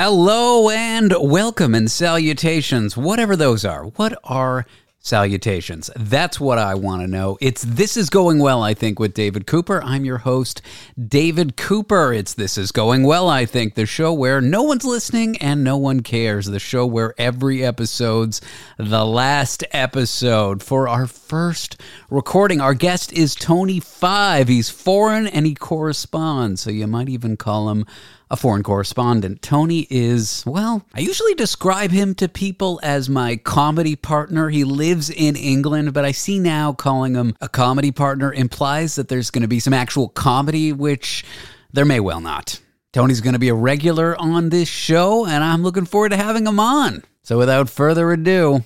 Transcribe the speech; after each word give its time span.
Hello 0.00 0.70
and 0.70 1.12
welcome 1.20 1.74
and 1.74 1.90
salutations, 1.90 2.96
whatever 2.96 3.34
those 3.34 3.64
are. 3.64 3.82
What 3.82 4.16
are 4.22 4.64
salutations? 5.00 5.90
That's 5.96 6.38
what 6.38 6.56
I 6.56 6.76
want 6.76 7.02
to 7.02 7.08
know. 7.08 7.36
It's 7.40 7.62
This 7.62 7.96
Is 7.96 8.08
Going 8.08 8.38
Well, 8.38 8.62
I 8.62 8.74
think, 8.74 9.00
with 9.00 9.12
David 9.12 9.48
Cooper. 9.48 9.82
I'm 9.82 10.04
your 10.04 10.18
host, 10.18 10.62
David 10.96 11.56
Cooper. 11.56 12.12
It's 12.12 12.34
This 12.34 12.56
Is 12.56 12.70
Going 12.70 13.02
Well, 13.02 13.28
I 13.28 13.44
think, 13.44 13.74
the 13.74 13.86
show 13.86 14.12
where 14.12 14.40
no 14.40 14.62
one's 14.62 14.84
listening 14.84 15.36
and 15.38 15.64
no 15.64 15.76
one 15.76 16.04
cares. 16.04 16.46
The 16.46 16.60
show 16.60 16.86
where 16.86 17.12
every 17.18 17.64
episode's 17.64 18.40
the 18.76 19.04
last 19.04 19.64
episode. 19.72 20.62
For 20.62 20.86
our 20.86 21.08
first 21.08 21.80
recording, 22.08 22.60
our 22.60 22.74
guest 22.74 23.12
is 23.12 23.34
Tony 23.34 23.80
Five. 23.80 24.46
He's 24.46 24.70
foreign 24.70 25.26
and 25.26 25.44
he 25.44 25.56
corresponds, 25.56 26.60
so 26.60 26.70
you 26.70 26.86
might 26.86 27.08
even 27.08 27.36
call 27.36 27.70
him 27.70 27.84
a 28.30 28.36
foreign 28.36 28.62
correspondent. 28.62 29.42
Tony 29.42 29.86
is, 29.90 30.44
well, 30.46 30.84
I 30.94 31.00
usually 31.00 31.34
describe 31.34 31.90
him 31.90 32.14
to 32.16 32.28
people 32.28 32.80
as 32.82 33.08
my 33.08 33.36
comedy 33.36 33.96
partner. 33.96 34.50
He 34.50 34.64
lives 34.64 35.10
in 35.10 35.36
England, 35.36 35.94
but 35.94 36.04
I 36.04 36.12
see 36.12 36.38
now 36.38 36.72
calling 36.72 37.14
him 37.14 37.34
a 37.40 37.48
comedy 37.48 37.90
partner 37.90 38.32
implies 38.32 38.96
that 38.96 39.08
there's 39.08 39.30
going 39.30 39.42
to 39.42 39.48
be 39.48 39.60
some 39.60 39.74
actual 39.74 40.08
comedy, 40.08 40.72
which 40.72 41.24
there 41.72 41.84
may 41.84 42.00
well 42.00 42.20
not. 42.20 42.60
Tony's 42.92 43.20
going 43.20 43.34
to 43.34 43.38
be 43.38 43.48
a 43.48 43.54
regular 43.54 44.16
on 44.20 44.48
this 44.48 44.68
show, 44.68 45.26
and 45.26 45.44
I'm 45.44 45.62
looking 45.62 45.84
forward 45.84 46.10
to 46.10 46.16
having 46.16 46.46
him 46.46 46.58
on. 46.58 47.04
So 47.22 47.36
without 47.36 47.68
further 47.68 48.10
ado, 48.12 48.64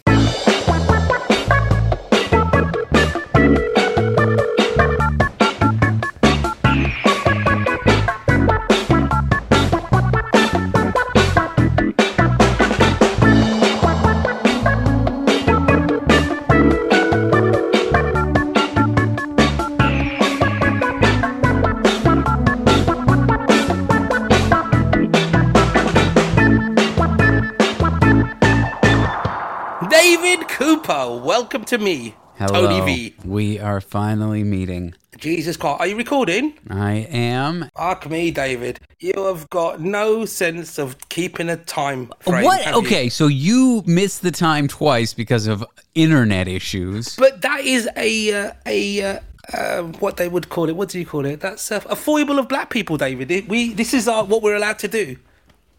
David 29.93 30.49
Cooper, 30.49 31.21
welcome 31.23 31.67
to 31.67 31.77
me, 31.77 32.15
hello. 32.39 32.63
Tony 32.67 32.81
V. 33.11 33.15
We 33.27 33.59
are 33.59 33.79
finally 33.83 34.43
meeting. 34.43 34.95
Jesus 35.19 35.59
Christ, 35.59 35.81
are 35.81 35.87
you 35.87 35.97
recording? 35.97 36.55
I 36.71 37.07
am. 37.11 37.69
Fuck 37.77 38.09
me, 38.09 38.31
David. 38.31 38.81
You 39.01 39.13
have 39.27 39.51
got 39.51 39.83
no 39.83 40.25
sense 40.25 40.79
of 40.79 40.97
keeping 41.11 41.51
a 41.51 41.59
time 41.59 42.11
frame. 42.21 42.43
What? 42.43 42.63
have 42.63 42.77
you? 42.77 42.81
Okay, 42.81 43.11
so 43.11 43.27
you 43.27 43.83
missed 43.85 44.23
the 44.23 44.31
time 44.31 44.67
twice 44.67 45.13
because 45.13 45.47
of 45.47 45.63
internet 45.95 46.49
issues. 46.49 47.15
But 47.17 47.43
that 47.43 47.61
is 47.61 47.87
a 47.95 48.33
uh, 48.33 48.53
a 48.65 49.03
uh, 49.03 49.21
uh, 49.53 49.83
what 50.01 50.17
they 50.17 50.27
would 50.27 50.49
call 50.49 50.71
it. 50.71 50.75
What 50.75 50.89
do 50.89 50.99
you 51.01 51.05
call 51.07 51.27
it? 51.27 51.41
That's 51.41 51.71
a, 51.71 51.83
a 51.91 51.97
foible 51.97 52.39
of 52.39 52.49
black 52.49 52.71
people, 52.71 52.97
David. 52.97 53.31
It- 53.31 53.47
we 53.47 53.75
this 53.75 53.93
is 53.93 54.09
our, 54.09 54.25
what 54.25 54.41
we're 54.43 54.57
allowed 54.57 54.79
to 54.79 54.89
do. 54.89 55.17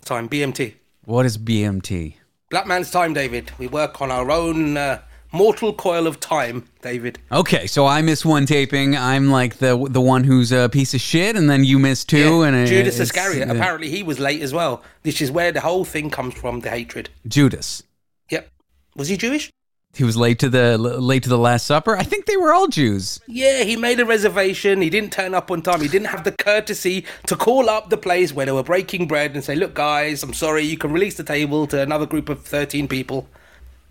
Time 0.06 0.30
BMT. 0.30 0.76
What 1.04 1.26
is 1.26 1.40
BMT? 1.40 2.18
Black 2.54 2.68
man's 2.68 2.92
time, 2.92 3.14
David. 3.16 3.52
We 3.58 3.66
work 3.66 4.00
on 4.00 4.12
our 4.12 4.30
own 4.30 4.78
uh, 4.78 5.02
mortal 5.32 5.74
coil 5.74 6.06
of 6.06 6.20
time, 6.20 6.68
David. 6.84 7.18
Okay, 7.32 7.66
so 7.66 7.88
I 7.88 8.04
miss 8.04 8.24
one 8.24 8.46
taping. 8.46 8.96
I'm 8.96 9.32
like 9.32 9.56
the 9.58 9.76
the 9.90 10.00
one 10.00 10.24
who's 10.24 10.52
a 10.52 10.70
piece 10.70 10.94
of 10.94 11.02
shit, 11.02 11.36
and 11.36 11.50
then 11.50 11.64
you 11.64 11.80
miss 11.80 12.06
two. 12.06 12.18
Yeah, 12.42 12.46
and 12.50 12.56
it- 12.56 12.68
Judas 12.68 13.00
Iscariot. 13.00 13.50
uh, 13.50 13.56
Apparently, 13.56 13.90
he 13.90 14.04
was 14.04 14.20
late 14.20 14.44
as 14.44 14.54
well. 14.54 14.84
This 15.02 15.20
is 15.20 15.32
where 15.32 15.52
the 15.52 15.62
whole 15.62 15.84
thing 15.84 16.12
comes 16.12 16.36
from. 16.36 16.60
The 16.60 16.70
hatred. 16.70 17.10
Judas. 17.28 17.82
Yep. 18.30 18.48
Was 18.96 19.08
he 19.08 19.18
Jewish? 19.18 19.50
He 19.96 20.04
was 20.04 20.18
late 20.18 20.40
to 20.40 20.50
the 20.50 20.76
late 20.78 21.22
to 21.24 21.30
the 21.30 21.38
Last 21.38 21.68
Supper. 21.68 21.96
I 21.96 22.02
think 22.02 22.26
they 22.26 22.36
were 22.36 22.52
all 22.52 22.68
Jews. 22.68 23.20
Yeah, 23.28 23.64
he 23.64 23.76
made 23.76 24.00
a 24.00 24.06
reservation. 24.06 24.82
He 24.82 24.90
didn't 24.90 25.14
turn 25.14 25.36
up 25.36 25.52
on 25.52 25.62
time. 25.62 25.82
He 25.82 25.88
didn't 25.88 26.08
have 26.08 26.24
the 26.24 26.32
courtesy 26.32 27.06
to 27.28 27.36
call 27.36 27.70
up 27.70 27.92
the 27.92 27.98
place 27.98 28.34
where 28.34 28.48
they 28.48 28.52
were 28.52 28.64
breaking 28.64 29.08
bread 29.08 29.36
and 29.36 29.44
say, 29.44 29.54
"Look, 29.56 29.76
guys, 29.76 30.24
I'm 30.24 30.34
sorry. 30.34 30.64
You 30.64 30.78
can 30.78 30.92
release 30.92 31.16
the 31.16 31.24
table 31.24 31.68
to 31.68 31.80
another 31.80 32.08
group 32.08 32.28
of 32.30 32.44
13 32.44 32.88
people." 32.88 33.28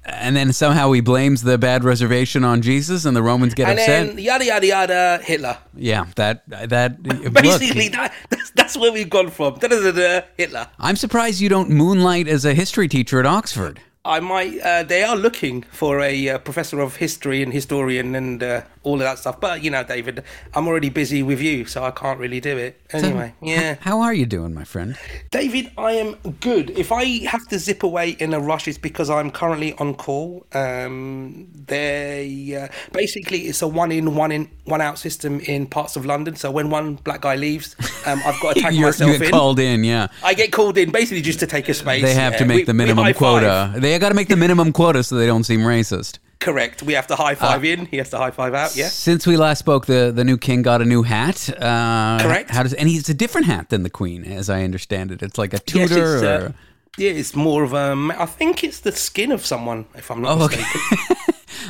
And 0.05 0.35
then 0.35 0.53
somehow 0.53 0.91
he 0.91 1.01
blames 1.01 1.43
the 1.43 1.57
bad 1.57 1.85
reservation 1.85 2.43
on 2.43 2.63
Jesus, 2.63 3.05
and 3.05 3.17
the 3.17 3.23
Romans 3.23 3.55
get 3.55 3.69
and 3.69 3.79
upset. 3.79 4.07
then 4.09 4.19
yada 4.19 4.45
yada 4.45 4.67
yada, 4.67 5.21
Hitler. 5.23 5.57
yeah, 5.77 6.07
that 6.17 6.43
that 6.49 7.01
Basically, 7.33 7.85
look, 7.85 7.93
that, 7.93 8.13
that's, 8.29 8.51
that's 8.51 8.77
where 8.77 8.91
we've 8.91 9.09
gone 9.09 9.31
from. 9.31 9.61
Da-da-da-da, 9.61 10.27
Hitler. 10.37 10.67
I'm 10.81 10.97
surprised 10.97 11.41
you 11.41 11.49
don't 11.49 11.71
moonlight 11.71 12.27
as 12.27 12.45
a 12.45 12.55
history 12.55 12.89
teacher 12.89 13.21
at 13.21 13.27
Oxford. 13.27 13.81
I 14.05 14.21
might. 14.21 14.59
Uh, 14.59 14.83
they 14.83 15.05
are 15.05 15.17
looking 15.17 15.63
for 15.63 16.01
a 16.01 16.29
uh, 16.29 16.39
professor 16.39 16.81
of 16.81 16.97
history 16.97 17.43
and 17.43 17.53
historian 17.53 18.15
and 18.15 18.43
uh, 18.43 18.63
all 18.83 18.95
of 18.95 19.01
that 19.01 19.19
stuff. 19.19 19.41
But 19.41 19.63
you 19.63 19.71
know, 19.71 19.83
David, 19.85 20.23
I'm 20.55 20.67
already 20.67 20.89
busy 20.89 21.23
with 21.23 21.41
you, 21.41 21.65
so 21.65 21.85
I 21.85 21.91
can't 21.91 22.19
really 22.19 22.41
do 22.41 22.57
it. 22.57 22.81
Anyway, 22.91 23.35
yeah. 23.43 23.77
How 23.81 24.01
are 24.01 24.15
you 24.15 24.27
doing, 24.27 24.55
my 24.55 24.65
friend? 24.65 24.97
David, 25.31 25.71
I 25.79 25.93
am 25.93 26.15
good. 26.41 26.71
If 26.71 26.93
I 26.93 27.05
have 27.27 27.47
to 27.49 27.59
zip 27.59 27.83
away 27.83 28.11
in 28.11 28.35
a 28.35 28.41
rush, 28.41 28.69
it's 28.69 28.79
because 28.79 29.11
I'm 29.11 29.31
currently 29.31 29.73
on 29.75 29.95
call. 29.95 30.47
Um, 30.53 31.49
they 31.67 32.57
uh, 32.61 32.69
basically 32.93 33.43
it's 33.43 33.63
a 33.63 33.69
one 33.69 33.93
in, 33.93 34.15
one 34.15 34.33
in, 34.33 34.51
one 34.65 34.81
out 34.81 34.99
system 34.99 35.41
in 35.41 35.67
parts 35.67 35.97
of 35.97 36.07
London. 36.07 36.37
So 36.37 36.51
when 36.51 36.71
one 36.71 36.95
black 36.97 37.23
guy 37.23 37.37
leaves, 37.37 37.77
um, 38.07 38.21
I've 38.25 38.41
got 38.41 38.57
to 38.57 38.61
tag 38.63 38.75
myself 38.75 39.13
you 39.13 39.19
get 39.19 39.27
in. 39.27 39.31
called 39.33 39.59
in, 39.59 39.85
yeah. 39.85 40.09
I 40.23 40.35
get 40.35 40.53
called 40.53 40.79
in 40.79 40.91
basically 40.91 41.23
just 41.23 41.41
to 41.41 41.47
take 41.47 41.69
a 41.69 41.75
space. 41.75 42.03
They 42.03 42.15
have 42.15 42.33
yeah. 42.33 42.39
to 42.39 42.45
make 42.45 42.57
We- 42.59 42.65
the 42.65 42.75
minimum 42.75 43.13
quota. 43.15 43.73
They 43.77 43.99
got 43.99 44.11
to 44.11 44.15
make 44.15 44.29
the 44.29 44.37
minimum 44.37 44.73
quota 44.73 45.03
so 45.03 45.17
they 45.17 45.27
don't 45.27 45.45
seem 45.45 45.61
racist. 45.61 46.19
Correct. 46.43 46.83
We 46.83 46.95
have 46.95 47.07
to 47.07 47.17
high 47.17 47.35
five 47.37 47.65
in. 47.65 47.87
He 47.87 47.97
has 47.99 48.11
to 48.11 48.19
high 48.19 48.33
five 48.33 48.53
out. 48.53 48.75
Yeah. 48.77 48.89
Since 48.89 49.27
we 49.27 49.37
last 49.37 49.61
spoke, 49.61 49.87
the, 49.87 50.13
the 50.15 50.25
new 50.25 50.37
king 50.37 50.63
got 50.63 50.83
a 50.83 50.85
new 50.85 51.03
hat. 51.05 51.49
Uh, 51.51 52.19
Correct. 52.21 52.51
How 52.51 52.63
does 52.65 52.75
and 52.75 52.89
he's 52.89 53.09
a 53.09 53.15
different 53.15 53.47
hat 53.47 53.69
than 53.69 53.83
the 53.85 53.91
queen, 53.91 54.25
as 54.25 54.51
I 54.51 54.65
understand 54.65 55.13
it. 55.13 55.23
It's 55.23 55.39
like 55.39 55.55
a 55.55 55.61
Yes, 55.73 55.89
Tudor. 55.91 56.15
it's, 56.15 56.23
or, 56.25 56.47
uh, 56.49 56.53
yeah, 56.99 57.11
it's 57.11 57.35
more 57.37 57.63
of 57.63 57.73
a. 57.75 57.95
I 58.19 58.27
think 58.27 58.65
it's 58.65 58.81
the 58.81 58.93
skin 58.93 59.31
of 59.33 59.47
someone, 59.47 59.87
if 59.95 60.11
I'm 60.11 60.21
not 60.21 60.39
Oh, 60.39 60.45
okay. 60.45 60.57
mistaken. 60.59 60.99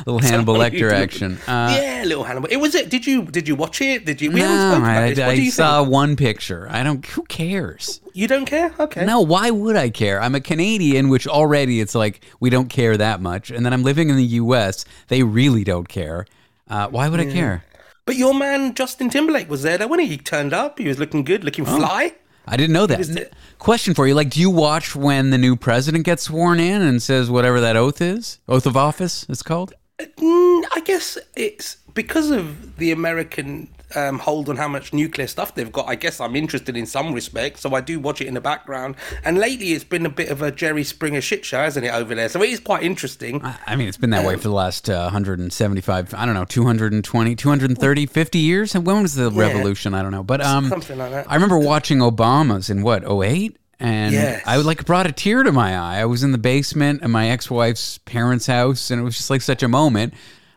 little 0.05 0.19
Hannibal 0.19 0.55
Lecter 0.55 0.91
action. 0.91 1.37
Uh, 1.47 1.77
yeah, 1.79 2.03
little 2.05 2.23
Hannibal. 2.23 2.49
It 2.51 2.57
was 2.57 2.75
it. 2.75 2.89
Did 2.89 3.05
you 3.07 3.23
did 3.23 3.47
you 3.47 3.55
watch 3.55 3.81
it? 3.81 4.05
Did 4.05 4.21
you? 4.21 4.31
We 4.31 4.39
no, 4.39 4.81
I, 4.83 5.13
I 5.17 5.49
saw 5.49 5.81
think? 5.81 5.91
one 5.91 6.15
picture. 6.15 6.67
I 6.69 6.83
don't. 6.83 7.05
Who 7.05 7.23
cares? 7.23 8.01
You 8.13 8.27
don't 8.27 8.45
care? 8.45 8.73
Okay. 8.79 9.05
No, 9.05 9.21
why 9.21 9.49
would 9.51 9.75
I 9.75 9.89
care? 9.89 10.21
I'm 10.21 10.35
a 10.35 10.41
Canadian, 10.41 11.09
which 11.09 11.27
already 11.27 11.79
it's 11.79 11.95
like 11.95 12.23
we 12.39 12.49
don't 12.49 12.69
care 12.69 12.95
that 12.97 13.21
much, 13.21 13.51
and 13.51 13.65
then 13.65 13.73
I'm 13.73 13.83
living 13.83 14.09
in 14.09 14.15
the 14.17 14.25
U.S. 14.43 14.85
They 15.07 15.23
really 15.23 15.63
don't 15.63 15.87
care. 15.89 16.25
Uh, 16.69 16.87
why 16.89 17.09
would 17.09 17.19
I 17.19 17.25
care? 17.31 17.63
But 18.05 18.15
your 18.17 18.33
man 18.33 18.73
Justin 18.73 19.09
Timberlake 19.09 19.49
was 19.49 19.63
there, 19.63 19.77
though, 19.77 19.87
when 19.87 19.99
he? 19.99 20.07
he 20.07 20.17
turned 20.17 20.53
up. 20.53 20.77
He 20.79 20.87
was 20.87 20.99
looking 20.99 21.23
good, 21.23 21.43
looking 21.43 21.65
Oh. 21.67 21.77
fly. 21.77 22.13
I 22.45 22.57
didn't 22.57 22.73
know 22.73 22.85
that. 22.87 23.31
Question 23.57 23.93
for 23.93 24.05
you: 24.05 24.13
Like, 24.13 24.29
do 24.29 24.41
you 24.41 24.49
watch 24.49 24.95
when 24.95 25.29
the 25.29 25.37
new 25.37 25.55
president 25.55 26.03
gets 26.03 26.23
sworn 26.23 26.59
in 26.59 26.81
and 26.81 27.01
says 27.01 27.29
whatever 27.31 27.61
that 27.61 27.77
oath 27.77 28.01
is? 28.01 28.39
Oath 28.49 28.65
of 28.65 28.75
office 28.75 29.25
it's 29.29 29.41
called. 29.43 29.73
Mm, 29.99 30.63
I 30.73 30.81
guess 30.83 31.17
it's 31.35 31.77
because 31.93 32.31
of 32.31 32.77
the 32.77 32.91
American 32.91 33.69
um, 33.95 34.19
hold 34.19 34.49
on 34.49 34.57
how 34.57 34.67
much 34.67 34.93
nuclear 34.93 35.27
stuff 35.27 35.55
they've 35.55 35.71
got. 35.71 35.87
I 35.87 35.95
guess 35.95 36.19
I'm 36.19 36.35
interested 36.35 36.75
in 36.75 36.85
some 36.85 37.13
respect, 37.13 37.59
so 37.59 37.73
I 37.75 37.81
do 37.81 37.99
watch 37.99 38.21
it 38.21 38.27
in 38.27 38.33
the 38.33 38.41
background. 38.41 38.95
And 39.23 39.37
lately, 39.37 39.73
it's 39.73 39.83
been 39.83 40.05
a 40.05 40.09
bit 40.09 40.29
of 40.29 40.41
a 40.41 40.51
Jerry 40.51 40.83
Springer 40.83 41.21
shit 41.21 41.45
show, 41.45 41.59
hasn't 41.59 41.85
it, 41.85 41.93
over 41.93 42.15
there? 42.15 42.29
So 42.29 42.41
it 42.41 42.49
is 42.49 42.59
quite 42.59 42.83
interesting. 42.83 43.43
I- 43.43 43.75
mean, 43.75 43.87
it's 43.87 43.97
been 43.97 44.11
that 44.11 44.25
way 44.25 44.35
for 44.35 44.43
the 44.43 44.53
last 44.53 44.89
uh, 44.89 45.03
175, 45.03 46.13
I 46.13 46.25
don't 46.25 46.35
know, 46.35 46.45
220, 46.45 47.35
230, 47.35 48.05
50 48.05 48.39
years. 48.39 48.75
And 48.75 48.85
when 48.85 49.01
was 49.01 49.15
the 49.15 49.31
revolution? 49.31 49.93
I 49.93 50.01
don't 50.01 50.11
know. 50.11 50.23
But 50.23 50.41
um, 50.41 50.69
Something 50.69 50.97
like 50.97 51.11
that. 51.11 51.29
I 51.29 51.35
remember 51.35 51.57
watching 51.59 51.99
Obama's 51.99 52.69
in 52.69 52.81
what, 52.83 53.03
08? 53.03 53.57
And 53.83 54.13
Yes. 54.13 54.41
I 54.45 54.55
like 54.57 54.85
brought 54.85 55.07
a 55.07 55.11
tear 55.11 55.43
to 55.43 55.51
my 55.51 55.77
eye. 55.77 55.99
I 55.99 56.05
was 56.05 56.23
in 56.23 56.31
the 56.31 56.37
basement 56.37 57.03
at 57.03 57.09
my 57.09 57.29
ex-wife's 57.29 57.97
parents' 57.99 58.47
house, 58.47 58.89
and 58.89 59.01
it 59.01 59.03
was 59.03 59.17
just 59.17 59.29
like 59.29 59.41
such 59.41 59.61
a 59.61 59.67
moment. 59.67 60.13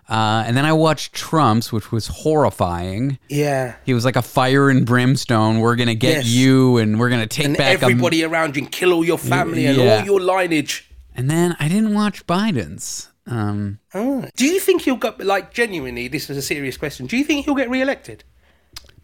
Uh, 0.08 0.44
and 0.46 0.56
then 0.56 0.64
I 0.64 0.72
watched 0.72 1.12
Trump's, 1.12 1.72
which 1.72 1.90
was 1.90 2.06
horrifying. 2.06 3.18
Yeah. 3.28 3.74
He 3.84 3.92
was 3.94 4.04
like 4.04 4.14
a 4.14 4.22
fire 4.22 4.70
and 4.70 4.86
brimstone. 4.86 5.58
We're 5.58 5.74
gonna 5.74 5.96
get 5.96 6.18
Yes. 6.18 6.26
you, 6.28 6.76
and 6.78 7.00
we're 7.00 7.08
gonna 7.10 7.26
take 7.26 7.46
And 7.46 7.56
back 7.56 7.82
a- 7.82 7.86
everybody 7.86 8.22
around 8.22 8.54
you 8.54 8.62
and 8.62 8.70
kill 8.70 8.92
all 8.92 9.04
your 9.04 9.18
family 9.18 9.66
and 9.66 9.76
all 9.80 10.04
your 10.04 10.20
lineage. 10.20 10.88
And 11.16 11.28
then 11.28 11.56
I 11.58 11.66
didn't 11.66 11.92
watch 11.94 12.24
Biden's. 12.28 13.08
Um, 13.26 13.80
Ah. 13.92 14.26
Do 14.36 14.44
you 14.46 14.60
think 14.60 14.82
he'll 14.82 14.94
get, 14.94 15.18
like, 15.18 15.52
genuinely, 15.52 16.06
this 16.06 16.30
is 16.30 16.36
a 16.36 16.42
serious 16.42 16.76
question, 16.76 17.06
do 17.06 17.16
you 17.16 17.24
think 17.24 17.44
he'll 17.44 17.56
get 17.56 17.68
re 17.68 17.80
elected? 17.82 18.22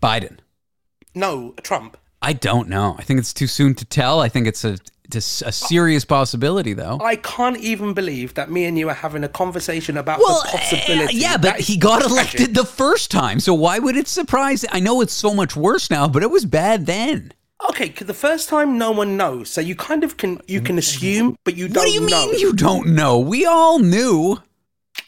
Biden. 0.01 0.39
No, 1.13 1.55
Trump. 1.65 1.97
I 2.23 2.33
don't 2.33 2.69
know. 2.69 2.95
I 2.99 3.03
think 3.03 3.19
it's 3.19 3.33
too 3.35 3.47
soon 3.49 3.75
to 3.75 3.85
tell. 3.85 4.21
I 4.21 4.29
think 4.29 4.47
it's 4.47 4.65
a 4.65 4.79
it's 5.15 5.43
a 5.43 5.53
serious 5.53 6.05
possibility, 6.07 6.73
though. 6.73 6.99
I 7.03 7.17
can't 7.17 7.59
even 7.59 7.93
believe 7.93 8.33
that 8.35 8.51
me 8.51 8.65
and 8.65 8.79
you 8.79 8.89
are 8.89 8.95
having 8.95 9.25
a 9.25 9.29
conversation 9.29 9.99
about 9.99 10.21
Well, 10.21 10.41
the 10.43 10.49
possibility. 10.57 11.17
uh, 11.17 11.21
yeah, 11.21 11.37
but 11.37 11.61
he 11.61 11.77
got 11.77 12.01
tragic. 12.01 12.11
elected 12.13 12.55
the 12.55 12.65
first 12.65 13.11
time, 13.11 13.39
so 13.41 13.53
why 13.53 13.79
would 13.79 13.97
it 13.97 14.09
surprise? 14.09 14.65
I 14.73 14.81
know 14.81 15.03
it's 15.03 15.13
so 15.13 15.35
much 15.35 15.55
worse 15.57 15.91
now, 15.91 16.09
but 16.09 16.23
it 16.23 16.31
was 16.31 16.47
bad 16.47 16.87
then. 16.87 17.33
Okay, 17.69 17.91
'cause 17.91 18.07
the 18.07 18.15
first 18.15 18.49
time 18.49 18.79
no 18.79 18.91
one 18.91 19.17
knows, 19.17 19.51
so 19.51 19.61
you 19.61 19.75
kind 19.75 20.03
of 20.03 20.17
can 20.17 20.41
you 20.49 20.61
can 20.63 20.79
assume, 20.79 21.37
but 21.45 21.57
you 21.57 21.69
don't 21.69 21.83
What 21.83 21.87
do 21.89 21.93
you 21.93 22.09
know. 22.09 22.27
mean 22.27 22.39
you 22.41 22.53
don't 22.55 22.89
know? 22.95 23.19
We 23.19 23.45
all 23.45 23.79
knew. 23.81 24.39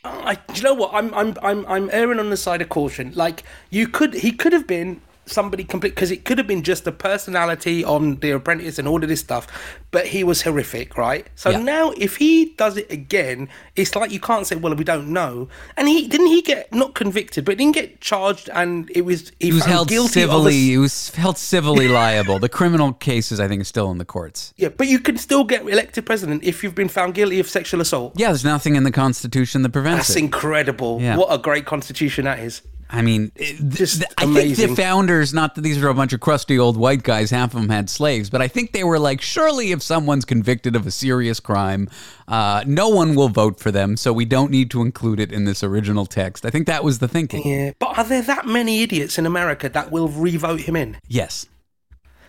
I, 0.04 0.34
do 0.34 0.54
you 0.56 0.62
know 0.62 0.74
what? 0.74 0.90
I'm 0.92 1.14
I'm 1.14 1.34
I'm 1.42 1.64
I'm 1.66 1.88
erring 1.92 2.18
on 2.18 2.28
the 2.30 2.36
side 2.36 2.60
of 2.60 2.68
caution. 2.68 3.12
Like 3.14 3.42
you 3.70 3.88
could, 3.88 4.12
he 4.14 4.32
could 4.32 4.52
have 4.52 4.66
been 4.66 5.00
somebody 5.26 5.64
complete 5.64 5.90
because 5.94 6.10
it 6.10 6.24
could 6.24 6.38
have 6.38 6.46
been 6.46 6.62
just 6.62 6.86
a 6.86 6.92
personality 6.92 7.84
on 7.84 8.16
The 8.20 8.30
Apprentice 8.32 8.78
and 8.78 8.86
all 8.86 9.02
of 9.02 9.08
this 9.08 9.20
stuff, 9.20 9.46
but 9.90 10.06
he 10.06 10.22
was 10.24 10.42
horrific, 10.42 10.96
right? 10.96 11.26
So 11.34 11.50
Yeah. 11.50 11.58
now 11.60 11.92
if 11.96 12.16
he 12.16 12.54
does 12.56 12.76
it 12.76 12.90
again, 12.92 13.48
it's 13.76 13.94
like 13.96 14.10
you 14.10 14.20
can't 14.20 14.46
say, 14.46 14.56
well, 14.56 14.74
we 14.74 14.84
don't 14.84 15.08
know. 15.08 15.48
And 15.76 15.88
he 15.88 16.06
didn't 16.08 16.26
he 16.28 16.42
get 16.42 16.72
not 16.74 16.94
convicted, 16.94 17.44
but 17.44 17.58
didn't 17.58 17.74
get 17.74 18.00
charged, 18.00 18.50
and 18.52 18.90
it 18.94 19.02
was 19.04 19.30
he, 19.40 19.46
He 19.46 19.52
was 19.52 19.64
held 19.64 19.88
guilty 19.88 20.22
of 20.22 20.30
a 20.30 20.32
civilly. 20.32 20.52
He 20.52 20.78
was 20.78 21.10
held 21.14 21.38
civilly 21.38 21.88
liable. 21.88 22.38
The 22.38 22.48
criminal 22.48 22.92
cases, 22.92 23.40
I 23.40 23.48
think, 23.48 23.60
are 23.62 23.64
still 23.64 23.90
in 23.90 23.98
the 23.98 24.04
courts. 24.04 24.52
Yeah, 24.56 24.68
but 24.68 24.88
you 24.88 24.98
can 24.98 25.16
still 25.16 25.44
get 25.44 25.62
elected 25.62 26.06
president 26.06 26.44
if 26.44 26.62
you've 26.62 26.74
been 26.74 26.88
found 26.88 27.14
guilty 27.14 27.40
of 27.40 27.48
sexual 27.48 27.80
assault. 27.80 28.12
Yeah, 28.16 28.28
there's 28.28 28.44
nothing 28.44 28.76
in 28.76 28.84
the 28.84 28.92
Constitution 28.92 29.62
that 29.62 29.70
prevents 29.72 30.08
That's 30.08 30.16
it. 30.16 30.24
incredible. 30.24 31.00
Yeah. 31.00 31.16
What 31.16 31.28
a 31.32 31.38
great 31.38 31.64
constitution 31.66 32.24
that 32.24 32.38
is. 32.40 32.62
I 32.94 33.02
mean, 33.02 33.32
Just 33.36 33.96
th- 33.98 34.12
I 34.16 34.32
think 34.32 34.56
the 34.56 34.76
founders, 34.76 35.34
not 35.34 35.56
that 35.56 35.62
these 35.62 35.82
are 35.82 35.88
a 35.88 35.94
bunch 35.94 36.12
of 36.12 36.20
crusty 36.20 36.58
old 36.58 36.76
white 36.76 37.02
guys, 37.02 37.30
half 37.30 37.52
of 37.54 37.60
them 37.60 37.68
had 37.68 37.90
slaves, 37.90 38.30
but 38.30 38.40
I 38.40 38.46
think 38.46 38.72
they 38.72 38.84
were 38.84 39.00
like, 39.00 39.20
surely 39.20 39.72
if 39.72 39.82
someone's 39.82 40.24
convicted 40.24 40.76
of 40.76 40.86
a 40.86 40.90
serious 40.92 41.40
crime, 41.40 41.88
uh, 42.28 42.62
no 42.66 42.88
one 42.88 43.16
will 43.16 43.28
vote 43.28 43.58
for 43.58 43.72
them, 43.72 43.96
so 43.96 44.12
we 44.12 44.24
don't 44.24 44.50
need 44.50 44.70
to 44.70 44.80
include 44.80 45.18
it 45.18 45.32
in 45.32 45.44
this 45.44 45.64
original 45.64 46.06
text. 46.06 46.46
I 46.46 46.50
think 46.50 46.68
that 46.68 46.84
was 46.84 47.00
the 47.00 47.08
thinking. 47.08 47.42
Yeah, 47.44 47.72
but 47.80 47.98
are 47.98 48.04
there 48.04 48.22
that 48.22 48.46
many 48.46 48.82
idiots 48.82 49.18
in 49.18 49.26
America 49.26 49.68
that 49.68 49.90
will 49.90 50.08
re-vote 50.08 50.60
him 50.60 50.76
in? 50.76 50.96
Yes. 51.08 51.46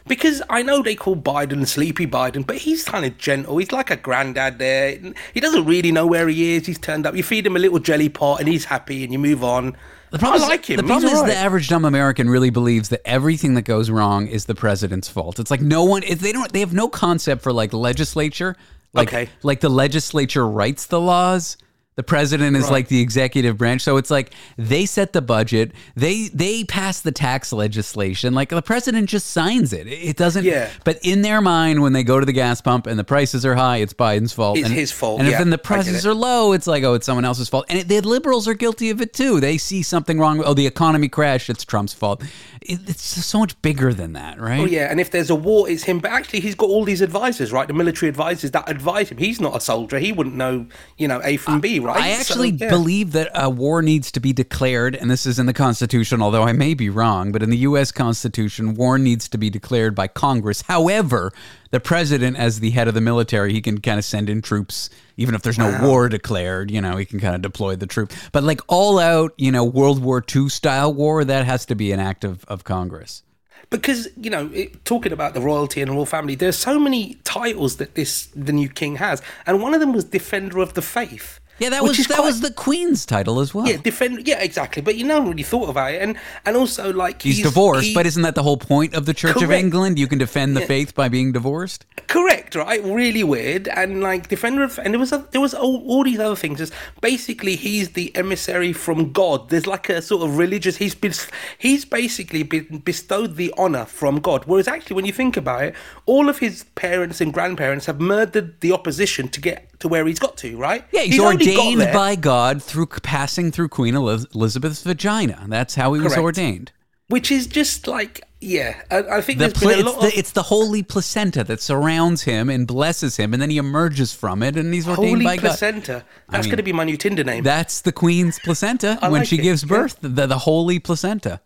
Because 0.08 0.42
I 0.50 0.62
know 0.62 0.84
they 0.84 0.96
call 0.96 1.16
Biden 1.16 1.66
Sleepy 1.68 2.06
Biden, 2.06 2.46
but 2.46 2.58
he's 2.58 2.84
kind 2.84 3.06
of 3.06 3.18
gentle. 3.18 3.58
He's 3.58 3.72
like 3.72 3.90
a 3.90 3.96
granddad 3.96 4.60
there. 4.60 5.00
He 5.34 5.40
doesn't 5.40 5.66
really 5.66 5.92
know 5.92 6.06
where 6.06 6.28
he 6.28 6.56
is. 6.56 6.68
He's 6.68 6.78
turned 6.78 7.08
up. 7.08 7.16
You 7.16 7.24
feed 7.24 7.48
him 7.48 7.56
a 7.56 7.60
little 7.60 7.80
jelly 7.80 8.10
pot 8.10 8.40
and 8.40 8.48
he's 8.48 8.66
happy 8.66 9.04
and 9.04 9.12
you 9.12 9.18
move 9.18 9.44
on. 9.44 9.76
The 10.12 10.20
problem 10.20 10.42
I 10.42 10.46
is- 10.46 10.50
like 10.50 10.66
him. 10.70 10.78
The 10.78 10.84
problem 10.84 11.04
He's 11.10 11.14
is 11.14 11.20
all 11.20 11.26
the 11.26 11.36
average 11.36 11.68
dumb 11.68 11.86
American 11.86 12.30
really 12.30 12.52
believes 12.52 12.90
that 12.90 13.02
everything 13.06 13.56
that 13.56 13.64
goes 13.64 13.90
wrong 13.90 14.28
is 14.28 14.46
the 14.46 14.56
president's 14.56 15.10
fault. 15.10 15.40
It's 15.40 15.50
like 15.50 15.62
no 15.62 15.84
one. 15.84 16.04
They 16.08 16.32
don't. 16.32 16.54
They 16.54 16.60
have 16.60 16.74
no 16.74 16.88
concept 16.88 17.42
for 17.42 17.52
like 17.52 17.74
legislature. 17.74 18.56
Like, 18.94 19.08
Okay. 19.10 19.30
Like 19.42 19.60
the 19.60 19.70
legislature 19.70 20.48
writes 20.48 20.86
the 20.86 21.02
laws. 21.02 21.58
The 21.96 22.04
president 22.04 22.58
is 22.58 22.70
like 22.70 22.90
the 22.90 23.00
executive 23.00 23.58
branch, 23.58 23.82
so 23.82 23.96
it's 23.96 24.12
like 24.12 24.34
they 24.58 24.86
set 24.86 25.14
the 25.14 25.22
budget. 25.22 25.72
They 25.96 26.28
they 26.28 26.66
pass 26.66 27.00
the 27.00 27.14
tax 27.14 27.54
legislation. 27.54 28.34
Like 28.34 28.50
the 28.50 28.62
president 28.62 29.08
just 29.08 29.28
signs 29.28 29.72
it. 29.72 29.88
It 29.88 30.18
doesn't. 30.18 30.44
Yeah. 30.44 30.70
But 30.84 31.00
in 31.04 31.22
their 31.22 31.40
mind, 31.40 31.82
when 31.82 31.94
they 31.94 32.04
go 32.04 32.20
to 32.20 32.26
the 32.26 32.34
gas 32.34 32.60
pump 32.60 32.86
and 32.86 33.00
the 33.00 33.06
prices 33.06 33.46
are 33.46 33.56
high, 33.56 33.78
it's 33.78 33.94
Biden's 33.94 34.34
fault. 34.34 34.58
It's 34.58 34.68
and, 34.68 34.76
his 34.76 34.92
fault, 34.92 35.20
And 35.20 35.30
if 35.30 35.38
then 35.38 35.52
the 35.52 35.58
prices 35.58 36.06
are 36.06 36.14
low, 36.14 36.52
it's 36.52 36.68
like, 36.68 36.84
oh, 36.84 36.96
it's 36.96 37.06
someone 37.06 37.24
else's 37.24 37.48
fault. 37.48 37.66
And 37.70 37.80
it, 37.80 37.88
the 37.88 38.02
liberals 38.02 38.46
are 38.50 38.54
guilty 38.56 38.90
of 38.90 39.00
it 39.00 39.14
too. 39.14 39.40
They 39.40 39.58
see 39.58 39.82
something 39.82 40.20
wrong. 40.20 40.44
Oh, 40.44 40.54
the 40.54 40.68
economy 40.68 41.08
crashed. 41.08 41.50
It's 41.50 41.64
Trump's 41.64 41.94
fault. 41.94 42.22
It, 42.68 42.80
it's 42.90 43.04
so 43.26 43.40
much 43.40 43.62
bigger 43.62 43.94
than 43.94 44.14
that, 44.14 44.40
right? 44.40 44.60
Oh 44.60 44.66
yeah, 44.66 44.90
and 44.90 45.00
if 45.00 45.12
there's 45.12 45.30
a 45.30 45.36
war, 45.36 45.70
it's 45.70 45.84
him. 45.84 46.00
But 46.00 46.12
actually, 46.12 46.40
he's 46.40 46.56
got 46.56 46.70
all 46.70 46.84
these 46.84 47.02
advisors, 47.02 47.52
right? 47.52 47.68
The 47.68 47.74
military 47.74 48.10
advisors 48.10 48.52
that 48.52 48.70
advise 48.70 49.10
him. 49.10 49.18
He's 49.18 49.40
not 49.40 49.56
a 49.56 49.62
soldier. 49.62 50.00
He 50.00 50.12
wouldn't 50.12 50.36
know, 50.36 50.66
you 50.98 51.08
know, 51.08 51.22
A 51.24 51.38
from 51.38 51.62
B, 51.62 51.80
right? 51.80 51.96
I 51.98 52.14
So, 52.14 52.20
actually 52.22 52.50
yeah. 52.50 52.70
believe 52.70 53.12
that 53.12 53.30
a 53.36 53.50
war 53.50 53.82
needs 53.82 54.12
to 54.12 54.20
be 54.20 54.34
declared, 54.34 54.96
and 54.96 55.10
this 55.10 55.26
is 55.26 55.38
in 55.40 55.46
the 55.46 55.54
Constitution, 55.54 56.22
although 56.22 56.44
I 56.44 56.54
may 56.54 56.74
be 56.74 56.90
wrong, 56.90 57.32
but 57.32 57.44
in 57.44 57.50
the 57.50 57.58
U.S. 57.58 57.92
Constitution, 57.92 58.74
war 58.74 58.98
needs 58.98 59.30
to 59.30 59.38
be 59.38 59.50
declared 59.50 59.94
by 59.96 60.08
Congress. 60.08 60.62
However, 60.62 61.32
the 61.76 61.82
president, 61.82 62.38
as 62.38 62.62
the 62.62 62.70
head 62.70 62.88
of 62.88 62.94
the 62.94 63.02
military, 63.02 63.52
he 63.52 63.62
can 63.62 63.82
kind 63.82 64.00
of 64.00 64.06
send 64.06 64.30
in 64.30 64.42
troops, 64.42 64.90
even 65.18 65.36
if 65.36 65.42
there's 65.42 65.58
no 65.58 65.78
war 65.82 66.08
declared, 66.08 66.72
you 66.72 66.80
know, 66.80 66.96
he 66.96 67.04
can 67.04 67.20
kind 67.20 67.36
of 67.36 67.42
deploy 67.42 67.76
the 67.76 67.86
troops. 67.86 68.16
But 68.32 68.46
like 68.46 68.62
all 68.70 68.98
out, 68.98 69.34
you 69.36 69.52
know, 69.52 69.66
World 69.66 70.02
War 70.02 70.24
II 70.34 70.48
style 70.48 70.94
war, 70.94 71.26
that 71.26 71.46
has 71.46 71.66
to 71.66 71.76
be 71.76 71.92
an 71.92 72.00
act 72.00 72.24
of, 72.24 72.46
of 72.46 72.64
Congress. 72.64 73.24
because 73.70 74.08
you 74.16 74.30
know 74.30 74.50
it, 74.54 74.86
talking 74.86 75.12
about 75.12 75.34
the 75.34 75.42
royalty 75.42 75.82
and 75.82 75.90
the 75.90 75.94
royal 75.94 76.06
family 76.06 76.36
there's 76.36 76.56
so 76.58 76.80
many 76.80 77.16
titles 77.26 77.76
that 77.76 77.96
this 77.96 78.28
the 78.28 78.54
new 78.54 78.70
king 78.70 78.98
has 78.98 79.22
and 79.46 79.62
one 79.62 79.74
of 79.74 79.80
them 79.80 79.92
was 79.92 80.06
defender 80.06 80.60
of 80.60 80.76
the 80.76 80.82
faith 80.82 81.40
Yeah, 81.60 81.70
that 81.70 81.84
which 81.84 81.98
was 81.98 82.08
that 82.08 82.16
quite- 82.18 82.26
was 82.26 82.42
the 82.42 82.52
Queen's 82.52 83.06
title 83.06 83.40
as 83.40 83.54
well. 83.54 83.68
yeah 83.68 83.78
defend 83.78 84.28
yeah 84.28 84.40
exactly 84.42 84.82
but 84.82 84.96
you 84.98 85.06
never 85.06 85.26
really 85.30 85.44
thought 85.44 85.70
about 85.70 85.94
it 85.94 86.02
and 86.02 86.18
and 86.46 86.58
also 86.58 86.92
like 86.92 87.22
He's, 87.22 87.42
divorced, 87.42 87.88
he- 87.88 87.94
but 87.94 88.06
isn't 88.06 88.24
that 88.24 88.36
the 88.36 88.44
whole 88.44 88.58
point 88.58 88.94
of 88.94 89.06
the 89.06 89.14
Church 89.14 89.42
of 89.42 89.52
England? 89.52 89.98
You 89.98 90.08
can 90.08 90.18
defend 90.20 90.56
the 90.56 90.62
Yeah. 90.62 90.68
faith 90.68 90.94
by 90.96 91.08
being 91.10 91.32
divorced. 91.32 91.86
correct 92.08 92.56
right 92.56 92.84
really 92.84 93.24
weird 93.24 93.68
and 93.70 94.02
like 94.02 94.28
defender 94.28 94.64
of 94.64 94.78
and 94.80 94.94
there 94.94 95.00
was 95.00 95.12
a, 95.12 95.26
there 95.32 95.42
was 95.42 95.54
all, 95.54 95.84
all 95.88 96.04
these 96.04 96.20
other 96.20 96.36
things 96.36 96.60
just 96.60 96.72
basically 97.02 97.56
he's 97.56 97.90
the 97.92 98.16
emissary 98.16 98.72
from 98.72 99.12
god 99.12 99.50
there's 99.50 99.66
like 99.68 99.90
a 99.90 100.02
sort 100.02 100.22
of 100.24 100.38
religious 100.38 100.78
he's 100.78 100.94
been 100.96 101.14
he's 101.58 101.84
basically 101.84 102.44
been 102.44 102.82
bestowed 102.86 103.36
the 103.38 103.52
honor 103.58 103.86
from 103.86 104.20
god 104.20 104.44
whereas 104.46 104.68
actually 104.68 104.96
when 104.96 105.06
you 105.06 105.12
think 105.12 105.36
about 105.36 105.64
it 105.64 105.76
all 106.06 106.30
of 106.30 106.40
his 106.40 106.64
parents 106.76 107.20
and 107.20 107.34
grandparents 107.34 107.86
have 107.88 108.00
murdered 108.00 108.60
the 108.62 108.72
opposition 108.72 109.28
to 109.28 109.42
get 109.42 109.68
to 109.80 109.88
where 109.88 110.06
he's 110.06 110.20
got 110.20 110.38
to 110.38 110.58
right 110.58 110.84
Yeah, 110.92 111.02
he's, 111.02 111.18
got 111.18 111.34
ordained 111.36 111.80
by 111.94 112.16
God 112.16 112.62
through 112.64 112.88
passing 112.88 113.52
through 113.52 113.70
Queen 113.70 113.96
Elizabeth's 113.96 114.84
vagina. 114.84 115.46
That's 115.48 115.76
how 115.76 115.94
he 115.94 116.00
was 116.02 116.14
Correct. 116.14 116.24
ordained. 116.24 116.72
which 117.10 117.32
is 117.32 117.46
just 117.48 117.88
like 117.88 118.22
yeah 118.42 118.82
i, 118.92 118.98
I 119.18 119.22
think 119.22 119.40
The 119.40 119.46
there's 119.48 119.54
pla- 119.54 119.70
been 119.70 119.78
a 119.78 119.82
it's, 119.90 119.96
lot 119.98 120.02
the, 120.02 120.20
it's 120.20 120.32
the 120.32 120.44
holy 120.44 120.84
placenta 120.84 121.44
that 121.46 121.62
surrounds 121.62 122.24
him 122.24 122.50
and 122.50 122.68
blesses 122.68 123.18
him, 123.18 123.34
and 123.34 123.42
then 123.42 123.50
he 123.50 123.58
emerges 123.58 124.14
from 124.14 124.44
it, 124.44 124.56
and 124.58 124.74
he's 124.74 124.88
ordained 124.88 125.10
holy 125.22 125.26
by 125.26 125.36
God. 125.38 125.42
placenta 125.42 126.04
that's 126.30 126.46
mean, 126.46 126.52
going 126.52 126.58
to 126.58 126.64
be 126.64 126.74
my 126.74 126.84
new 126.84 126.98
tinder 126.98 127.24
name 127.24 127.44
That's 127.44 127.82
the 127.82 127.92
Queen's 127.92 128.40
placenta 128.40 128.98
when 129.02 129.12
like 129.12 129.28
she 129.28 129.38
it, 129.38 129.42
gives 129.44 129.64
yeah. 129.64 129.70
birth. 129.70 129.98
The, 130.02 130.28
the 130.28 130.40
holy 130.40 130.80
placenta. 130.80 131.42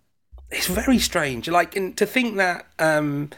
it's 0.52 0.68
very 0.68 0.98
strange. 1.00 1.48
Like, 1.48 1.76
and 1.76 1.96
to 1.98 2.06
think 2.06 2.38
that 2.38 2.66
um, 2.80 3.30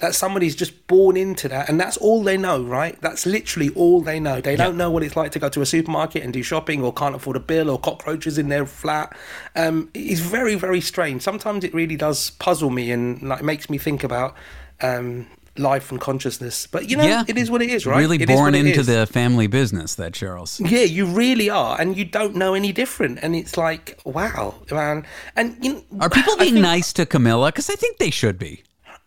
that 0.00 0.14
somebody's 0.14 0.54
just 0.54 0.86
born 0.86 1.16
into 1.16 1.48
that, 1.48 1.68
and 1.68 1.80
that's 1.80 1.96
all 1.96 2.22
they 2.22 2.36
know, 2.36 2.62
right? 2.62 3.00
That's 3.00 3.26
literally 3.26 3.70
all 3.70 4.00
they 4.00 4.20
know. 4.20 4.40
They 4.40 4.54
don't 4.54 4.76
know 4.76 4.90
what 4.90 5.02
it's 5.02 5.16
like 5.16 5.32
to 5.32 5.38
go 5.38 5.48
to 5.48 5.60
a 5.60 5.66
supermarket 5.66 6.22
and 6.22 6.32
do 6.32 6.42
shopping, 6.42 6.82
or 6.82 6.92
can't 6.92 7.14
afford 7.16 7.36
a 7.36 7.40
bill, 7.40 7.68
or 7.68 7.78
cockroaches 7.80 8.38
in 8.38 8.48
their 8.48 8.64
flat. 8.64 9.16
Um, 9.56 9.90
it's 9.94 10.20
very, 10.20 10.54
very 10.54 10.80
strange. 10.80 11.22
Sometimes 11.22 11.64
it 11.64 11.74
really 11.74 11.96
does 11.96 12.30
puzzle 12.30 12.70
me, 12.70 12.92
and 12.92 13.22
like 13.22 13.42
makes 13.42 13.68
me 13.68 13.78
think 13.78 14.04
about. 14.04 14.34
Um, 14.80 15.26
life 15.56 15.90
and 15.90 16.00
consciousness 16.00 16.68
but 16.68 16.88
you 16.88 16.96
know 16.96 17.02
Yeah, 17.04 17.24
it 17.26 17.36
is 17.36 17.50
what 17.50 17.62
it 17.62 17.68
is 17.68 17.84
right 17.84 17.98
Really 17.98 18.16
It 18.22 18.28
born 18.28 18.54
into 18.54 18.84
the 18.84 19.06
family 19.08 19.48
business. 19.48 19.96
That 19.96 20.14
Charles. 20.14 20.60
Yeah, 20.60 20.84
you 20.84 21.04
really 21.04 21.50
are, 21.50 21.80
and 21.80 21.96
you 21.96 22.04
don't 22.04 22.36
know 22.36 22.54
any 22.54 22.70
different. 22.72 23.18
And 23.22 23.34
it's 23.34 23.56
like, 23.56 23.98
wow, 24.04 24.54
man. 24.70 25.04
And 25.34 25.56
you 25.60 25.72
know, 25.74 25.82
Are 26.00 26.08
people 26.08 26.36
being 26.36 26.54
think- 26.54 26.62
nice 26.62 26.92
to 26.92 27.06
Camilla? 27.06 27.48
Because 27.50 27.68
I 27.70 27.74
think 27.74 27.98
they 27.98 28.10
should 28.10 28.38
be, 28.38 28.62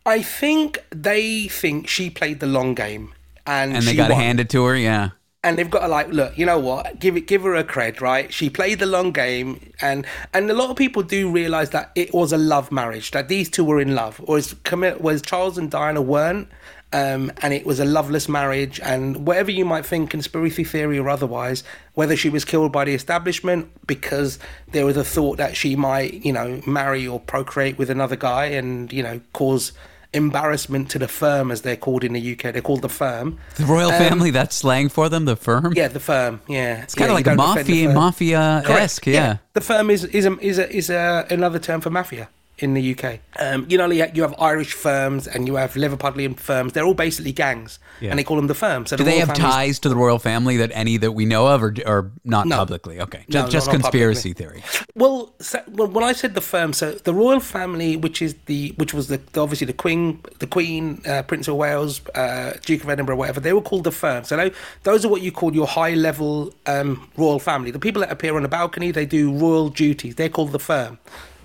I 0.05 0.21
think 0.21 0.83
they 0.89 1.47
think 1.47 1.87
she 1.87 2.09
played 2.09 2.39
the 2.39 2.47
long 2.47 2.73
game, 2.75 3.13
and 3.45 3.75
and 3.75 3.87
they 3.87 3.91
she 3.91 3.97
got 3.97 4.09
won. 4.09 4.19
hand 4.19 4.39
it 4.39 4.49
to 4.51 4.63
her. 4.65 4.75
Yeah. 4.75 5.11
and 5.43 5.57
they've 5.57 5.69
got 5.69 5.81
to 5.81 5.87
like 5.87 6.07
look. 6.09 6.37
You 6.37 6.45
know 6.45 6.59
what? 6.59 6.99
Give 6.99 7.17
it, 7.17 7.27
give 7.27 7.43
her 7.43 7.55
a 7.55 7.63
cred, 7.63 7.99
right? 8.01 8.31
She 8.33 8.49
played 8.49 8.79
the 8.79 8.85
long 8.85 9.11
game, 9.11 9.71
and 9.81 10.05
and 10.33 10.49
a 10.49 10.53
lot 10.53 10.69
of 10.69 10.75
people 10.77 11.03
do 11.03 11.31
realize 11.31 11.69
that 11.71 11.91
it 11.95 12.13
was 12.13 12.31
a 12.33 12.37
love 12.37 12.71
marriage. 12.71 13.11
That 13.11 13.27
these 13.27 13.49
two 13.49 13.63
were 13.63 13.79
in 13.81 13.95
love, 13.95 14.17
whereas 14.17 14.55
Camilla, 14.63 14.97
whereas 14.99 15.21
Charles 15.21 15.57
and 15.57 15.69
Diana 15.71 16.01
weren't. 16.01 16.47
Um, 16.93 17.31
and 17.41 17.53
it 17.53 17.65
was 17.65 17.79
a 17.79 17.85
loveless 17.85 18.27
marriage, 18.27 18.79
and 18.81 19.25
whatever 19.25 19.49
you 19.49 19.63
might 19.63 19.85
think, 19.85 20.09
conspiracy 20.09 20.65
theory 20.65 20.99
or 20.99 21.07
otherwise, 21.07 21.63
whether 21.93 22.17
she 22.17 22.29
was 22.29 22.43
killed 22.43 22.73
by 22.73 22.83
the 22.83 22.93
establishment 22.93 23.71
because 23.87 24.39
there 24.71 24.85
was 24.85 24.97
a 24.97 25.03
thought 25.03 25.37
that 25.37 25.55
she 25.55 25.77
might, 25.77 26.25
you 26.25 26.33
know, 26.33 26.61
marry 26.67 27.07
or 27.07 27.19
procreate 27.19 27.77
with 27.77 27.89
another 27.89 28.17
guy 28.17 28.45
and, 28.45 28.91
you 28.91 29.03
know, 29.03 29.21
cause 29.31 29.71
embarrassment 30.13 30.91
to 30.91 30.99
the 30.99 31.07
firm, 31.07 31.51
as 31.51 31.61
they're 31.61 31.77
called 31.77 32.03
in 32.03 32.13
the 32.13 32.33
UK. 32.33 32.51
They're 32.51 32.61
called 32.61 32.81
the 32.81 32.89
firm. 32.89 33.37
The 33.55 33.65
royal 33.65 33.91
family. 33.91 34.31
That's 34.31 34.55
slang 34.55 34.89
for 34.89 35.07
them. 35.07 35.25
The 35.25 35.35
firm. 35.35 35.67
Um, 35.67 35.73
Yeah, 35.73 35.87
the 35.87 35.99
firm. 35.99 36.41
Yeah, 36.47 36.83
It's 36.83 36.95
kind 36.95 37.09
of 37.09 37.15
like 37.15 37.27
a 37.27 37.35
mafia, 37.35 37.93
mafia 37.93 38.63
esque. 38.67 39.07
Yeah. 39.07 39.37
The 39.53 39.61
firm 39.61 39.89
is 39.89 40.03
is 40.05 40.25
a, 40.25 40.37
is 40.39 40.57
a, 40.59 40.75
is 40.75 40.89
a, 40.89 41.25
another 41.29 41.59
term 41.59 41.81
for 41.81 41.89
mafia 41.89 42.29
in 42.61 42.73
the 42.75 42.95
UK. 42.95 43.19
Um, 43.39 43.65
you 43.69 43.77
know, 43.77 43.87
you 43.89 44.05
you 44.13 44.21
have 44.21 44.35
Irish 44.39 44.73
firms 44.73 45.27
and 45.27 45.47
you 45.47 45.55
have 45.55 45.73
Liverpudlian 45.73 46.39
firms. 46.39 46.73
They're 46.73 46.85
all 46.85 46.93
basically 46.93 47.31
gangs, 47.33 47.79
Yeah. 47.99 48.11
and 48.11 48.19
they 48.19 48.23
call 48.23 48.37
them 48.37 48.47
the 48.47 48.53
firm. 48.55 48.85
So 48.85 48.95
Do 48.95 49.03
the 49.03 49.09
they 49.11 49.17
have 49.19 49.33
ties 49.33 49.79
to 49.79 49.89
the 49.89 49.95
royal 49.95 50.19
family 50.19 50.57
that 50.57 50.71
any 50.73 50.97
that 50.97 51.11
we 51.13 51.25
know 51.25 51.47
of, 51.47 51.63
or, 51.63 51.73
or 51.85 52.11
not 52.23 52.45
No. 52.47 52.57
publicly? 52.57 53.01
Okay, 53.01 53.25
No, 53.27 53.41
just, 53.41 53.51
just 53.51 53.67
not- 53.67 53.73
not 53.73 53.81
conspiracy 53.81 54.33
theory. 54.33 54.63
Well, 54.95 55.33
so, 55.39 55.59
well, 55.67 55.87
when 55.87 56.03
I 56.03 56.13
said 56.13 56.35
the 56.35 56.41
firm, 56.41 56.73
so 56.73 56.91
the 56.91 57.13
royal 57.13 57.39
family, 57.39 57.97
which 57.97 58.21
is 58.21 58.35
the 58.45 58.73
which 58.77 58.93
was 58.93 59.07
the, 59.07 59.19
the 59.33 59.41
obviously 59.41 59.65
the 59.67 59.73
Queen, 59.73 60.21
the 60.39 60.47
Queen, 60.47 61.01
uh, 61.07 61.23
Prince 61.23 61.47
of 61.47 61.55
Wales, 61.55 62.01
uh, 62.15 62.53
Duke 62.65 62.83
of 62.83 62.89
Edinburgh, 62.89 63.15
whatever, 63.17 63.39
they 63.39 63.53
were 63.53 63.61
called 63.61 63.83
the 63.85 63.91
firm. 63.91 64.23
So 64.23 64.37
tho- 64.37 64.51
those 64.83 65.03
are 65.03 65.09
what 65.09 65.21
you 65.21 65.31
call 65.31 65.53
your 65.55 65.67
high 65.67 65.93
level 65.95 66.53
um, 66.67 67.09
royal 67.17 67.39
family. 67.39 67.71
The 67.71 67.79
people 67.79 68.01
that 68.01 68.11
appear 68.11 68.35
on 68.35 68.43
the 68.43 68.49
balcony, 68.49 68.91
they 68.91 69.05
do 69.07 69.31
royal 69.31 69.69
duties. 69.69 70.15
They're 70.15 70.29
called 70.29 70.51
the 70.51 70.59
firm. 70.59 70.99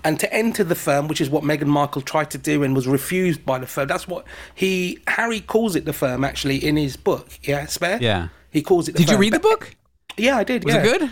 And 0.07 0.17
to 0.21 0.33
enter 0.33 0.63
the 0.63 0.73
firm, 0.73 1.09
which 1.09 1.19
is 1.19 1.29
what 1.29 1.43
Meghan 1.43 1.67
Markle 1.67 2.01
tried 2.01 2.31
to 2.31 2.37
do 2.37 2.63
and 2.63 2.73
was 2.73 2.87
refused 2.87 3.45
by 3.45 3.59
the 3.59 3.67
firm. 3.67 3.89
That's 3.89 4.07
what 4.07 4.25
he 4.55 4.99
Harry 5.05 5.41
calls 5.41 5.75
it 5.75 5.83
the 5.83 5.91
firm 5.91 6.23
actually 6.23 6.65
in 6.65 6.77
his 6.77 6.95
book. 6.95 7.27
Yeah, 7.43 7.65
Spare. 7.65 7.99
Yeah. 8.01 8.29
he 8.49 8.61
calls 8.61 8.87
it. 8.87 8.93
The 8.93 8.99
Did 8.99 9.09
you 9.09 9.17
read 9.17 9.33
the 9.33 9.39
book? 9.39 9.75
Yeah, 10.15 10.37
I 10.37 10.45
did. 10.45 10.63
Was 10.63 10.75
yeah. 10.75 10.79
it 10.81 10.83
good? 10.83 11.11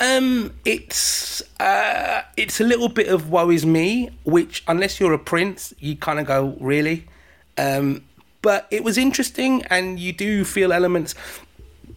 Um, 0.00 0.52
it's 0.64 1.42
uh, 1.60 2.22
it's 2.36 2.60
a 2.60 2.64
little 2.64 2.88
bit 2.88 3.06
of 3.06 3.30
woe 3.30 3.50
is 3.50 3.64
me, 3.64 4.10
which 4.24 4.64
unless 4.66 4.98
you're 4.98 5.12
a 5.12 5.18
prince, 5.18 5.72
you 5.78 5.94
kind 5.94 6.18
of 6.18 6.26
go 6.26 6.56
really. 6.58 7.06
Um, 7.56 8.02
but 8.42 8.66
it 8.72 8.82
was 8.82 8.98
interesting, 8.98 9.62
and 9.70 10.00
you 10.00 10.12
do 10.12 10.44
feel 10.44 10.72
elements. 10.72 11.14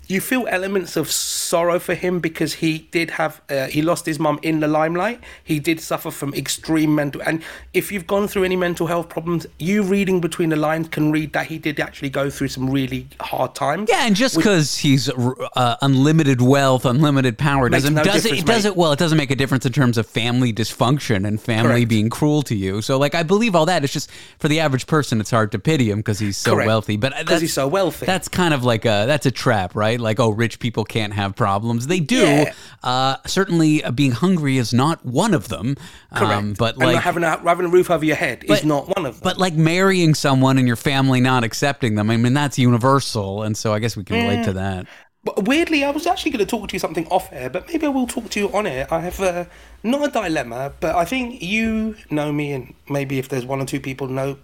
You 0.07 0.21
feel 0.21 0.47
elements 0.49 0.95
of 0.95 1.11
sorrow 1.11 1.79
for 1.79 1.95
him 1.95 2.19
because 2.19 2.55
he 2.55 2.79
did 2.91 3.11
have 3.11 3.41
uh, 3.49 3.67
he 3.67 3.81
lost 3.81 4.05
his 4.05 4.19
mum 4.19 4.39
in 4.41 4.59
the 4.59 4.67
limelight. 4.67 5.21
He 5.43 5.59
did 5.59 5.79
suffer 5.79 6.11
from 6.11 6.33
extreme 6.33 6.95
mental, 6.95 7.21
and 7.23 7.43
if 7.73 7.91
you've 7.91 8.07
gone 8.07 8.27
through 8.27 8.43
any 8.43 8.55
mental 8.55 8.87
health 8.87 9.09
problems, 9.09 9.45
you 9.59 9.83
reading 9.83 10.21
between 10.21 10.49
the 10.49 10.55
lines 10.55 10.87
can 10.89 11.11
read 11.11 11.33
that 11.33 11.47
he 11.47 11.57
did 11.57 11.79
actually 11.79 12.09
go 12.09 12.29
through 12.29 12.49
some 12.49 12.69
really 12.69 13.07
hard 13.19 13.55
times. 13.55 13.89
Yeah, 13.89 14.05
and 14.05 14.15
just 14.15 14.35
because 14.35 14.77
he's 14.77 15.09
uh, 15.09 15.75
unlimited 15.81 16.41
wealth, 16.41 16.85
unlimited 16.85 17.37
power 17.37 17.69
doesn't 17.69 17.93
no 17.93 18.03
does 18.03 18.25
it, 18.25 18.45
does 18.45 18.65
it 18.65 18.75
well. 18.75 18.91
It 18.91 18.99
doesn't 18.99 19.17
make 19.17 19.31
a 19.31 19.35
difference 19.35 19.65
in 19.65 19.73
terms 19.73 19.97
of 19.97 20.07
family 20.07 20.53
dysfunction 20.53 21.27
and 21.27 21.39
family 21.41 21.69
Correct. 21.69 21.89
being 21.89 22.09
cruel 22.09 22.41
to 22.43 22.55
you. 22.55 22.81
So, 22.81 22.97
like, 22.97 23.15
I 23.15 23.23
believe 23.23 23.55
all 23.55 23.65
that. 23.65 23.83
It's 23.83 23.93
just 23.93 24.09
for 24.39 24.47
the 24.47 24.59
average 24.59 24.87
person, 24.87 25.19
it's 25.19 25.31
hard 25.31 25.51
to 25.51 25.59
pity 25.59 25.89
him 25.89 25.99
because 25.99 26.19
he's 26.19 26.37
so 26.37 26.53
Correct. 26.53 26.67
wealthy. 26.67 26.97
But 26.97 27.13
because 27.17 27.41
he's 27.41 27.53
so 27.53 27.67
wealthy. 27.67 28.05
That's 28.05 28.27
kind 28.27 28.53
of 28.53 28.63
like 28.63 28.85
a 28.85 29.05
that's 29.07 29.25
a 29.25 29.31
trap, 29.31 29.75
right? 29.75 29.96
Like, 29.97 30.19
oh, 30.19 30.29
rich 30.29 30.59
people 30.59 30.83
can't 30.85 31.13
have 31.13 31.35
problems. 31.35 31.87
They 31.87 31.99
do. 31.99 32.17
Yeah. 32.17 32.53
Uh, 32.83 33.17
certainly, 33.25 33.83
uh, 33.83 33.91
being 33.91 34.11
hungry 34.11 34.57
is 34.57 34.73
not 34.73 35.05
one 35.05 35.33
of 35.33 35.49
them. 35.49 35.75
Correct. 36.15 36.33
Um, 36.33 36.53
but 36.53 36.75
and 36.75 36.83
like, 36.93 37.01
having 37.03 37.23
a, 37.23 37.37
having 37.39 37.65
a 37.65 37.69
roof 37.69 37.89
over 37.89 38.05
your 38.05 38.15
head 38.15 38.45
But- 38.47 38.59
is 38.59 38.65
not 38.65 38.87
one 38.95 39.05
of 39.05 39.15
them. 39.15 39.21
but 39.23 39.37
like 39.37 39.53
marrying 39.55 40.13
someone 40.15 40.57
and 40.57 40.67
your 40.67 40.75
family 40.77 41.19
not 41.21 41.43
accepting 41.43 41.95
them. 41.95 42.09
I 42.09 42.17
mean, 42.17 42.33
that's 42.33 42.57
universal, 42.57 43.43
and 43.43 43.57
so 43.57 43.73
I 43.73 43.79
guess 43.79 43.97
we 43.97 44.03
can 44.03 44.15
relate 44.27 44.45
to 44.45 44.53
that. 44.53 44.87
But 45.23 45.43
weirdly, 45.45 45.83
I 45.83 45.89
was 45.91 46.07
actually 46.07 46.31
going 46.31 46.45
to 46.45 46.49
talk 46.49 46.69
to 46.69 46.73
you 46.73 46.79
something 46.79 47.05
off 47.07 47.27
air, 47.33 47.49
but 47.49 47.67
maybe 47.67 47.85
I 47.85 47.89
will 47.89 48.07
talk 48.07 48.29
to 48.29 48.39
you 48.39 48.49
on 48.53 48.65
air. 48.65 48.87
I 48.89 49.01
have 49.01 49.19
uh, 49.19 49.45
not 49.83 50.07
a 50.07 50.11
dilemma, 50.11 50.71
but 50.79 50.95
I 50.95 51.03
think 51.03 51.41
you 51.41 51.97
know 52.09 52.31
me, 52.31 52.53
and 52.53 52.73
maybe 52.89 53.19
if 53.19 53.27
there's 53.27 53.45
one 53.45 53.59
or 53.59 53.65
two 53.65 53.81
people 53.81 54.07
know 54.07 54.37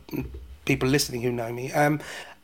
people 0.65 0.89
listening 0.89 1.21
who 1.21 1.31
know 1.31 1.53
me, 1.53 1.71
um, 1.71 2.01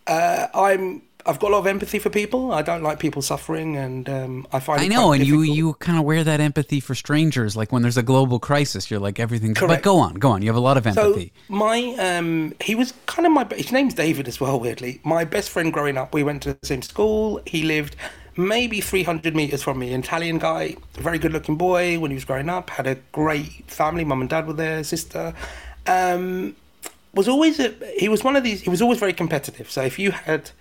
uh, 0.07 0.47
I'm 0.53 1.01
I've 1.29 1.39
got 1.39 1.49
a 1.49 1.53
lot 1.53 1.59
of 1.59 1.67
empathy 1.67 1.99
for 1.99 2.09
people. 2.09 2.51
I 2.51 2.63
don't 2.63 2.81
like 2.81 2.97
people 2.99 3.21
suffering, 3.21 3.77
and 3.77 4.09
um, 4.09 4.47
I 4.51 4.59
find 4.59 4.81
I 4.81 4.87
know, 4.87 5.11
and 5.13 5.25
you 5.25 5.41
difficult. 5.41 5.57
you 5.57 5.73
kind 5.75 5.99
of 5.99 6.03
wear 6.03 6.23
that 6.23 6.39
empathy 6.39 6.79
for 6.79 6.95
strangers. 6.95 7.55
Like 7.55 7.71
when 7.71 7.83
there's 7.83 7.97
a 7.97 8.03
global 8.03 8.39
crisis, 8.39 8.89
you're 8.89 8.99
like 8.99 9.19
everything's. 9.19 9.59
But 9.59 9.83
go 9.83 9.99
on, 9.99 10.15
go 10.15 10.31
on. 10.31 10.41
You 10.41 10.49
have 10.49 10.55
a 10.55 10.59
lot 10.59 10.77
of 10.77 10.83
So 10.85 10.89
empathy. 10.89 11.31
my 11.47 11.95
um, 11.99 12.55
he 12.61 12.73
was 12.73 12.93
kind 13.05 13.27
of 13.27 13.31
my. 13.31 13.45
His 13.55 13.71
name's 13.71 13.93
David 13.93 14.27
as 14.27 14.39
well. 14.41 14.59
Weirdly, 14.59 14.99
my 15.03 15.23
best 15.23 15.49
friend 15.51 15.71
growing 15.71 15.97
up. 15.97 16.13
We 16.13 16.23
went 16.23 16.41
to 16.43 16.53
the 16.53 16.65
same 16.65 16.81
school. 16.81 17.41
He 17.45 17.63
lived 17.63 17.95
maybe 18.35 18.81
300 18.81 19.35
meters 19.35 19.61
from 19.61 19.77
me. 19.79 19.93
Italian 19.93 20.39
guy, 20.39 20.75
very 20.93 21.19
good-looking 21.19 21.57
boy. 21.57 21.99
When 21.99 22.09
he 22.09 22.15
was 22.15 22.25
growing 22.25 22.49
up, 22.49 22.71
had 22.71 22.87
a 22.87 22.95
great 23.11 23.69
family. 23.69 24.03
Mum 24.03 24.21
and 24.21 24.29
dad 24.29 24.47
were 24.47 24.53
there. 24.53 24.83
Sister. 24.83 25.33
Um, 25.85 26.55
was 27.13 27.27
always 27.27 27.59
a, 27.59 27.73
he 27.97 28.07
was 28.09 28.23
one 28.23 28.35
of 28.35 28.43
these. 28.43 28.61
He 28.61 28.69
was 28.69 28.81
always 28.81 28.99
very 28.99 29.13
competitive. 29.13 29.69
So 29.69 29.81
if 29.83 29.97
you 29.99 30.11
had 30.11 30.51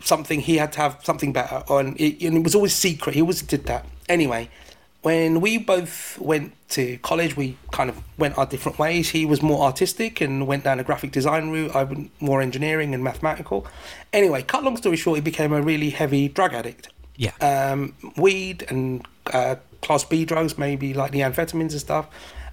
something, 0.00 0.40
he 0.40 0.56
had 0.56 0.72
to 0.72 0.80
have 0.80 1.00
something 1.02 1.32
better. 1.32 1.62
On 1.68 1.96
it, 1.98 2.22
and 2.22 2.38
it 2.38 2.44
was 2.44 2.54
always 2.54 2.74
secret. 2.74 3.14
He 3.14 3.20
always 3.20 3.42
did 3.42 3.66
that. 3.66 3.86
Anyway, 4.08 4.50
when 5.02 5.40
we 5.40 5.58
both 5.58 6.18
went 6.18 6.52
to 6.70 6.98
college, 6.98 7.36
we 7.36 7.56
kind 7.70 7.88
of 7.88 8.02
went 8.18 8.36
our 8.36 8.46
different 8.46 8.78
ways. 8.78 9.10
He 9.10 9.24
was 9.24 9.42
more 9.42 9.62
artistic 9.64 10.20
and 10.20 10.46
went 10.46 10.64
down 10.64 10.80
a 10.80 10.84
graphic 10.84 11.12
design 11.12 11.50
route. 11.50 11.74
I 11.76 11.84
went 11.84 12.10
more 12.20 12.42
engineering 12.42 12.94
and 12.94 13.04
mathematical. 13.04 13.66
Anyway, 14.12 14.42
cut 14.42 14.64
long 14.64 14.76
story 14.76 14.96
short, 14.96 15.16
he 15.16 15.22
became 15.22 15.52
a 15.52 15.62
really 15.62 15.90
heavy 15.90 16.28
drug 16.28 16.54
addict. 16.54 16.88
Yeah. 17.16 17.32
Um, 17.40 17.94
weed 18.16 18.66
and 18.68 19.06
uh, 19.32 19.56
class 19.80 20.04
B 20.04 20.24
drugs, 20.24 20.58
maybe 20.58 20.92
like 20.92 21.12
the 21.12 21.20
amphetamines 21.20 21.72
and 21.72 21.80
stuff. 21.80 22.08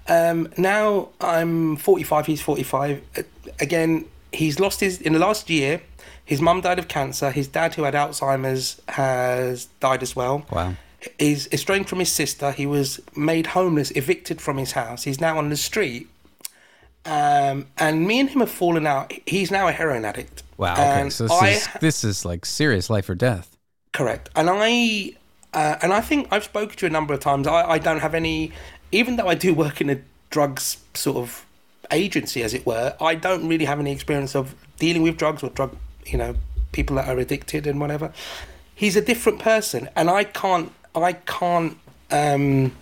Um, 0.06 0.48
now 0.56 1.08
I'm 1.20 1.76
45, 1.76 2.26
he's 2.26 2.40
45. 2.40 3.02
Uh, 3.16 3.22
Again, 3.60 4.06
he's 4.32 4.58
lost 4.58 4.80
his, 4.80 5.00
in 5.00 5.12
the 5.12 5.18
last 5.18 5.50
year, 5.50 5.82
his 6.24 6.40
mum 6.40 6.60
died 6.60 6.78
of 6.78 6.88
cancer. 6.88 7.30
His 7.30 7.48
dad, 7.48 7.74
who 7.74 7.82
had 7.82 7.94
Alzheimer's, 7.94 8.80
has 8.88 9.66
died 9.80 10.02
as 10.02 10.16
well. 10.16 10.46
Wow. 10.50 10.74
He's 11.18 11.52
estranged 11.52 11.88
from 11.88 11.98
his 11.98 12.10
sister. 12.10 12.50
He 12.50 12.66
was 12.66 13.00
made 13.14 13.48
homeless, 13.48 13.90
evicted 13.90 14.40
from 14.40 14.56
his 14.56 14.72
house. 14.72 15.04
He's 15.04 15.20
now 15.20 15.36
on 15.36 15.50
the 15.50 15.56
street. 15.56 16.08
Um, 17.04 17.66
and 17.76 18.06
me 18.06 18.20
and 18.20 18.30
him 18.30 18.40
have 18.40 18.50
fallen 18.50 18.86
out. 18.86 19.12
He's 19.26 19.50
now 19.50 19.68
a 19.68 19.72
heroin 19.72 20.06
addict. 20.06 20.42
Wow. 20.56 20.72
Okay. 20.72 20.82
And 20.82 21.12
so 21.12 21.24
this 21.24 21.42
I 21.42 21.48
is 21.48 21.68
this 21.80 22.04
is 22.04 22.24
like 22.24 22.46
serious 22.46 22.88
life 22.88 23.10
or 23.10 23.14
death. 23.14 23.56
Correct. 23.92 24.30
And 24.34 24.48
I 24.50 25.12
uh, 25.52 25.76
and 25.82 25.92
I 25.92 26.00
think 26.00 26.28
I've 26.30 26.44
spoken 26.44 26.76
to 26.76 26.86
you 26.86 26.88
a 26.88 26.92
number 26.92 27.12
of 27.12 27.20
times. 27.20 27.46
I, 27.46 27.72
I 27.72 27.78
don't 27.78 28.00
have 28.00 28.14
any, 28.14 28.52
even 28.90 29.16
though 29.16 29.28
I 29.28 29.34
do 29.34 29.52
work 29.52 29.80
in 29.80 29.90
a 29.90 30.00
drugs 30.30 30.78
sort 30.94 31.18
of 31.18 31.44
agency, 31.90 32.42
as 32.42 32.54
it 32.54 32.64
were. 32.66 32.96
I 33.00 33.14
don't 33.14 33.46
really 33.46 33.66
have 33.66 33.78
any 33.78 33.92
experience 33.92 34.34
of 34.34 34.54
dealing 34.78 35.02
with 35.02 35.16
drugs 35.16 35.42
or 35.42 35.50
drug, 35.50 35.76
you 36.06 36.18
know, 36.18 36.36
people 36.72 36.96
that 36.96 37.08
are 37.08 37.18
addicted 37.18 37.66
and 37.66 37.80
whatever. 37.80 38.12
He's 38.74 38.96
a 38.96 39.00
different 39.00 39.38
person, 39.38 39.88
and 39.94 40.10
I 40.10 40.24
can't, 40.24 40.72
I 40.94 41.12
can't 41.12 41.78
um, 42.10 42.74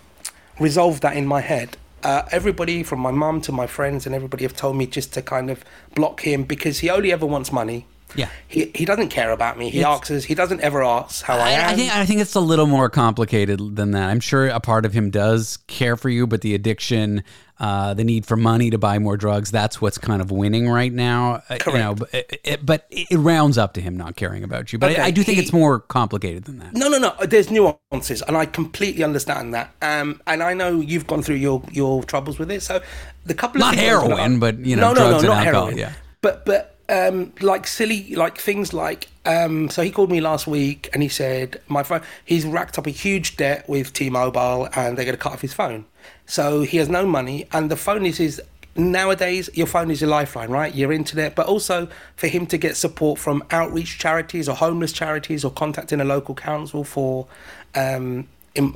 resolve 0.59 1.01
that 1.01 1.15
in 1.15 1.25
my 1.25 1.41
head. 1.41 1.77
Uh, 2.03 2.23
everybody 2.31 2.83
from 2.83 2.99
my 2.99 3.11
mum 3.11 3.39
to 3.41 3.51
my 3.51 3.65
friends 3.65 4.05
and 4.05 4.13
everybody 4.13 4.43
have 4.43 4.53
told 4.53 4.75
me 4.75 4.85
just 4.85 5.13
to 5.13 5.21
kind 5.21 5.49
of 5.49 5.63
block 5.95 6.21
him 6.21 6.43
because 6.43 6.79
he 6.79 6.89
only 6.89 7.13
ever 7.13 7.25
wants 7.25 7.49
money. 7.51 7.85
Yeah. 8.15 8.29
He, 8.47 8.71
he 8.75 8.85
doesn't 8.85 9.09
care 9.09 9.31
about 9.31 9.57
me. 9.57 9.69
He 9.69 9.79
It's- 9.79 10.09
asks. 10.09 10.23
He 10.25 10.35
doesn't 10.35 10.61
ever 10.61 10.83
ask 10.83 11.23
how 11.23 11.35
I, 11.37 11.39
I, 11.39 11.49
am. 11.51 11.69
I 11.69 11.75
think 11.75 11.95
I 11.95 12.05
think 12.05 12.21
it's 12.21 12.35
a 12.35 12.39
little 12.39 12.67
more 12.67 12.89
complicated 12.89 13.75
than 13.75 13.91
that. 13.91 14.09
I'm 14.09 14.19
sure 14.19 14.47
a 14.47 14.59
part 14.59 14.85
of 14.85 14.93
him 14.93 15.09
does 15.09 15.57
care 15.67 15.97
for 15.97 16.09
you, 16.09 16.27
but 16.27 16.41
the 16.41 16.53
addiction, 16.53 17.23
uh, 17.59 17.93
the 17.93 18.03
need 18.03 18.25
for 18.25 18.35
money 18.35 18.69
to 18.69 18.77
buy 18.77 18.99
more 18.99 19.17
drugs, 19.17 19.49
that's 19.51 19.81
what's 19.81 19.97
kind 19.97 20.21
of 20.21 20.29
winning 20.31 20.69
right 20.69 20.91
now. 20.93 21.41
Uh, 21.49 21.57
You 21.67 21.73
know, 21.73 21.95
but 21.95 22.13
it, 22.13 22.39
it, 22.43 22.65
but 22.65 22.85
it 22.91 23.17
rounds 23.17 23.57
up 23.57 23.73
to 23.75 23.81
him 23.81 23.97
not 23.97 24.15
caring 24.15 24.43
about 24.43 24.71
you. 24.73 24.79
But 24.79 24.91
Okay, 24.91 25.01
I, 25.01 25.05
I 25.05 25.11
do 25.11 25.23
think 25.23 25.37
he- 25.37 25.43
it's 25.43 25.53
more 25.53 25.79
complicated 25.79 26.43
than 26.45 26.59
that. 26.59 26.73
No, 26.73 26.89
no, 26.89 26.97
no. 26.99 27.13
There's 27.25 27.49
nuances, 27.49 28.21
and 28.21 28.37
I 28.37 28.45
completely 28.45 29.03
understand 29.03 29.53
that. 29.53 29.73
Um, 29.81 30.21
and 30.27 30.43
I 30.43 30.53
know 30.53 30.79
you've 30.79 31.07
gone 31.07 31.23
through 31.23 31.37
your 31.37 31.63
your 31.71 32.03
troubles 32.03 32.37
with 32.37 32.51
it. 32.51 32.61
So 32.61 32.81
the 33.25 33.33
couple 33.33 33.61
of 33.61 33.65
Not 33.67 33.75
things 33.75 33.89
I 33.89 33.93
was 33.95 34.03
gonna- 34.03 34.15
heroin, 34.17 34.39
but, 34.39 34.59
you 34.59 34.75
know, 34.75 34.93
no, 34.93 34.93
no, 34.93 35.09
drugs 35.09 35.23
no, 35.23 35.31
and 35.31 35.39
not 35.39 35.47
alcohol, 35.47 35.65
heroin. 35.67 35.77
yeah. 35.79 35.93
But 36.21 36.45
but 36.45 36.72
um, 36.93 37.33
like 37.41 37.65
silly 37.65 38.15
like 38.15 38.37
things 38.37 38.73
like 38.73 39.07
um, 39.25 39.69
so 39.69 39.81
he 39.81 39.89
called 39.89 40.11
me 40.11 40.21
last 40.21 40.45
week 40.47 40.89
and 40.93 41.01
he 41.01 41.09
said 41.09 41.59
my 41.67 41.81
phone 41.81 42.01
he's 42.23 42.45
racked 42.45 42.77
up 42.77 42.85
a 42.85 42.91
huge 42.91 43.37
debt 43.37 43.67
with 43.67 43.93
T-Mobile 43.93 44.69
and 44.75 44.97
they're 44.97 45.05
going 45.05 45.17
to 45.17 45.21
cut 45.21 45.33
off 45.33 45.41
his 45.41 45.53
phone. 45.53 45.85
So 46.25 46.61
he 46.61 46.77
has 46.77 46.89
no 46.89 47.05
money, 47.05 47.47
and 47.51 47.69
the 47.69 47.75
phone 47.75 48.05
is 48.05 48.17
his. 48.17 48.41
Nowadays, 48.75 49.51
your 49.53 49.67
phone 49.67 49.91
is 49.91 50.01
your 50.01 50.09
lifeline, 50.09 50.49
right? 50.49 50.73
Your 50.73 50.91
internet, 50.91 51.35
but 51.35 51.45
also 51.45 51.87
for 52.15 52.27
him 52.27 52.47
to 52.47 52.57
get 52.57 52.75
support 52.75 53.19
from 53.19 53.43
outreach 53.51 53.99
charities 53.99 54.49
or 54.49 54.55
homeless 54.55 54.91
charities 54.91 55.45
or 55.45 55.51
contacting 55.51 56.01
a 56.01 56.03
local 56.03 56.33
council 56.33 56.83
for 56.83 57.27
um, 57.75 58.27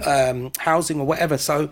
um, 0.05 0.51
housing 0.59 0.99
or 0.99 1.07
whatever. 1.07 1.35
So 1.39 1.69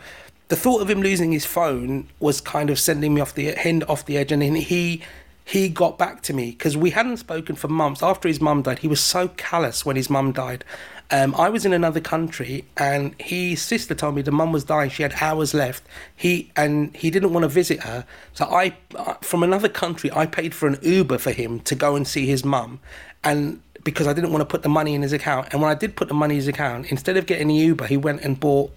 the 0.47 0.55
thought 0.55 0.81
of 0.81 0.89
him 0.89 1.03
losing 1.03 1.33
his 1.33 1.45
phone 1.45 2.07
was 2.19 2.41
kind 2.41 2.71
of 2.71 2.79
sending 2.79 3.13
me 3.13 3.21
off 3.21 3.35
the 3.35 3.55
end 3.67 3.83
off 3.83 4.05
the 4.05 4.17
edge, 4.17 4.31
and 4.31 4.41
then 4.41 4.55
he 4.55 5.03
he 5.47 5.69
got 5.69 5.99
back 5.99 6.21
to 6.23 6.33
me 6.33 6.51
because 6.51 6.75
we 6.75 6.89
hadn't 6.89 7.17
spoken 7.17 7.55
for 7.55 7.67
months. 7.67 8.01
After 8.01 8.27
his 8.27 8.41
mum 8.41 8.63
died, 8.63 8.79
he 8.79 8.87
was 8.87 8.99
so 8.99 9.27
callous 9.29 9.85
when 9.85 9.95
his 9.95 10.09
mum 10.09 10.31
died. 10.31 10.65
Um, 11.11 11.35
I 11.35 11.49
was 11.49 11.67
in 11.67 11.71
another 11.71 12.01
country, 12.01 12.65
and 12.75 13.13
his 13.21 13.61
sister 13.61 13.93
told 13.93 14.15
me 14.15 14.23
the 14.23 14.31
mum 14.31 14.51
was 14.51 14.63
dying. 14.63 14.89
She 14.89 15.03
had 15.03 15.13
hours 15.21 15.53
left. 15.53 15.83
He 16.15 16.51
and 16.55 16.95
he 16.97 17.11
didn't 17.11 17.31
want 17.31 17.43
to 17.43 17.47
visit 17.47 17.81
her, 17.81 18.05
so 18.33 18.45
I, 18.45 18.75
uh, 18.95 19.13
from 19.21 19.43
another 19.43 19.69
country, 19.69 20.11
I 20.11 20.25
paid 20.25 20.55
for 20.55 20.67
an 20.67 20.79
Uber 20.81 21.19
for 21.19 21.31
him 21.31 21.59
to 21.61 21.75
go 21.75 21.95
and 21.95 22.07
see 22.07 22.25
his 22.25 22.43
mum, 22.43 22.79
and 23.23 23.61
because 23.83 24.07
I 24.07 24.13
didn't 24.13 24.31
want 24.31 24.41
to 24.41 24.45
put 24.45 24.63
the 24.63 24.69
money 24.69 24.95
in 24.95 25.03
his 25.03 25.13
account. 25.13 25.49
And 25.51 25.61
when 25.61 25.69
I 25.69 25.75
did 25.75 25.95
put 25.95 26.07
the 26.07 26.15
money 26.15 26.33
in 26.33 26.39
his 26.39 26.47
account, 26.47 26.91
instead 26.91 27.17
of 27.17 27.27
getting 27.27 27.49
the 27.49 27.53
Uber, 27.53 27.85
he 27.85 27.97
went 27.97 28.21
and 28.21 28.39
bought 28.39 28.71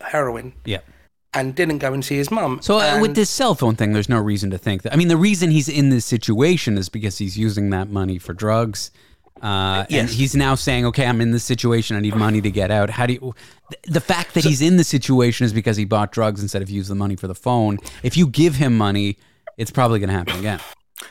heroin 0.00 0.52
Yeah. 0.64 0.78
And 1.34 1.54
didn't 1.54 1.78
go 1.78 1.92
and 1.92 2.04
see 2.04 2.16
his 2.16 2.30
mum. 2.30 2.60
So 2.62 2.78
uh, 2.78 3.00
with 3.00 3.14
this 3.14 3.30
cell 3.30 3.54
phone 3.54 3.74
thing, 3.76 3.92
there's 3.92 4.08
no 4.08 4.20
reason 4.20 4.50
to 4.50 4.58
think 4.58 4.82
that. 4.82 4.92
I 4.92 4.96
mean, 4.96 5.08
the 5.08 5.16
reason 5.16 5.50
he's 5.50 5.68
in 5.68 5.90
this 5.90 6.04
situation 6.04 6.76
is 6.78 6.88
because 6.88 7.18
he's 7.18 7.38
using 7.38 7.70
that 7.70 7.88
money 7.88 8.18
for 8.18 8.32
drugs. 8.34 8.90
Uh, 9.42 9.82
And 9.88 9.90
Yes. 9.90 10.12
he's 10.12 10.36
now 10.36 10.54
saying, 10.54 10.86
"Okay, 10.86 11.04
I'm 11.04 11.20
in 11.20 11.32
this 11.32 11.42
situation. 11.42 11.96
I 11.96 12.00
need 12.00 12.14
money 12.14 12.40
to 12.40 12.50
get 12.50 12.70
out." 12.70 12.90
How 12.90 13.06
do 13.06 13.14
you? 13.14 13.34
The 13.84 14.00
fact 14.00 14.34
that 14.34 14.44
he's 14.44 14.60
in 14.62 14.76
the 14.76 14.84
situation 14.84 15.44
is 15.44 15.52
because 15.52 15.76
he 15.76 15.84
bought 15.84 16.12
drugs 16.12 16.42
instead 16.42 16.62
of 16.62 16.70
use 16.70 16.86
the 16.88 16.94
money 16.94 17.16
for 17.16 17.26
the 17.26 17.34
phone. 17.34 17.78
If 18.04 18.16
you 18.16 18.28
give 18.28 18.56
him 18.56 18.76
money, 18.76 19.16
it's 19.56 19.70
probably 19.72 19.98
going 19.98 20.10
to 20.10 20.14
happen 20.16 20.38
again. 20.38 20.60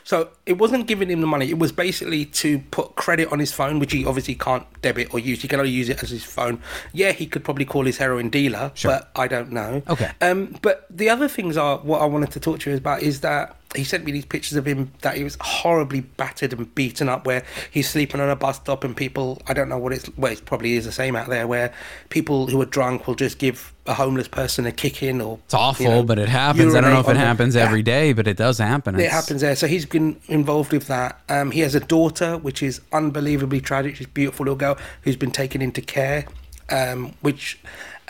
So 0.04 0.30
it 0.46 0.54
wasn't 0.54 0.86
giving 0.86 1.10
him 1.10 1.20
the 1.20 1.26
money. 1.26 1.48
It 1.50 1.58
was 1.58 1.72
basically 1.72 2.24
to 2.26 2.58
put 2.70 2.96
credit 2.96 3.30
on 3.32 3.38
his 3.38 3.52
phone, 3.52 3.78
which 3.78 3.92
he 3.92 4.04
obviously 4.04 4.34
can't 4.34 4.66
debit 4.82 5.12
or 5.12 5.18
use. 5.18 5.42
He 5.42 5.48
can 5.48 5.60
only 5.60 5.70
use 5.72 5.88
it 5.88 6.02
as 6.02 6.10
his 6.10 6.24
phone. 6.24 6.60
Yeah, 6.92 7.12
he 7.12 7.26
could 7.26 7.44
probably 7.44 7.64
call 7.64 7.84
his 7.84 7.98
heroin 7.98 8.30
dealer, 8.30 8.72
but 8.82 9.10
I 9.16 9.28
don't 9.28 9.52
know. 9.52 9.82
Okay. 9.88 10.10
Um, 10.20 10.56
but 10.62 10.86
the 10.90 11.08
other 11.10 11.28
things 11.28 11.56
are 11.56 11.78
what 11.78 12.02
I 12.02 12.06
wanted 12.06 12.30
to 12.32 12.40
talk 12.40 12.60
to 12.60 12.70
you 12.70 12.76
about 12.76 13.02
is 13.02 13.20
that 13.20 13.56
he 13.74 13.84
sent 13.84 14.04
me 14.04 14.12
these 14.12 14.24
pictures 14.24 14.56
of 14.56 14.66
him 14.66 14.92
that 15.00 15.16
he 15.16 15.24
was 15.24 15.36
horribly 15.40 16.00
battered 16.00 16.52
and 16.52 16.74
beaten 16.74 17.08
up, 17.08 17.26
where 17.26 17.44
he's 17.70 17.88
sleeping 17.88 18.20
on 18.20 18.28
a 18.28 18.36
bus 18.36 18.56
stop 18.56 18.84
and 18.84 18.96
people 18.96 19.40
I 19.46 19.54
don't 19.54 19.68
know 19.68 19.78
what 19.78 19.92
it's 19.92 20.10
well 20.16 20.32
it 20.32 20.44
probably 20.44 20.74
is 20.74 20.84
the 20.84 20.92
same 20.92 21.16
out 21.16 21.28
there 21.28 21.46
where 21.46 21.72
people 22.08 22.46
who 22.48 22.60
are 22.60 22.66
drunk 22.66 23.06
will 23.06 23.14
just 23.14 23.38
give 23.38 23.72
a 23.86 23.94
homeless 23.94 24.28
person 24.28 24.64
a 24.66 24.72
kick 24.72 25.02
in 25.02 25.20
or 25.20 25.40
It's 25.44 25.54
awful, 25.54 25.84
you 25.84 25.90
know, 25.90 26.02
but 26.04 26.18
it 26.18 26.28
happens. 26.28 26.74
I 26.74 26.80
don't 26.80 26.92
know 26.92 27.00
if 27.00 27.06
it 27.06 27.08
urinate 27.08 27.08
on 27.08 27.14
them. 27.14 27.26
happens 27.26 27.56
every 27.56 27.82
day, 27.82 28.12
but 28.12 28.28
it 28.28 28.36
does 28.36 28.58
happen. 28.58 28.98
It 28.98 29.10
happens 29.10 29.40
there. 29.40 29.56
So 29.56 29.66
he's 29.66 29.86
been 29.86 30.20
involved 30.28 30.72
with 30.72 30.86
that. 30.86 31.20
Um, 31.28 31.50
he 31.50 31.60
has 31.60 31.74
a 31.74 31.80
daughter, 31.80 32.38
which 32.38 32.62
is 32.62 32.80
unbelievably 32.92 33.60
tragic. 33.62 33.96
She's 33.96 34.06
a 34.06 34.10
beautiful 34.10 34.44
little 34.44 34.56
girl 34.56 34.78
who's 35.02 35.16
been 35.16 35.32
taken 35.32 35.60
into 35.60 35.80
care. 35.80 36.26
Um, 36.70 37.14
which, 37.22 37.58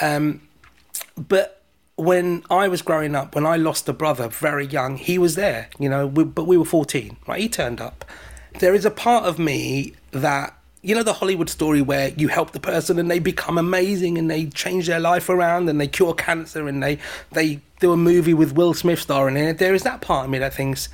um, 0.01 0.43
but 1.17 1.62
when 1.97 2.45
I 2.51 2.69
was 2.69 2.83
growing 2.83 3.15
up, 3.15 3.35
when 3.35 3.47
I 3.47 3.57
lost 3.57 3.89
a 3.89 3.93
brother 3.93 4.29
very 4.29 4.67
young, 4.67 4.97
he 4.97 5.19
was 5.19 5.35
there. 5.35 5.69
You 5.79 5.89
know, 5.89 6.07
we, 6.07 6.25
but 6.25 6.47
we 6.47 6.57
were 6.57 6.65
fourteen. 6.65 7.17
Right, 7.27 7.41
he 7.41 7.49
turned 7.49 7.81
up. 7.81 8.05
There 8.59 8.75
is 8.75 8.85
a 8.85 8.91
part 8.91 9.25
of 9.25 9.39
me 9.39 9.95
that. 10.13 10.59
You 10.85 10.97
know 10.97 11.05
the 11.05 11.13
Hollywood 11.13 11.49
story 11.49 11.81
where 11.81 12.09
you 12.09 12.27
help 12.27 12.51
the 12.51 12.59
person 12.59 12.99
and 12.99 13.09
they 13.09 13.21
become 13.21 13.57
amazing 13.57 14.19
and 14.19 14.29
they 14.29 14.47
change 14.47 14.89
their 14.89 14.99
life 14.99 15.29
around 15.29 15.69
and 15.69 15.81
they 15.81 15.87
cure 15.87 16.13
cancer 16.13 16.67
and 16.67 16.83
they 16.83 16.99
they 17.31 17.61
do 17.79 17.93
a 17.93 17.97
movie 17.97 18.35
with 18.35 18.57
Will 18.57 18.75
Smith 18.75 18.99
starring 18.99 19.37
in 19.37 19.45
it. 19.47 19.59
There 19.59 19.75
is 19.75 19.85
that 19.85 20.01
part 20.01 20.25
of 20.25 20.31
me 20.33 20.39
that 20.39 20.55
thinks, 20.55 20.89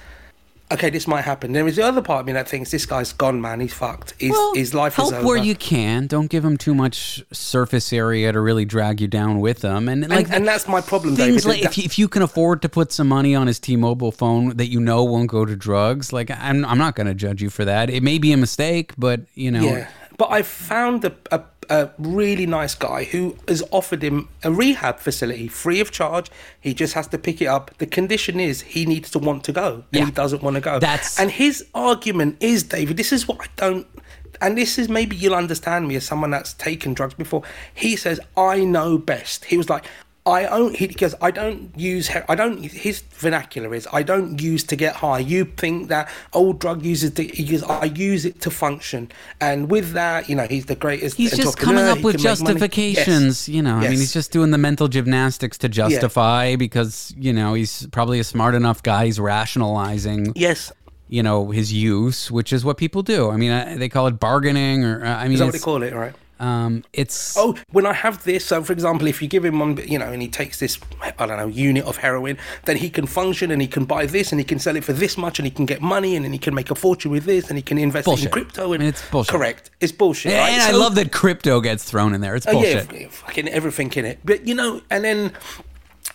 okay, 0.72 0.90
this 0.90 1.06
might 1.06 1.22
happen. 1.22 1.52
There 1.52 1.66
is 1.66 1.76
the 1.76 1.84
other 1.84 2.02
part 2.02 2.20
of 2.20 2.26
me 2.26 2.32
that 2.34 2.48
thinks 2.48 2.70
this 2.70 2.86
guy's 2.86 3.12
gone, 3.12 3.40
man. 3.40 3.60
He's 3.60 3.72
fucked. 3.72 4.14
His, 4.18 4.30
Well, 4.30 4.54
his 4.54 4.74
life 4.74 4.94
help 4.96 5.08
is 5.08 5.18
over. 5.18 5.26
where 5.26 5.36
you 5.36 5.54
can. 5.54 6.06
Don't 6.06 6.28
give 6.28 6.44
him 6.44 6.56
too 6.56 6.74
much 6.74 7.22
surface 7.32 7.92
area 7.92 8.32
to 8.32 8.40
really 8.40 8.64
drag 8.64 9.00
you 9.00 9.08
down 9.08 9.40
with 9.40 9.62
him. 9.62 9.88
And 9.88 10.08
like, 10.08 10.26
and, 10.26 10.34
and 10.36 10.46
that's 10.48 10.68
my 10.68 10.80
problem, 10.80 11.16
things 11.16 11.44
David. 11.44 11.48
like 11.48 11.62
That- 11.62 11.70
if 11.70 11.78
you, 11.78 11.84
if 11.84 11.98
you 11.98 12.08
can 12.08 12.22
afford 12.22 12.62
to 12.62 12.68
put 12.68 12.92
some 12.92 13.08
money 13.08 13.34
on 13.34 13.46
his 13.46 13.58
T-Mobile 13.58 14.12
phone 14.12 14.56
that 14.56 14.66
you 14.68 14.80
know 14.80 15.04
won't 15.04 15.28
go 15.30 15.44
to 15.44 15.56
drugs, 15.56 16.12
like 16.12 16.30
I'm 16.30 16.64
I'm 16.64 16.78
not 16.78 16.94
going 16.96 17.06
to 17.06 17.14
judge 17.14 17.40
you 17.42 17.50
for 17.50 17.64
that. 17.64 17.90
It 17.90 18.02
may 18.02 18.18
be 18.18 18.32
a 18.32 18.36
mistake, 18.36 18.92
but 18.98 19.20
you 19.34 19.50
know, 19.50 19.62
Yeah, 19.62 19.88
but 20.16 20.30
I 20.30 20.42
found 20.42 21.04
a, 21.04 21.14
a, 21.30 21.42
a 21.70 21.90
really 21.98 22.46
nice 22.46 22.74
guy 22.74 23.04
who 23.04 23.36
has 23.46 23.62
offered 23.70 24.02
him 24.02 24.28
a 24.42 24.50
rehab 24.50 24.98
facility 24.98 25.48
free 25.48 25.80
of 25.80 25.90
charge. 25.90 26.30
He 26.60 26.74
just 26.74 26.94
has 26.94 27.06
to 27.08 27.18
pick 27.18 27.40
it 27.42 27.46
up. 27.46 27.76
The 27.78 27.86
condition 27.86 28.40
is 28.40 28.62
he 28.62 28.86
needs 28.86 29.10
to 29.10 29.18
want 29.18 29.44
to 29.44 29.52
go, 29.52 29.84
Yeah. 29.90 30.06
he 30.06 30.10
doesn't 30.10 30.42
want 30.42 30.54
to 30.54 30.60
go. 30.60 30.78
That's- 30.78 31.18
and 31.18 31.30
his 31.30 31.64
argument 31.74 32.36
is, 32.40 32.62
David. 32.62 32.96
This 32.96 33.12
is 33.12 33.28
what 33.28 33.40
I 33.40 33.46
don't. 33.56 33.86
And 34.40 34.56
this 34.56 34.78
is 34.78 34.88
maybe 34.88 35.16
you'll 35.16 35.34
understand 35.34 35.88
me 35.88 35.96
as 35.96 36.04
someone 36.04 36.30
that's 36.30 36.52
taken 36.52 36.94
drugs 36.94 37.14
before. 37.14 37.42
He 37.74 37.96
says, 37.96 38.20
"I 38.36 38.64
know 38.64 38.96
best." 38.96 39.46
He 39.46 39.56
was 39.56 39.68
like, 39.68 39.84
I 40.28 40.46
own 40.46 40.74
he 40.74 40.86
goes, 40.88 41.14
I 41.20 41.30
don't 41.30 41.70
use 41.78 42.10
I 42.28 42.34
don't 42.34 42.62
his 42.62 43.00
vernacular 43.00 43.74
is 43.74 43.88
I 43.92 44.02
don't 44.02 44.40
use 44.40 44.62
to 44.64 44.76
get 44.76 44.96
high. 44.96 45.18
You 45.20 45.44
think 45.44 45.88
that 45.88 46.08
old 46.32 46.60
drug 46.60 46.84
users 46.84 47.10
do- 47.10 47.30
he 47.32 47.44
goes, 47.44 47.62
I 47.62 47.84
use 47.86 48.24
it 48.24 48.40
to 48.42 48.50
function. 48.50 49.10
And 49.40 49.70
with 49.70 49.92
that, 49.92 50.28
you 50.28 50.36
know, 50.36 50.46
he's 50.48 50.66
the 50.66 50.76
greatest 50.76 51.16
He's 51.16 51.36
just 51.36 51.56
coming 51.58 51.84
up 51.84 51.98
he 51.98 52.04
with 52.04 52.16
can 52.16 52.22
make 52.24 52.38
money. 52.40 52.54
justifications, 52.54 53.48
Yes. 53.48 53.54
you 53.54 53.62
know. 53.62 53.76
I 53.76 53.82
mean, 53.88 53.98
he's 53.98 54.12
just 54.12 54.30
doing 54.32 54.50
the 54.50 54.58
mental 54.58 54.88
gymnastics 54.88 55.58
to 55.58 55.68
justify 55.68 56.56
because, 56.56 57.14
you 57.18 57.32
know, 57.32 57.54
he's 57.54 57.86
probably 57.88 58.20
a 58.20 58.24
smart 58.24 58.54
enough 58.54 58.82
guy. 58.82 59.06
He's 59.06 59.18
rationalizing, 59.20 60.32
Yes. 60.36 60.72
you 61.08 61.22
know, 61.22 61.50
his 61.50 61.72
use, 61.72 62.30
which 62.30 62.52
is 62.52 62.64
what 62.64 62.76
people 62.76 63.02
do. 63.02 63.30
I 63.30 63.36
mean, 63.36 63.50
uh, 63.50 63.74
they 63.78 63.88
call 63.88 64.06
it 64.06 64.20
bargaining 64.20 64.84
or, 64.84 65.04
uh, 65.04 65.16
I 65.16 65.24
mean, 65.24 65.32
Is 65.34 65.38
that 65.40 65.44
what 65.46 65.52
they 65.54 65.58
call 65.58 65.82
it, 65.82 65.94
right? 65.94 66.14
Um, 66.40 66.84
it's 66.92 67.36
Oh, 67.36 67.56
when 67.72 67.86
I 67.86 67.92
have 67.92 68.24
this, 68.24 68.44
so 68.44 68.62
for 68.62 68.72
example, 68.72 69.06
if 69.08 69.20
you 69.20 69.28
give 69.28 69.44
him 69.44 69.58
one, 69.58 69.76
you 69.86 69.98
know, 69.98 70.12
and 70.12 70.22
he 70.22 70.28
takes 70.28 70.58
this, 70.60 70.78
I 71.18 71.26
don't 71.26 71.36
know, 71.36 71.48
unit 71.48 71.84
of 71.84 71.96
heroin, 71.96 72.38
then 72.64 72.76
he 72.76 72.90
can 72.90 73.06
function 73.06 73.50
and 73.50 73.60
he 73.60 73.68
can 73.68 73.84
buy 73.84 74.06
this 74.06 74.30
and 74.32 74.40
he 74.40 74.44
can 74.44 74.58
sell 74.58 74.76
it 74.76 74.84
for 74.84 74.92
this 74.92 75.16
much 75.18 75.38
and 75.38 75.46
he 75.46 75.50
can 75.50 75.66
get 75.66 75.80
money 75.80 76.14
and 76.16 76.24
then 76.24 76.32
he 76.32 76.38
can 76.38 76.54
make 76.54 76.70
a 76.70 76.74
fortune 76.74 77.10
with 77.10 77.24
this 77.24 77.48
and 77.48 77.58
he 77.58 77.62
can 77.62 77.78
invest 77.78 78.04
Bullshit. 78.04 78.26
in 78.26 78.30
crypto. 78.32 78.72
And 78.72 78.82
it's 78.82 79.02
bullshit. 79.10 79.32
Correct, 79.32 79.70
it's 79.80 79.92
bullshit. 79.92 80.32
right? 80.32 80.50
and 80.50 80.62
I 80.62 80.72
love 80.78 80.94
that 80.94 81.12
crypto 81.12 81.60
gets 81.60 81.84
thrown 81.84 82.14
in 82.14 82.20
there. 82.20 82.34
It's 82.36 82.46
Oh 82.46 82.52
bullshit. 82.52 82.92
yeah, 82.92 83.08
fucking 83.08 83.48
everything 83.48 83.92
in 83.94 84.04
it. 84.04 84.18
But 84.24 84.46
you 84.46 84.54
know, 84.54 84.80
and 84.90 85.04
then. 85.04 85.32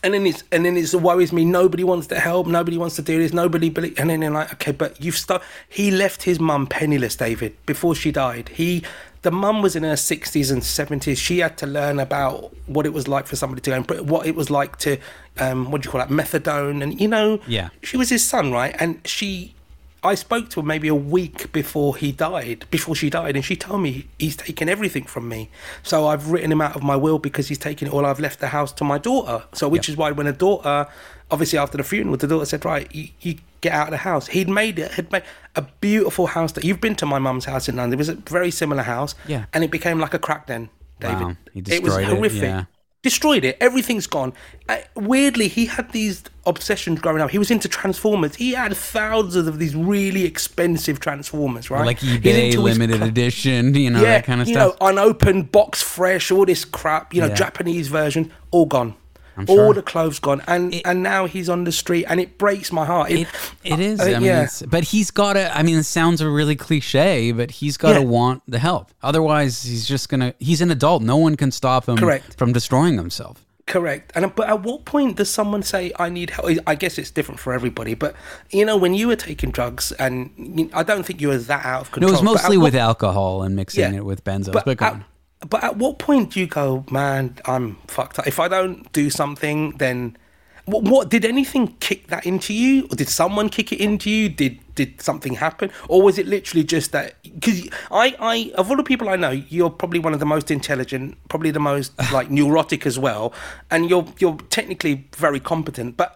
And 0.05 0.13
then 0.13 0.25
it's 0.25 0.43
and 0.51 0.65
then 0.65 0.75
it's 0.75 0.93
worries 0.93 1.31
me. 1.31 1.45
Nobody 1.45 1.85
wants 1.85 2.07
to 2.07 2.19
help. 2.19 2.45
Nobody 2.45 2.77
wants 2.77 2.97
to 2.97 3.01
do 3.01 3.19
this. 3.19 3.31
Nobody 3.31 3.69
believe. 3.69 3.97
And 3.97 4.09
then 4.09 4.19
they're 4.19 4.31
like, 4.31 4.51
okay, 4.55 4.73
but 4.73 5.01
you've 5.01 5.15
start. 5.15 5.41
He 5.69 5.91
left 5.91 6.23
his 6.23 6.41
mum 6.41 6.67
penniless, 6.67 7.15
David, 7.15 7.55
before 7.65 7.95
she 7.95 8.11
died. 8.11 8.49
He, 8.49 8.83
the 9.23 9.31
mum 9.31 9.61
was 9.61 9.75
in 9.75 9.83
her 9.83 9.97
sixties 9.97 10.51
and 10.51 10.63
seventies. 10.63 11.17
She 11.19 11.39
had 11.39 11.57
to 11.57 11.65
learn 11.65 11.99
about 11.99 12.55
what 12.67 12.85
it 12.85 12.93
was 12.93 13.07
like 13.07 13.25
for 13.25 13.35
somebody 13.35 13.61
to 13.61 13.69
go 13.71 13.75
and 13.75 13.87
put 13.87 14.05
what 14.05 14.27
it 14.27 14.35
was 14.35 14.49
like 14.49 14.77
to, 14.79 14.97
um, 15.39 15.71
what 15.71 15.81
do 15.81 15.87
you 15.87 15.91
call 15.91 15.99
that, 15.99 16.09
methadone, 16.09 16.83
and 16.83 16.99
you 17.01 17.07
know, 17.07 17.39
Yeah. 17.47 17.69
she 17.81 17.97
was 17.97 18.09
his 18.09 18.23
son, 18.23 18.51
right? 18.51 18.75
And 18.79 18.99
she, 19.05 19.55
I 20.03 20.15
spoke 20.15 20.49
to 20.51 20.61
her 20.61 20.67
maybe 20.67 20.89
a 20.89 20.95
week 20.95 21.51
before 21.53 21.95
he 21.95 22.11
died, 22.11 22.65
before 22.69 22.95
she 22.95 23.09
died, 23.09 23.35
and 23.37 23.43
she 23.45 23.55
told 23.55 23.81
me 23.81 24.07
he's 24.19 24.35
taken 24.35 24.67
everything 24.67 25.05
from 25.05 25.29
me. 25.29 25.49
So 25.83 26.07
I've 26.07 26.29
written 26.29 26.51
him 26.51 26.59
out 26.61 26.75
of 26.75 26.83
my 26.83 26.97
will 26.97 27.19
because 27.19 27.47
he's 27.47 27.57
taken 27.57 27.87
it 27.87 27.93
all. 27.93 28.05
I've 28.05 28.19
left 28.19 28.39
the 28.41 28.47
house 28.49 28.71
to 28.73 28.83
my 28.83 28.97
daughter. 28.97 29.45
So 29.53 29.69
which 29.69 29.87
is 29.87 29.95
why 29.95 30.11
when 30.11 30.27
a 30.27 30.33
daughter, 30.33 30.87
obviously 31.31 31.57
after 31.57 31.77
the 31.77 31.83
funeral, 31.85 32.17
the 32.17 32.27
daughter 32.27 32.45
said, 32.45 32.65
"Right, 32.65 32.93
you, 32.93 33.07
you 33.21 33.35
get 33.63 33.73
out 33.73 33.87
of 33.87 33.91
the 33.91 33.97
house." 34.09 34.27
He'd 34.27 34.49
made 34.49 34.77
it, 34.77 34.91
had 34.91 35.11
made 35.11 35.23
a 35.55 35.63
beautiful 35.81 36.27
house 36.27 36.51
that 36.53 36.63
you've 36.63 36.81
been 36.81 36.95
to 36.97 37.05
my 37.07 37.19
mum's 37.19 37.45
house 37.45 37.67
in 37.69 37.75
London. 37.77 37.97
It 37.97 38.01
was 38.05 38.09
a 38.09 38.15
very 38.15 38.51
similar 38.51 38.83
house, 38.83 39.15
Yeah. 39.27 39.45
and 39.53 39.63
it 39.63 39.71
became 39.71 39.99
like 39.99 40.13
a 40.13 40.19
crack 40.19 40.47
den, 40.47 40.69
David. 40.99 41.21
Wow, 41.21 41.35
he 41.53 41.59
it 41.59 41.81
was 41.83 41.93
destroyed 41.95 42.03
it, 42.03 42.15
horrific 42.15 42.41
yeah. 42.43 42.63
destroyed 43.01 43.43
it. 43.45 43.57
Everything's 43.59 44.07
gone. 44.07 44.33
Uh, 44.69 44.77
weirdly, 44.95 45.47
he 45.47 45.65
had 45.65 45.91
these 45.91 46.23
obsessions 46.45 46.99
growing 47.01 47.21
up. 47.21 47.29
He 47.29 47.37
was 47.37 47.51
into 47.51 47.67
Transformers. 47.67 48.35
He 48.35 48.51
had 48.53 48.75
thousands 48.75 49.47
of 49.47 49.59
these 49.59 49.75
really 49.75 50.23
expensive 50.25 50.99
Transformers, 50.99 51.69
right? 51.69 51.85
Like 51.85 51.99
eBay 51.99 52.45
into 52.47 52.65
his 52.65 52.77
limited 52.77 53.01
edition, 53.01 53.73
you 53.75 53.89
know, 53.89 54.01
yeah, 54.01 54.17
that 54.19 54.25
kind 54.25 54.41
of 54.41 54.47
you 54.47 54.53
stuff. 54.55 54.79
know, 54.79 54.87
unopened, 54.87 55.51
box 55.51 55.81
fresh, 55.81 56.31
all 56.31 56.45
this 56.45 56.63
crap. 56.65 57.13
You 57.13 57.21
know, 57.21 57.27
Yeah. 57.27 57.35
Japanese 57.35 57.87
version, 57.89 58.31
all 58.51 58.65
gone. 58.65 58.95
I'm 59.35 59.45
all 59.49 59.55
sure. 59.55 59.73
the 59.73 59.81
clothes 59.81 60.19
gone, 60.19 60.41
and 60.47 60.79
and 60.85 61.01
now 61.03 61.25
he's 61.25 61.49
on 61.49 61.63
the 61.63 61.71
street, 61.71 62.05
and 62.07 62.19
it 62.19 62.37
breaks 62.37 62.71
my 62.71 62.85
heart. 62.85 63.09
It, 63.11 63.21
It, 63.63 63.73
it 63.73 63.79
is. 63.79 63.99
I 63.99 64.11
I, 64.11 64.13
mean, 64.15 64.23
yeah. 64.23 64.47
but 64.67 64.83
he's 64.85 65.09
got 65.11 65.33
to. 65.33 65.55
I 65.57 65.63
mean, 65.63 65.77
it 65.77 65.83
sounds 65.83 66.21
a 66.21 66.29
really 66.29 66.55
cliche, 66.55 67.31
but 67.31 67.49
he's 67.51 67.77
got 67.77 67.93
to 67.93 67.99
Yeah. 68.01 68.05
want 68.05 68.43
the 68.47 68.59
help. 68.59 68.91
Otherwise, 69.01 69.63
he's 69.63 69.87
just 69.87 70.09
gonna. 70.09 70.33
He's 70.39 70.61
an 70.61 70.69
adult. 70.71 71.01
No 71.03 71.17
one 71.17 71.35
can 71.35 71.51
stop 71.51 71.87
him 71.89 71.97
Correct. 71.97 72.37
from 72.37 72.53
destroying 72.53 72.97
himself. 72.97 73.43
Correct. 73.65 74.11
And 74.13 74.35
but 74.35 74.49
at 74.49 74.61
what 74.61 74.83
point 74.83 75.15
does 75.15 75.29
someone 75.29 75.63
say 75.63 75.93
I 75.97 76.09
need 76.09 76.31
help? 76.31 76.49
I 76.67 76.75
guess 76.75 76.97
it's 76.97 77.09
different 77.09 77.39
for 77.39 77.53
everybody. 77.53 77.93
But 77.93 78.13
you 78.51 78.65
know, 78.65 78.75
when 78.75 78.93
you 78.93 79.07
were 79.07 79.15
taking 79.15 79.51
drugs, 79.51 79.93
and 79.93 80.69
I 80.73 80.83
don't 80.83 81.05
think 81.05 81.21
you 81.21 81.29
were 81.29 81.37
that 81.37 81.65
out 81.65 81.81
of 81.83 81.87
No, 81.87 81.93
control. 81.93 82.09
it 82.09 82.11
was 82.11 82.19
but 82.21 82.25
mostly 82.25 82.57
what- 82.57 82.63
with 82.65 82.75
alcohol 82.75 83.41
and 83.43 83.55
mixing 83.55 83.93
Yeah. 83.93 83.99
it 83.99 84.05
with 84.05 84.23
benzos. 84.25 84.51
But, 84.51 84.65
go 84.77 84.85
at, 84.85 84.91
on. 84.93 85.05
But 85.49 85.63
at 85.63 85.77
what 85.77 85.99
point 85.99 86.31
do 86.31 86.39
you 86.39 86.47
go, 86.47 86.85
man? 86.89 87.37
I'm 87.45 87.75
fucked 87.87 88.19
up. 88.19 88.27
If 88.27 88.39
I 88.39 88.47
don't 88.47 88.91
do 88.93 89.09
something, 89.09 89.71
then 89.77 90.17
what, 90.65 90.83
what 90.83 91.09
did 91.09 91.25
anything 91.25 91.75
kick 91.79 92.07
that 92.07 92.25
into 92.25 92.53
you, 92.53 92.87
or 92.89 92.95
did 92.95 93.09
someone 93.09 93.49
kick 93.49 93.73
it 93.73 93.79
into 93.79 94.09
you? 94.09 94.29
Did 94.29 94.59
did 94.75 95.01
something 95.01 95.35
happen, 95.35 95.71
or 95.89 96.01
was 96.01 96.17
it 96.17 96.25
literally 96.25 96.63
just 96.63 96.91
that? 96.93 97.15
Because 97.23 97.67
I, 97.91 98.15
I 98.19 98.51
of 98.55 98.69
all 98.69 98.77
the 98.77 98.83
people 98.83 99.09
I 99.09 99.15
know, 99.15 99.31
you're 99.31 99.69
probably 99.69 99.99
one 99.99 100.13
of 100.13 100.19
the 100.19 100.25
most 100.25 100.49
intelligent, 100.49 101.17
probably 101.29 101.51
the 101.51 101.59
most 101.59 101.91
like 102.11 102.29
neurotic 102.29 102.85
as 102.85 102.97
well, 102.97 103.33
and 103.69 103.89
you're 103.89 104.05
you're 104.19 104.37
technically 104.49 105.07
very 105.15 105.39
competent, 105.39 105.97
but. 105.97 106.15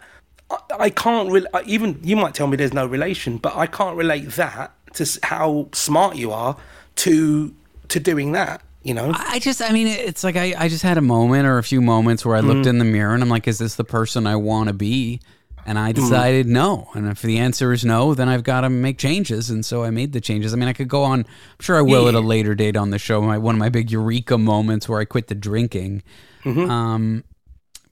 I, 0.50 0.58
I 0.80 0.90
can't 0.90 1.30
really 1.30 1.48
even 1.66 2.00
you 2.04 2.16
might 2.16 2.34
tell 2.34 2.48
me 2.48 2.56
there's 2.56 2.74
no 2.74 2.86
relation, 2.86 3.36
but 3.36 3.54
I 3.58 3.68
can't 3.68 3.98
relate 3.98 4.30
that 4.32 4.72
to 4.94 5.20
how 5.24 5.68
smart 5.74 6.16
you 6.16 6.32
are 6.32 6.56
to 6.98 7.54
to 7.90 8.00
doing 8.00 8.32
that. 8.32 8.62
You 8.88 8.94
know, 8.94 9.12
I 9.14 9.40
just, 9.40 9.62
I 9.62 9.74
mean, 9.74 9.88
it's 9.88 10.24
like 10.24 10.38
I, 10.38 10.54
I 10.58 10.70
just 10.70 10.82
had 10.82 10.98
a 10.98 11.02
moment 11.02 11.46
or 11.46 11.58
a 11.58 11.64
few 11.64 11.82
moments 11.82 12.26
where 12.26 12.38
I 12.38 12.40
looked 12.40 12.60
Mm-hmm. 12.62 12.70
in 12.70 12.78
the 12.80 12.86
mirror 12.86 13.14
and 13.14 13.22
I'm 13.22 13.28
like, 13.28 13.46
is 13.46 13.58
this 13.58 13.76
the 13.76 13.84
person 13.84 14.26
I 14.26 14.38
want 14.38 14.70
to 14.70 14.74
be? 14.74 15.20
And 15.66 15.78
I 15.78 15.92
decided 15.92 16.48
no. 16.48 16.88
And 16.94 17.06
if 17.10 17.22
the 17.22 17.38
answer 17.38 17.74
is 17.74 17.84
no, 17.84 18.14
then 18.14 18.30
I've 18.30 18.44
got 18.44 18.62
to 18.62 18.70
make 18.70 18.98
changes. 18.98 19.50
And 19.50 19.66
so 19.66 19.84
I 19.84 19.90
made 19.90 20.14
the 20.14 20.22
changes. 20.22 20.54
I 20.54 20.56
mean, 20.56 20.70
I 20.70 20.74
could 20.74 20.88
go 20.88 21.04
on. 21.04 21.20
I'm 21.20 21.26
sure 21.60 21.76
I 21.76 21.82
will 21.82 22.08
at 22.08 22.16
a 22.16 22.22
later 22.22 22.56
date 22.56 22.78
on 22.78 22.92
the 22.92 22.98
show. 22.98 23.22
My 23.22 23.38
one 23.38 23.56
of 23.56 23.60
my 23.60 23.68
big 23.68 23.92
eureka 23.92 24.38
moments 24.38 24.88
where 24.88 25.02
I 25.02 25.04
quit 25.06 25.28
the 25.28 25.36
drinking. 25.36 26.04
Mm-hmm. 26.46 26.72
Um, 26.72 27.24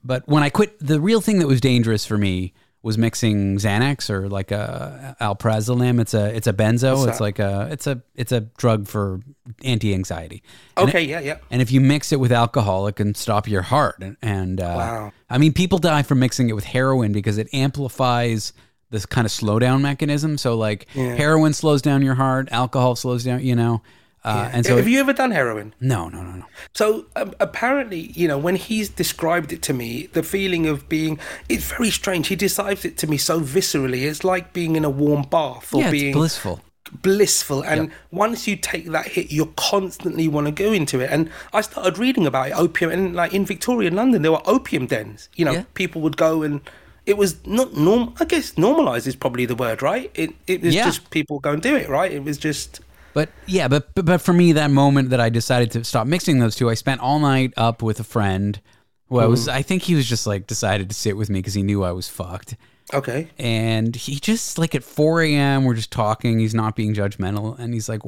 but 0.01 0.25
when 0.29 0.43
I 0.43 0.49
quit, 0.49 0.79
the 0.79 1.01
real 1.01 1.19
thing 1.19 1.39
that 1.39 1.47
was 1.47 1.59
dangerous 1.59 2.05
for 2.05 2.17
me 2.17 2.53
was 2.85 2.99
mixing 2.99 3.55
Xanax 3.57 4.11
or 4.11 4.29
like 4.29 4.51
a 4.51 5.17
alprazolam. 5.19 5.99
It's 5.99 6.13
a 6.13 6.25
it's 6.35 6.45
a 6.45 6.53
benzo. 6.53 7.07
it's 7.07 7.17
that? 7.17 7.19
like 7.19 7.39
a 7.39 7.67
it's 7.71 7.87
a 7.87 8.03
it's 8.13 8.31
a 8.31 8.41
drug 8.41 8.87
for 8.87 9.21
anti 9.63 9.91
anxiety. 9.95 10.43
Okay, 10.77 11.01
yeah, 11.01 11.19
yeah. 11.19 11.37
and 11.49 11.63
if 11.63 11.71
you 11.71 11.81
mix 11.81 12.11
it 12.11 12.19
with 12.19 12.31
alcohol, 12.31 12.85
it 12.85 12.95
can 12.95 13.15
stop 13.15 13.47
your 13.47 13.63
heart. 13.63 13.95
And, 14.01 14.17
and 14.21 14.61
uh, 14.61 14.75
Wow. 14.77 15.13
I 15.31 15.39
mean, 15.39 15.51
people 15.51 15.79
die 15.79 16.03
from 16.03 16.19
mixing 16.19 16.47
it 16.47 16.53
with 16.53 16.63
heroin 16.63 17.11
because 17.11 17.39
it 17.39 17.47
amplifies 17.53 18.53
this 18.91 19.07
kind 19.07 19.25
of 19.25 19.31
slowdown 19.31 19.81
mechanism. 19.81 20.37
So 20.37 20.55
like 20.55 20.85
Yeah. 20.93 21.15
heroin 21.15 21.53
slows 21.53 21.81
down 21.81 22.03
your 22.03 22.15
heart, 22.15 22.49
alcohol 22.51 22.95
slows 22.95 23.23
down, 23.23 23.41
you 23.43 23.55
know. 23.55 23.81
Uh, 24.25 24.49
And 24.53 24.65
so 24.65 24.75
have 24.77 24.87
you 24.87 24.99
ever 24.99 25.13
done 25.13 25.31
heroin? 25.31 25.73
no, 25.79 26.09
no, 26.09 26.21
no, 26.23 26.31
no. 26.41 26.45
So 26.73 27.05
um, 27.15 27.31
apparently, 27.39 28.01
you 28.21 28.27
know, 28.27 28.37
when 28.39 28.55
he's 28.55 28.89
described 28.89 29.53
it 29.53 29.61
to 29.63 29.73
me, 29.73 30.07
the 30.13 30.23
feeling 30.23 30.65
of 30.67 30.89
being 30.89 31.19
it's 31.47 31.65
very 31.77 31.91
strange. 31.91 32.27
He 32.29 32.35
describes 32.35 32.83
it 32.85 32.97
to 33.01 33.07
me 33.07 33.17
so 33.17 33.39
viscerally. 33.39 34.01
It's 34.09 34.23
like 34.23 34.51
being 34.53 34.75
in 34.75 34.83
a 34.83 34.89
warm 34.89 35.23
bath 35.35 35.73
or 35.73 35.81
Yeah, 35.81 35.91
being 35.91 36.07
it's 36.09 36.17
blissful. 36.17 36.59
blissful. 37.01 37.61
And 37.63 37.91
once 38.11 38.47
you 38.47 38.55
take 38.55 38.85
that 38.91 39.07
hit, 39.07 39.31
you 39.31 39.53
constantly 39.57 40.27
want 40.27 40.47
to 40.47 40.51
go 40.51 40.71
into 40.73 40.99
it. 40.99 41.09
And 41.11 41.29
I 41.53 41.61
started 41.61 41.97
reading 41.97 42.25
about 42.25 42.47
it, 42.49 42.53
opium, 42.57 42.91
and 42.91 43.15
like 43.15 43.33
in 43.33 43.45
Victoria, 43.45 43.91
London, 43.91 44.21
there 44.21 44.31
were 44.31 44.41
opium 44.45 44.87
dens. 44.87 45.29
You 45.35 45.45
know, 45.45 45.53
Yeah. 45.53 45.63
people 45.73 46.01
would 46.01 46.17
go 46.17 46.43
and. 46.43 46.61
It 47.05 47.17
was 47.17 47.35
not 47.45 47.77
norm. 47.77 48.15
I 48.19 48.25
guess 48.25 48.57
normalized 48.57 49.05
is 49.05 49.15
probably 49.15 49.45
the 49.45 49.53
word, 49.53 49.83
right? 49.83 50.09
It 50.15 50.31
it 50.47 50.63
was 50.63 50.73
Yeah. 50.73 50.85
just 50.85 51.11
people 51.11 51.37
go 51.39 51.51
and 51.51 51.61
do 51.61 51.75
it, 51.75 51.87
right? 51.87 52.11
It 52.11 52.23
was 52.23 52.39
just 52.39 52.79
But 53.15 53.29
yeah, 53.45 53.69
but, 53.69 53.95
but 53.95 54.19
for 54.19 54.33
me, 54.33 54.51
that 54.51 54.69
moment 54.69 55.11
that 55.11 55.21
I 55.21 55.29
decided 55.29 55.71
to 55.71 55.85
stop 55.85 56.05
mixing 56.05 56.39
those 56.39 56.53
two, 56.53 56.69
I 56.69 56.73
spent 56.73 56.99
all 56.99 57.17
night 57.17 57.53
up 57.55 57.81
with 57.81 58.01
a 58.01 58.03
friend. 58.03 58.59
Who 59.07 59.19
I 59.19 59.25
was, 59.25 59.47
mm-hmm. 59.47 59.57
I 59.57 59.61
think 59.61 59.83
he 59.83 59.95
was 59.95 60.05
just 60.05 60.27
like 60.27 60.47
decided 60.47 60.89
to 60.89 60.95
sit 60.95 61.15
with 61.15 61.29
me 61.29 61.39
because 61.39 61.53
he 61.53 61.63
knew 61.63 61.81
I 61.81 61.93
was 61.93 62.09
fucked. 62.09 62.57
okay. 62.93 63.29
And 63.39 63.95
he 63.95 64.15
just 64.15 64.57
like 64.57 64.75
at 64.75 64.83
4 64.83 65.21
a.m. 65.21 65.63
we're 65.63 65.75
just 65.75 65.91
talking. 65.91 66.39
He's 66.39 66.53
not 66.53 66.75
being 66.75 66.93
judgmental, 66.93 67.57
and 67.57 67.73
he's 67.73 67.87
like, 67.87 68.01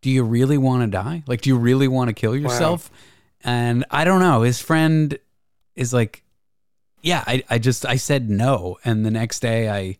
"Do 0.00 0.08
you 0.08 0.24
really 0.24 0.56
want 0.56 0.82
to 0.82 0.86
die? 0.86 1.24
Like, 1.26 1.42
do 1.42 1.50
you 1.50 1.58
really 1.58 1.86
want 1.86 2.08
to 2.08 2.14
kill 2.14 2.34
yourself?" 2.34 2.90
And 3.42 3.84
I 3.90 4.04
don't 4.04 4.20
know. 4.20 4.42
His 4.42 4.62
friend 4.62 5.18
is 5.76 5.92
like, 5.92 6.24
"Yeah." 7.02 7.22
I 7.26 7.44
I 7.50 7.58
just 7.58 7.84
I 7.84 7.96
said 7.96 8.30
no, 8.30 8.78
and 8.82 9.04
the 9.04 9.10
next 9.10 9.40
day 9.40 9.68
I 9.68 9.98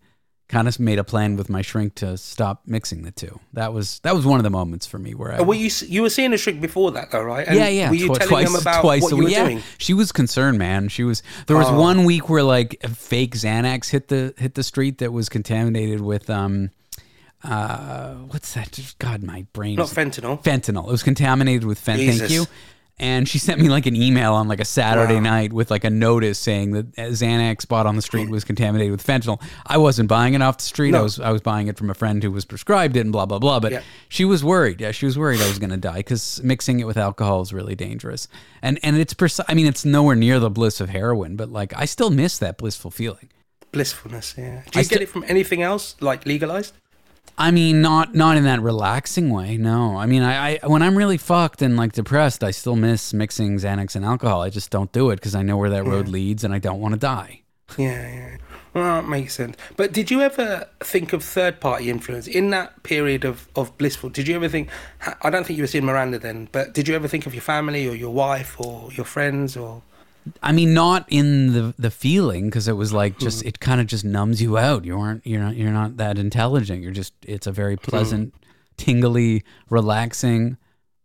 kind 0.49 0.69
of 0.69 0.79
made 0.79 0.99
a 0.99 1.05
plan 1.05 1.37
with 1.37 1.49
my 1.49 1.63
shrink 1.63 1.95
to 1.97 2.17
stop 2.19 2.63
mixing 2.67 3.03
the 3.03 3.11
two. 3.11 3.41
That 3.55 3.73
was 3.73 4.01
that 4.01 4.15
was 4.15 4.27
one 4.27 4.39
of 4.39 4.45
the 4.45 4.51
moments 4.51 4.87
for 4.87 4.99
me 4.99 5.15
where 5.15 5.33
I 5.33 5.41
Were 5.43 5.55
you 5.55 5.71
you 5.87 6.03
were 6.03 6.11
seeing 6.11 6.33
a 6.33 6.37
shrink 6.37 6.61
before 6.61 6.93
that 6.93 7.11
though, 7.11 7.23
right? 7.23 7.47
And 7.47 7.57
yeah, 7.57 7.69
yeah. 7.69 7.89
Were 7.89 7.95
you 7.97 8.07
twi- 8.09 8.19
telling 8.19 8.31
twice, 8.31 8.49
him 8.51 8.55
about 8.61 8.81
twice 8.83 9.03
what 9.03 9.13
a 9.13 9.17
you 9.17 9.23
were 9.23 9.25
week. 9.29 9.35
Yeah, 9.37 9.45
doing? 9.45 9.63
she 9.79 9.95
was 9.95 10.13
concerned, 10.13 10.59
man. 10.59 10.89
She 10.89 11.03
was. 11.03 11.23
There 11.47 11.57
was 11.57 11.67
Oh. 11.69 11.81
one 11.81 12.05
week 12.05 12.29
where 12.29 12.43
like 12.43 12.77
a 12.85 12.89
fake 12.89 13.35
Xanax 13.35 13.89
hit 13.91 14.09
the 14.09 14.35
hit 14.37 14.55
the 14.55 14.63
street 14.63 14.99
that 14.99 15.13
was 15.13 15.29
contaminated 15.31 16.03
with 16.03 16.29
um, 16.29 16.71
uh, 17.43 18.15
what's 18.15 18.55
that? 18.55 18.95
God, 18.99 19.23
my 19.23 19.47
brain. 19.53 19.77
Not 19.77 19.89
fentanyl. 19.89 20.43
fentanyl. 20.43 20.87
It 20.89 20.91
was 20.93 21.03
contaminated 21.03 21.65
with 21.65 21.79
fentanyl. 21.85 22.19
Thank 22.19 22.31
you. 22.31 22.47
And 22.99 23.29
she 23.29 23.39
sent 23.47 23.61
me 23.61 23.69
like 23.69 23.87
an 23.87 23.97
email 23.97 24.35
on 24.35 24.47
like 24.47 24.61
a 24.61 24.65
Saturday 24.65 25.15
Wow. 25.17 25.21
night 25.21 25.53
with 25.53 25.71
like 25.71 25.83
a 25.85 25.91
notice 25.91 26.39
saying 26.39 26.71
that 26.73 26.87
uh, 26.99 27.03
Xanax 27.11 27.67
bought 27.67 27.87
on 27.87 27.97
the 27.97 28.03
street 28.03 28.31
was 28.31 28.45
contaminated 28.45 28.93
with 28.93 29.05
fentanyl. 29.05 29.43
I 29.67 29.79
wasn't 29.79 30.09
buying 30.09 30.35
it 30.35 30.43
off 30.43 30.59
the 30.59 30.63
street. 30.65 30.95
I 30.95 31.01
was 31.03 31.19
I 31.19 31.31
was 31.31 31.41
buying 31.41 31.67
it 31.67 31.77
from 31.77 31.91
a 31.91 31.95
friend 31.95 32.23
who 32.23 32.31
was 32.31 32.45
prescribed 32.45 32.97
it 32.97 33.01
and 33.01 33.11
blah 33.11 33.27
blah 33.27 33.39
blah. 33.41 33.59
But 33.59 33.73
Yeah. 33.73 33.83
she 34.09 34.25
was 34.25 34.45
worried. 34.45 34.81
Yeah, 34.81 34.93
she 34.93 35.07
was 35.07 35.19
worried 35.19 35.41
I 35.41 35.49
was 35.49 35.59
going 35.59 35.71
to 35.71 35.77
die 35.77 35.97
because 35.99 36.41
mixing 36.45 36.79
it 36.81 36.85
with 36.87 36.97
alcohol 36.97 37.43
is 37.43 37.53
really 37.53 37.75
dangerous. 37.75 38.29
And 38.63 38.79
and 38.85 38.97
it's 38.97 39.13
pers- 39.15 39.41
I 39.49 39.55
mean 39.55 39.67
it's 39.67 39.85
nowhere 39.85 40.15
near 40.17 40.39
the 40.39 40.51
bliss 40.51 40.81
of 40.81 40.89
heroin, 40.91 41.35
but 41.37 41.51
like 41.51 41.73
I 41.77 41.87
still 41.87 42.11
miss 42.11 42.39
that 42.39 42.59
blissful 42.59 42.91
feeling. 42.93 43.29
Blissfulness, 43.73 44.37
yeah. 44.39 44.63
Do 44.71 44.79
you 44.79 44.85
sti- 44.85 44.95
get 44.95 45.03
it 45.03 45.09
from 45.09 45.25
anything 45.27 45.61
else, 45.63 45.97
like 46.01 46.25
legalized? 46.27 46.75
I 47.37 47.51
mean, 47.51 47.83
not 47.83 48.15
not 48.15 48.37
in 48.37 48.45
that 48.45 48.61
relaxing 48.61 49.31
way. 49.31 49.57
No, 49.57 49.97
I 49.97 50.07
mean, 50.07 50.23
I, 50.23 50.59
I 50.63 50.67
when 50.67 50.83
I'm 50.83 50.97
really 50.97 51.19
fucked 51.19 51.63
and 51.63 51.77
like 51.77 51.93
depressed, 51.93 52.45
I 52.45 52.53
still 52.53 52.77
miss 52.77 53.13
mixing 53.13 53.57
Xanax 53.57 53.97
and 53.97 54.05
alcohol. 54.05 54.43
I 54.43 54.51
just 54.51 54.71
don't 54.71 54.93
do 54.93 55.11
it 55.11 55.17
because 55.17 55.35
I 55.35 55.43
know 55.43 55.57
where 55.57 55.71
that 55.71 55.85
road 55.85 56.07
leads, 56.07 56.45
and 56.45 56.55
I 56.55 56.59
don't 56.59 56.81
want 56.81 56.95
to 56.95 57.01
die. 57.01 57.43
Yeah, 57.77 58.15
yeah. 58.15 58.37
Well, 58.73 59.03
that 59.03 59.09
makes 59.09 59.35
sense. 59.35 59.57
But 59.77 59.93
did 59.93 60.11
you 60.11 60.21
ever 60.21 60.69
think 60.81 61.13
of 61.13 61.25
third 61.25 61.61
party 61.61 61.91
influence 61.91 62.27
in 62.27 62.51
that 62.51 62.83
period 62.83 63.25
of, 63.25 63.49
of 63.57 63.77
blissful? 63.79 64.11
Did 64.11 64.29
you 64.29 64.35
ever 64.37 64.49
think? 64.49 64.69
I 65.23 65.31
don't 65.31 65.45
think 65.45 65.57
you 65.57 65.63
were 65.63 65.69
seeing 65.69 65.85
Miranda 65.85 66.19
then, 66.19 66.49
but 66.53 66.73
did 66.73 66.87
you 66.87 66.95
ever 66.95 67.09
think 67.09 67.27
of 67.27 67.35
your 67.35 67.43
family 67.43 67.89
or 67.89 67.95
your 67.95 68.13
wife 68.13 68.61
or 68.61 68.93
your 68.93 69.07
friends 69.07 69.57
or? 69.57 69.83
I 70.43 70.53
mean, 70.53 70.75
not 70.75 71.07
in 71.09 71.53
the 71.53 71.75
the 71.79 71.91
feeling 71.91 72.47
because 72.47 72.69
it 72.69 72.73
was 72.73 72.93
like 72.93 73.19
just 73.19 73.43
hmm. 73.43 73.49
it 73.49 73.61
kind 73.61 73.81
of 73.81 73.87
just 73.87 74.05
numbs 74.05 74.41
you 74.41 74.57
out. 74.57 74.85
You 74.85 74.99
aren't 74.99 75.27
you're 75.27 75.41
not 75.41 75.57
you're 75.57 75.73
not 75.73 75.97
that 75.99 76.19
intelligent. 76.19 76.83
You're 76.83 76.93
just 76.93 77.13
it's 77.23 77.47
a 77.47 77.53
very 77.53 77.77
hmm. 77.77 77.91
pleasant, 77.91 78.35
tingly, 78.77 79.45
relaxing, 79.71 80.57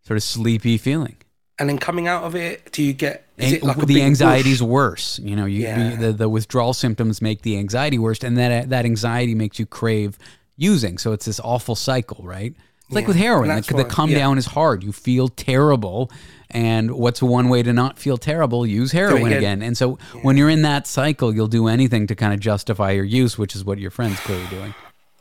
sort 0.06 0.18
of 0.18 0.24
sleepy 0.24 0.78
feeling. 0.78 1.18
And 1.58 1.68
then 1.68 1.78
coming 1.78 2.08
out 2.08 2.24
of 2.24 2.36
it, 2.36 2.72
do 2.72 2.82
you 2.82 2.94
get? 2.94 3.26
Is 3.38 3.52
it 3.54 3.64
like 3.64 3.76
a 3.78 3.82
the 3.82 3.96
big 3.96 4.04
anxiety's 4.04 4.62
rush? 4.62 4.70
worse. 4.70 5.20
You 5.20 5.36
know, 5.36 5.46
you, 5.46 5.64
Yeah. 5.64 5.92
you- 5.92 5.98
the 5.98 6.14
the 6.14 6.30
withdrawal 6.30 6.74
symptoms 6.74 7.22
make 7.22 7.42
the 7.42 7.58
anxiety 7.58 8.00
worse, 8.00 8.24
and 8.24 8.38
that 8.38 8.70
that 8.70 8.86
anxiety 8.86 9.36
makes 9.36 9.60
you 9.60 9.66
crave 9.66 10.18
using. 10.56 10.98
So 10.98 11.12
it's 11.12 11.26
this 11.26 11.40
awful 11.42 11.76
cycle, 11.76 12.24
right? 12.24 12.54
It's 12.86 12.96
like 12.96 13.08
with 13.08 13.18
heroin. 13.18 13.50
And 13.50 13.52
The, 13.52 13.56
that's 13.56 13.68
the 13.68 13.76
why- 13.76 13.84
come 13.84 14.10
yeah. 14.12 14.20
down 14.20 14.38
is 14.38 14.46
hard. 14.48 14.84
You 14.84 14.94
feel 14.94 15.28
terrible, 15.28 16.10
and 16.52 16.92
what's 16.92 17.22
one 17.22 17.50
way 17.50 17.62
to 17.64 17.74
not 17.74 18.00
feel 18.00 18.18
terrible? 18.18 18.66
Use 18.66 18.92
heroin 18.92 19.28
again. 19.28 19.38
again. 19.38 19.62
And 19.62 19.78
so 19.78 19.98
when 20.22 20.38
you're 20.38 20.50
in 20.50 20.64
that 20.64 20.88
cycle, 20.88 21.34
you'll 21.34 21.48
do 21.48 21.68
anything 21.68 22.08
to 22.08 22.16
kind 22.16 22.34
of 22.34 22.40
justify 22.40 22.92
your 22.92 23.04
use, 23.06 23.38
which 23.38 23.56
is 23.56 23.64
what 23.64 23.78
your 23.78 23.92
friend's 23.92 24.20
clearly 24.22 24.48
doing. 24.48 24.74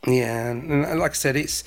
Yeah, 0.07 0.49
and 0.49 0.99
like 0.99 1.11
I 1.11 1.13
said, 1.13 1.35
it's 1.35 1.63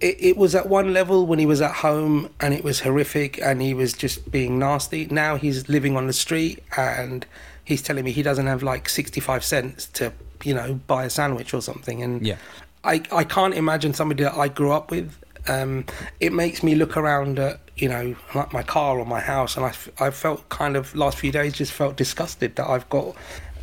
it, 0.00 0.16
it 0.20 0.36
was 0.36 0.54
at 0.54 0.68
one 0.68 0.92
level 0.92 1.26
when 1.26 1.38
he 1.38 1.46
was 1.46 1.60
at 1.60 1.76
home 1.76 2.30
and 2.40 2.54
it 2.54 2.62
was 2.64 2.80
horrific 2.80 3.40
and 3.40 3.60
he 3.60 3.74
was 3.74 3.92
just 3.92 4.30
being 4.30 4.58
nasty. 4.58 5.06
Now 5.06 5.36
he's 5.36 5.68
living 5.68 5.96
on 5.96 6.06
the 6.06 6.12
street 6.12 6.62
and 6.76 7.26
he's 7.64 7.82
telling 7.82 8.04
me 8.04 8.12
he 8.12 8.22
doesn't 8.22 8.46
have 8.46 8.62
like 8.62 8.88
sixty 8.88 9.20
five 9.20 9.44
cents 9.44 9.86
to 9.94 10.12
you 10.44 10.54
know 10.54 10.74
buy 10.86 11.04
a 11.04 11.10
sandwich 11.10 11.52
or 11.54 11.62
something. 11.62 12.02
And 12.02 12.26
Yeah. 12.26 12.36
I 12.84 13.02
I 13.12 13.24
can't 13.24 13.54
imagine 13.54 13.92
somebody 13.92 14.24
that 14.24 14.34
I 14.34 14.48
grew 14.48 14.72
up 14.72 14.90
with. 14.90 15.16
Um, 15.48 15.84
it 16.20 16.32
makes 16.32 16.62
me 16.62 16.74
look 16.74 16.96
around 16.96 17.38
at 17.38 17.60
you 17.80 17.88
know 17.88 18.14
like 18.34 18.52
my 18.52 18.62
car 18.62 18.98
or 18.98 19.06
my 19.06 19.20
house, 19.20 19.56
and 19.56 19.64
I, 19.66 19.72
I 19.98 20.10
felt 20.10 20.48
kind 20.48 20.76
of 20.76 20.94
last 20.94 21.18
few 21.18 21.32
days 21.32 21.54
just 21.54 21.72
felt 21.72 21.96
disgusted 21.96 22.56
that 22.56 22.68
I've 22.68 22.88
got 22.88 23.14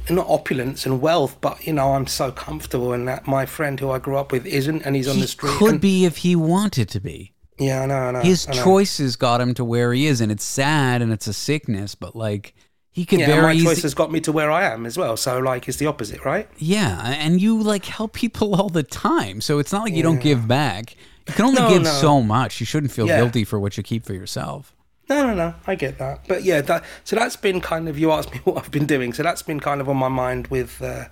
not 0.09 0.27
opulence 0.29 0.85
and 0.85 1.01
wealth, 1.01 1.35
but 1.41 1.65
you 1.67 1.73
know 1.73 1.93
I'm 1.93 2.07
so 2.07 2.31
comfortable, 2.31 2.93
and 2.93 3.07
that 3.07 3.27
my 3.27 3.45
friend 3.45 3.79
who 3.79 3.91
I 3.91 3.99
grew 3.99 4.17
up 4.17 4.31
with 4.31 4.45
isn't, 4.45 4.81
and 4.83 4.95
he's 4.95 5.07
on 5.07 5.15
He 5.15 5.21
the 5.21 5.27
street. 5.27 5.53
could 5.57 5.71
and- 5.73 5.81
be 5.81 6.05
if 6.05 6.17
he 6.17 6.35
wanted 6.35 6.89
to 6.89 6.99
be. 6.99 7.33
yeah, 7.59 7.81
I 7.81 7.85
know, 7.87 7.95
I 7.95 8.11
know. 8.11 8.19
His 8.21 8.47
I 8.47 8.53
know. 8.53 8.63
choices 8.63 9.15
got 9.15 9.41
him 9.41 9.53
to 9.55 9.65
where 9.65 9.91
he 9.93 10.05
is, 10.07 10.21
and 10.21 10.31
it's 10.31 10.43
sad 10.45 11.01
and 11.01 11.11
it's 11.11 11.27
a 11.27 11.33
sickness, 11.33 11.93
but 11.95 12.15
like 12.15 12.53
he 12.89 13.03
could 13.05 13.19
Yeah, 13.19 13.27
very 13.27 13.41
my 13.57 13.63
choice 13.63 13.81
has 13.83 13.93
got 13.93 14.11
me 14.11 14.19
to 14.21 14.31
where 14.31 14.49
I 14.49 14.63
am 14.63 14.85
as 14.85 14.97
well. 14.97 15.17
So 15.17 15.37
like, 15.39 15.67
it's 15.67 15.77
the 15.77 15.85
opposite, 15.87 16.23
right? 16.25 16.47
Yeah, 16.57 16.99
and 17.19 17.39
you 17.41 17.61
like 17.61 17.85
help 17.85 18.13
people 18.13 18.55
all 18.59 18.69
the 18.69 18.83
time, 18.83 19.41
so 19.41 19.59
it's 19.59 19.71
not 19.73 19.83
like 19.83 19.93
you 19.93 20.03
don't 20.03 20.21
give 20.21 20.47
back. 20.47 20.95
You 21.27 21.33
can 21.33 21.45
only 21.45 21.61
No, 21.61 21.69
give 21.69 21.83
no. 21.83 21.91
so 21.91 22.21
much. 22.21 22.59
You 22.59 22.65
shouldn't 22.65 22.91
feel 22.91 23.07
Yeah. 23.07 23.17
guilty 23.17 23.43
for 23.43 23.59
what 23.59 23.77
you 23.77 23.83
keep 23.83 24.05
for 24.05 24.13
yourself. 24.13 24.73
No, 25.09 25.25
no, 25.27 25.33
no. 25.33 25.53
I 25.65 25.75
get 25.75 25.97
that, 25.99 26.21
but 26.27 26.43
yeah, 26.43 26.59
that. 26.61 26.83
So 27.05 27.15
that's 27.15 27.35
been 27.37 27.61
kind 27.61 27.87
of. 27.87 27.97
You 27.97 28.11
asked 28.11 28.31
me 28.33 28.39
what 28.43 28.57
I've 28.57 28.71
been 28.71 28.85
doing, 28.85 29.13
so 29.13 29.23
that's 29.23 29.41
been 29.41 29.59
kind 29.59 29.79
of 29.81 29.87
on 29.89 29.95
my 29.97 30.09
mind 30.09 30.47
with, 30.47 30.81
uh, 30.81 31.05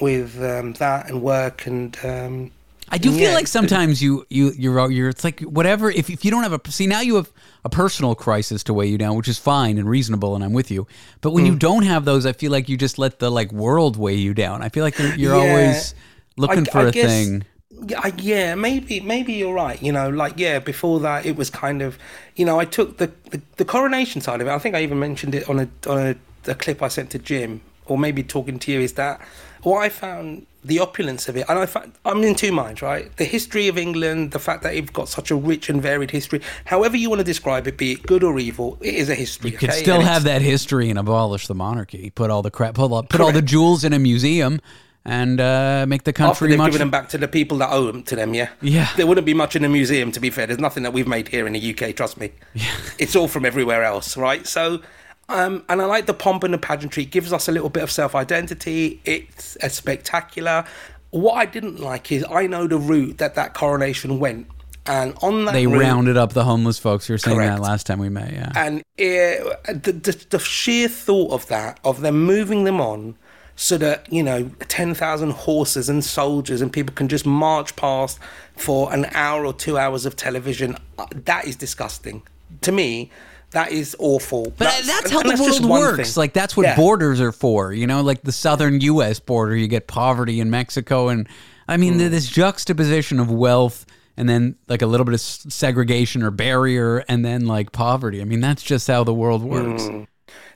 with 0.00 0.36
um, 0.42 0.72
that 0.74 1.08
and 1.08 1.22
work 1.22 1.66
and. 1.66 1.96
Um, 2.04 2.50
I 2.88 2.98
do 2.98 3.10
feel 3.10 3.20
yeah, 3.30 3.34
like 3.34 3.48
sometimes 3.48 4.00
you 4.00 4.24
you 4.30 4.52
you're 4.56 4.88
you're 4.92 5.08
it's 5.08 5.24
like 5.24 5.40
whatever 5.40 5.90
if 5.90 6.08
if 6.08 6.24
you 6.24 6.30
don't 6.30 6.44
have 6.44 6.52
a 6.52 6.60
see 6.70 6.86
now 6.86 7.00
you 7.00 7.16
have 7.16 7.32
a 7.64 7.68
personal 7.68 8.14
crisis 8.14 8.62
to 8.64 8.72
weigh 8.74 8.86
you 8.86 8.96
down, 8.96 9.16
which 9.16 9.26
is 9.26 9.38
fine 9.38 9.76
and 9.78 9.88
reasonable, 9.90 10.36
and 10.36 10.44
I'm 10.44 10.52
with 10.52 10.70
you. 10.70 10.86
But 11.20 11.32
when 11.32 11.44
Mm. 11.44 11.48
you 11.48 11.56
don't 11.56 11.82
have 11.82 12.04
those, 12.04 12.26
I 12.26 12.32
feel 12.32 12.52
like 12.52 12.68
you 12.68 12.76
just 12.76 12.96
let 12.96 13.18
the 13.18 13.28
like 13.28 13.50
world 13.52 13.96
weigh 13.96 14.14
you 14.14 14.34
down. 14.34 14.62
I 14.62 14.68
feel 14.68 14.84
like 14.84 14.96
you're, 15.00 15.14
you're 15.16 15.34
Yeah. 15.34 15.50
always 15.50 15.94
looking 16.36 16.66
I- 16.68 16.70
for 16.70 16.78
I 16.78 16.82
a 16.84 16.90
guess- 16.92 17.06
thing. 17.10 17.44
Yeah, 17.70 18.10
yeah, 18.18 18.54
maybe, 18.54 19.00
maybe 19.00 19.32
you're 19.32 19.54
right. 19.54 19.80
You 19.82 19.92
know, 19.92 20.08
like 20.08 20.38
yeah, 20.38 20.60
before 20.60 21.00
that, 21.00 21.26
it 21.26 21.36
was 21.36 21.50
kind 21.50 21.82
of, 21.82 21.98
you 22.36 22.44
know, 22.44 22.60
I 22.60 22.64
took 22.64 22.98
the 22.98 23.10
the, 23.30 23.40
the 23.56 23.64
coronation 23.64 24.20
side 24.20 24.40
of 24.40 24.46
it. 24.46 24.50
I 24.50 24.58
think 24.58 24.74
I 24.74 24.82
even 24.82 24.98
mentioned 24.98 25.34
it 25.34 25.48
on 25.48 25.58
a 25.60 25.68
on 25.88 25.98
a, 25.98 26.16
a 26.50 26.54
clip 26.54 26.82
I 26.82 26.88
sent 26.88 27.10
to 27.10 27.18
Jim, 27.18 27.60
or 27.86 27.98
maybe 27.98 28.22
talking 28.22 28.58
to 28.60 28.72
you. 28.72 28.80
Is 28.80 28.92
that 28.94 29.20
what 29.62 29.80
I 29.80 29.88
found 29.88 30.46
the 30.64 30.78
opulence 30.78 31.28
of 31.28 31.36
it? 31.36 31.44
And 31.48 31.58
I 31.58 31.66
found, 31.66 31.92
I'm 32.04 32.22
in 32.22 32.36
two 32.36 32.52
minds, 32.52 32.82
right? 32.82 33.14
The 33.16 33.24
history 33.24 33.68
of 33.68 33.78
England, 33.78 34.30
the 34.30 34.38
fact 34.38 34.62
that 34.62 34.74
it's 34.74 34.90
got 34.90 35.08
such 35.08 35.30
a 35.30 35.34
rich 35.36 35.68
and 35.68 35.82
varied 35.82 36.12
history. 36.12 36.40
However 36.66 36.96
you 36.96 37.10
want 37.10 37.20
to 37.20 37.24
describe 37.24 37.66
it, 37.66 37.76
be 37.76 37.92
it 37.92 38.02
good 38.04 38.22
or 38.22 38.38
evil, 38.38 38.78
it 38.80 38.94
is 38.94 39.08
a 39.08 39.14
history. 39.14 39.50
You 39.50 39.58
could 39.58 39.70
okay? 39.70 39.82
still 39.82 39.96
And 39.96 40.04
have 40.04 40.22
that 40.24 40.40
history 40.42 40.88
and 40.88 40.98
abolish 40.98 41.48
the 41.48 41.54
monarchy. 41.54 42.10
Put 42.10 42.30
all 42.30 42.42
the 42.42 42.50
crap, 42.50 42.74
put 42.74 42.92
all, 42.92 43.02
put 43.02 43.20
all 43.20 43.32
the 43.32 43.42
jewels 43.42 43.82
in 43.82 43.92
a 43.92 43.98
museum, 43.98 44.60
and 45.06 45.40
uh, 45.40 45.86
make 45.88 46.02
the 46.02 46.12
country. 46.12 46.30
After 46.30 46.48
they've 46.48 46.58
much. 46.58 46.66
given 46.72 46.80
them 46.80 46.90
back 46.90 47.08
to 47.10 47.18
the 47.18 47.28
people 47.28 47.58
that 47.58 47.70
owe 47.70 47.86
them 47.86 48.02
to 48.02 48.16
them, 48.16 48.34
yeah. 48.34 48.50
Yeah. 48.60 48.88
There 48.96 49.06
wouldn't 49.06 49.24
be 49.24 49.34
much 49.34 49.54
in 49.54 49.64
a 49.64 49.68
museum, 49.68 50.10
to 50.12 50.20
be 50.20 50.30
fair. 50.30 50.46
There's 50.46 50.58
nothing 50.58 50.82
that 50.82 50.92
we've 50.92 51.06
made 51.06 51.28
here 51.28 51.46
in 51.46 51.52
the 51.52 51.74
UK, 51.74 51.94
trust 51.94 52.18
me. 52.18 52.32
It's 52.98 53.14
all 53.14 53.28
from 53.28 53.44
everywhere 53.44 53.84
else, 53.84 54.16
right? 54.16 54.46
So, 54.46 54.80
um, 55.28 55.64
and 55.68 55.80
I 55.80 55.84
like 55.84 56.06
the 56.06 56.14
pomp 56.14 56.42
and 56.42 56.52
the 56.52 56.58
pageantry. 56.58 57.04
It 57.04 57.10
gives 57.10 57.32
us 57.32 57.46
a 57.46 57.52
little 57.52 57.68
bit 57.68 57.82
of 57.82 57.90
self 57.90 58.14
identity. 58.14 59.00
It's 59.04 59.56
a 59.62 59.70
spectacular. 59.70 60.64
What 61.10 61.34
I 61.34 61.46
didn't 61.46 61.78
like 61.78 62.10
is 62.10 62.24
I 62.28 62.46
know 62.46 62.66
the 62.66 62.78
route 62.78 63.18
that 63.18 63.36
that 63.36 63.54
coronation 63.54 64.18
went. 64.18 64.48
And 64.86 65.14
on 65.22 65.44
that 65.44 65.52
they 65.52 65.66
route, 65.66 65.80
rounded 65.80 66.16
up 66.16 66.32
the 66.32 66.44
homeless 66.44 66.78
folks. 66.78 67.08
You 67.08 67.14
were 67.14 67.18
saying 67.18 67.38
that 67.38 67.60
last 67.60 67.86
time 67.86 67.98
we 67.98 68.08
met. 68.08 68.32
Yeah. 68.32 68.52
and 68.56 68.82
it, 68.96 69.82
the, 69.82 69.92
the, 69.92 70.26
the 70.30 70.38
sheer 70.38 70.88
thought 70.88 71.32
of 71.32 71.46
that, 71.48 71.78
of 71.84 72.00
them 72.00 72.24
moving 72.24 72.64
them 72.64 72.80
on 72.80 73.16
so 73.58 73.78
that 73.78 74.10
you 74.12 74.22
know 74.22 74.50
ten 74.68 74.94
thousand 74.94 75.30
horses 75.32 75.88
and 75.88 76.04
soldiers 76.04 76.60
and 76.60 76.72
people 76.72 76.94
can 76.94 77.08
just 77.08 77.24
march 77.26 77.74
past 77.74 78.18
for 78.56 78.92
an 78.92 79.06
hour 79.12 79.44
or 79.46 79.52
two 79.52 79.78
hours 79.78 80.04
of 80.06 80.14
television. 80.16 80.76
Uh, 80.98 81.06
That 81.24 81.46
is 81.46 81.56
disgusting 81.56 82.22
to 82.60 82.70
me. 82.72 83.10
That 83.52 83.70
is 83.72 83.96
awful. 83.98 84.52
But 84.58 84.82
that's, 84.84 85.10
how 85.10 85.22
the 85.22 85.30
just 85.36 85.62
world 85.62 85.70
works. 85.96 86.14
thing. 86.14 86.20
Like 86.20 86.32
that's 86.34 86.56
what 86.56 86.64
Yeah. 86.64 86.76
borders 86.76 87.20
are 87.20 87.32
for. 87.32 87.72
You 87.72 87.86
know, 87.86 88.02
like 88.02 88.22
the 88.22 88.32
southern 88.32 88.80
U.S. 88.82 89.20
border, 89.20 89.56
you 89.56 89.68
get 89.68 89.86
poverty 89.86 90.40
in 90.40 90.50
Mexico, 90.50 91.08
and 91.08 91.26
I 91.68 91.76
mean 91.78 91.94
Hmm. 91.94 91.98
this 92.10 92.26
juxtaposition 92.28 93.18
of 93.20 93.30
wealth 93.30 93.86
and 94.18 94.28
then 94.28 94.56
like 94.68 94.82
a 94.82 94.86
little 94.86 95.04
bit 95.04 95.14
of 95.14 95.20
segregation 95.20 96.22
or 96.22 96.30
barrier, 96.30 97.04
and 97.08 97.24
then 97.24 97.46
like 97.46 97.72
poverty. 97.72 98.20
I 98.20 98.24
mean 98.24 98.40
that's 98.40 98.62
just 98.62 98.86
how 98.88 99.04
the 99.04 99.14
world 99.14 99.42
works. 99.42 99.84
Hmm. 99.86 100.02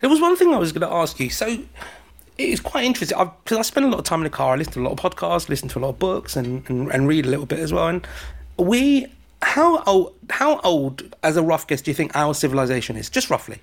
There 0.00 0.10
was 0.10 0.20
one 0.20 0.36
thing 0.36 0.52
I 0.52 0.58
was 0.58 0.72
going 0.72 0.86
to 0.88 0.94
ask 0.94 1.18
you. 1.20 1.30
So 1.30 1.58
it 2.40 2.48
is 2.50 2.60
quite 2.60 2.84
interesting 2.84 3.18
because 3.44 3.58
I 3.58 3.62
spend 3.62 3.86
a 3.86 3.88
lot 3.90 3.98
of 3.98 4.04
time 4.04 4.20
in 4.20 4.24
the 4.24 4.30
car. 4.30 4.54
I 4.54 4.56
listen 4.56 4.72
to 4.74 4.80
a 4.80 4.86
lot 4.88 4.92
of 4.92 4.98
podcasts, 4.98 5.48
listen 5.48 5.68
to 5.70 5.78
a 5.78 5.80
lot 5.80 5.88
of 5.90 5.98
books, 5.98 6.36
and, 6.36 6.68
and, 6.68 6.90
and 6.90 7.06
read 7.08 7.26
a 7.26 7.28
little 7.28 7.46
bit 7.46 7.58
as 7.58 7.72
well. 7.72 7.88
And 7.88 8.06
we, 8.56 9.06
how 9.42 9.82
old, 9.84 10.14
how 10.30 10.58
old, 10.60 11.02
as 11.22 11.36
a 11.36 11.42
rough 11.42 11.66
guess, 11.66 11.82
do 11.82 11.90
you 11.90 11.94
think 11.94 12.14
our 12.16 12.34
civilization 12.34 12.96
is? 12.96 13.10
Just 13.10 13.30
roughly, 13.30 13.58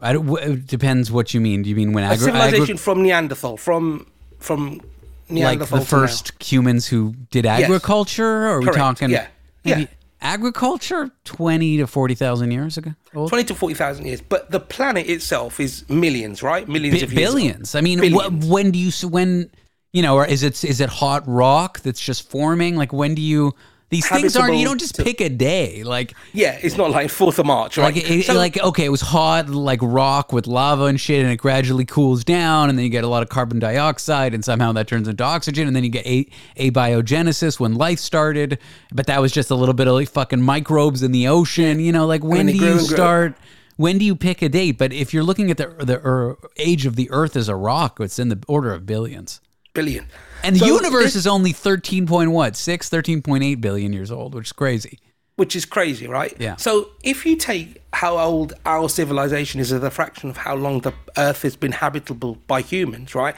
I 0.00 0.12
don't- 0.12 0.26
w- 0.26 0.52
it 0.52 0.66
depends 0.66 1.10
what 1.12 1.34
you 1.34 1.40
mean. 1.40 1.62
Do 1.62 1.70
you 1.70 1.76
mean 1.76 1.92
when 1.92 2.04
agri- 2.04 2.18
civilization 2.24 2.62
agri- 2.62 2.76
from 2.76 3.02
Neanderthal, 3.02 3.56
from 3.56 4.06
from 4.38 4.80
Neanderthal 5.28 5.44
like 5.44 5.58
the 5.58 5.66
to 5.66 5.76
now? 5.76 5.84
first 6.06 6.32
humans 6.42 6.86
who 6.86 7.14
did 7.30 7.46
agriculture? 7.46 8.26
Or 8.46 8.48
are 8.56 8.58
we 8.60 8.64
Correct. 8.66 8.78
talking? 8.78 9.10
Yeah. 9.10 9.26
maybe 9.64 9.80
Yeah. 9.82 9.86
Agriculture, 10.24 11.10
twenty 11.24 11.76
to 11.76 11.86
forty 11.86 12.14
thousand 12.14 12.50
years 12.50 12.76
ago. 12.78 12.94
Old? 13.14 13.28
twenty 13.28 13.44
to 13.44 13.54
forty 13.54 13.74
thousand 13.74 14.06
years, 14.06 14.20
but 14.20 14.50
the 14.50 14.58
planet 14.58 15.06
itself 15.08 15.60
is 15.60 15.88
millions, 15.88 16.42
right? 16.42 16.66
Millions 16.66 16.98
Bi- 17.00 17.04
of 17.04 17.12
years. 17.12 17.28
old. 17.28 17.36
billions. 17.36 17.74
I 17.74 17.80
mean, 17.82 18.12
wh- 18.12 18.50
when 18.50 18.70
do 18.70 18.78
you 18.78 18.90
when 19.08 19.50
you 19.92 20.02
know, 20.02 20.16
or 20.16 20.26
is 20.26 20.42
it 20.42 20.64
is 20.64 20.80
it 20.80 20.88
hot 20.88 21.22
rock 21.28 21.80
that's 21.80 22.00
just 22.00 22.28
forming? 22.28 22.74
Like 22.74 22.92
when 22.92 23.14
do 23.14 23.22
you? 23.22 23.52
These 23.90 24.08
things 24.08 24.34
aren't. 24.36 24.56
You 24.56 24.64
don't 24.64 24.80
just 24.80 24.96
to- 24.96 25.04
pick 25.04 25.20
a 25.20 25.28
day. 25.28 25.84
Like 25.84 26.14
Yeah, 26.32 26.58
it's 26.60 26.76
not 26.76 26.90
like 26.90 27.10
Fourth 27.10 27.38
of 27.38 27.46
March, 27.46 27.76
right? 27.78 27.94
like 27.94 27.96
it, 28.10 28.24
So- 28.26 28.34
like 28.34 28.58
okay, 28.58 28.86
it 28.86 28.88
was 28.88 29.02
hot 29.02 29.48
like 29.48 29.78
rock 29.82 30.32
with 30.32 30.46
lava 30.46 30.84
and 30.84 31.00
shit, 31.00 31.22
and 31.22 31.30
it 31.30 31.36
gradually 31.36 31.84
cools 31.84 32.24
down, 32.24 32.70
and 32.70 32.78
then 32.78 32.84
you 32.84 32.90
get 32.90 33.04
a 33.04 33.08
lot 33.08 33.22
of 33.22 33.28
carbon 33.28 33.58
dioxide, 33.58 34.34
and 34.34 34.44
somehow 34.44 34.72
that 34.72 34.88
turns 34.88 35.06
into 35.06 35.22
oxygen, 35.22 35.66
and 35.68 35.76
then 35.76 35.84
you 35.84 35.90
get 35.90 36.06
a 36.06 36.26
abiogenesis 36.56 37.60
when 37.60 37.74
life 37.74 37.98
started, 37.98 38.58
but 38.92 39.06
that 39.06 39.20
was 39.20 39.32
just 39.32 39.50
a 39.50 39.54
little 39.54 39.74
bit 39.74 39.86
of 39.86 39.94
like 39.94 40.08
fucking 40.08 40.40
microbes 40.42 41.02
in 41.02 41.12
the 41.12 41.28
ocean. 41.28 41.78
You 41.80 41.92
know, 41.92 42.06
like 42.06 42.24
when 42.24 42.46
do 42.46 42.52
you 42.52 42.80
start? 42.80 43.36
When 43.76 43.98
do 43.98 44.04
you 44.04 44.14
pick 44.14 44.40
a 44.42 44.48
date? 44.48 44.78
But 44.78 44.92
if 44.92 45.12
you're 45.12 45.24
looking 45.24 45.50
at 45.50 45.56
the 45.56 45.66
the 45.84 46.00
er, 46.04 46.36
age 46.56 46.86
of 46.86 46.96
the 46.96 47.10
Earth 47.10 47.36
as 47.36 47.48
a 47.48 47.56
rock, 47.56 47.98
it's 48.00 48.18
in 48.18 48.28
the 48.28 48.38
order 48.48 48.72
of 48.72 48.86
billions. 48.86 49.40
billion. 49.72 50.06
And 50.44 50.56
the 50.56 50.60
So 50.60 50.66
universe 50.66 51.04
this- 51.04 51.16
is 51.16 51.26
only 51.26 51.52
13 51.52 52.06
point 52.06 52.30
what? 52.30 52.56
6 52.56 52.88
13.8 52.88 53.60
billion 53.60 53.92
years 53.92 54.10
old, 54.10 54.34
which 54.34 54.48
is 54.48 54.52
crazy. 54.52 54.98
which 55.36 55.56
is 55.56 55.64
crazy, 55.64 56.06
right? 56.06 56.32
Yeah. 56.38 56.54
So 56.56 56.90
if 57.02 57.26
you 57.26 57.34
take 57.36 57.82
how 57.92 58.18
old 58.18 58.52
our 58.66 58.88
civilization 58.88 59.60
is 59.60 59.72
as 59.72 59.82
a 59.82 59.90
fraction 59.90 60.30
of 60.30 60.36
how 60.36 60.54
long 60.54 60.80
the 60.80 60.92
Earth 61.18 61.42
has 61.42 61.56
been 61.56 61.72
habitable 61.72 62.38
by 62.46 62.60
humans, 62.60 63.16
right? 63.16 63.34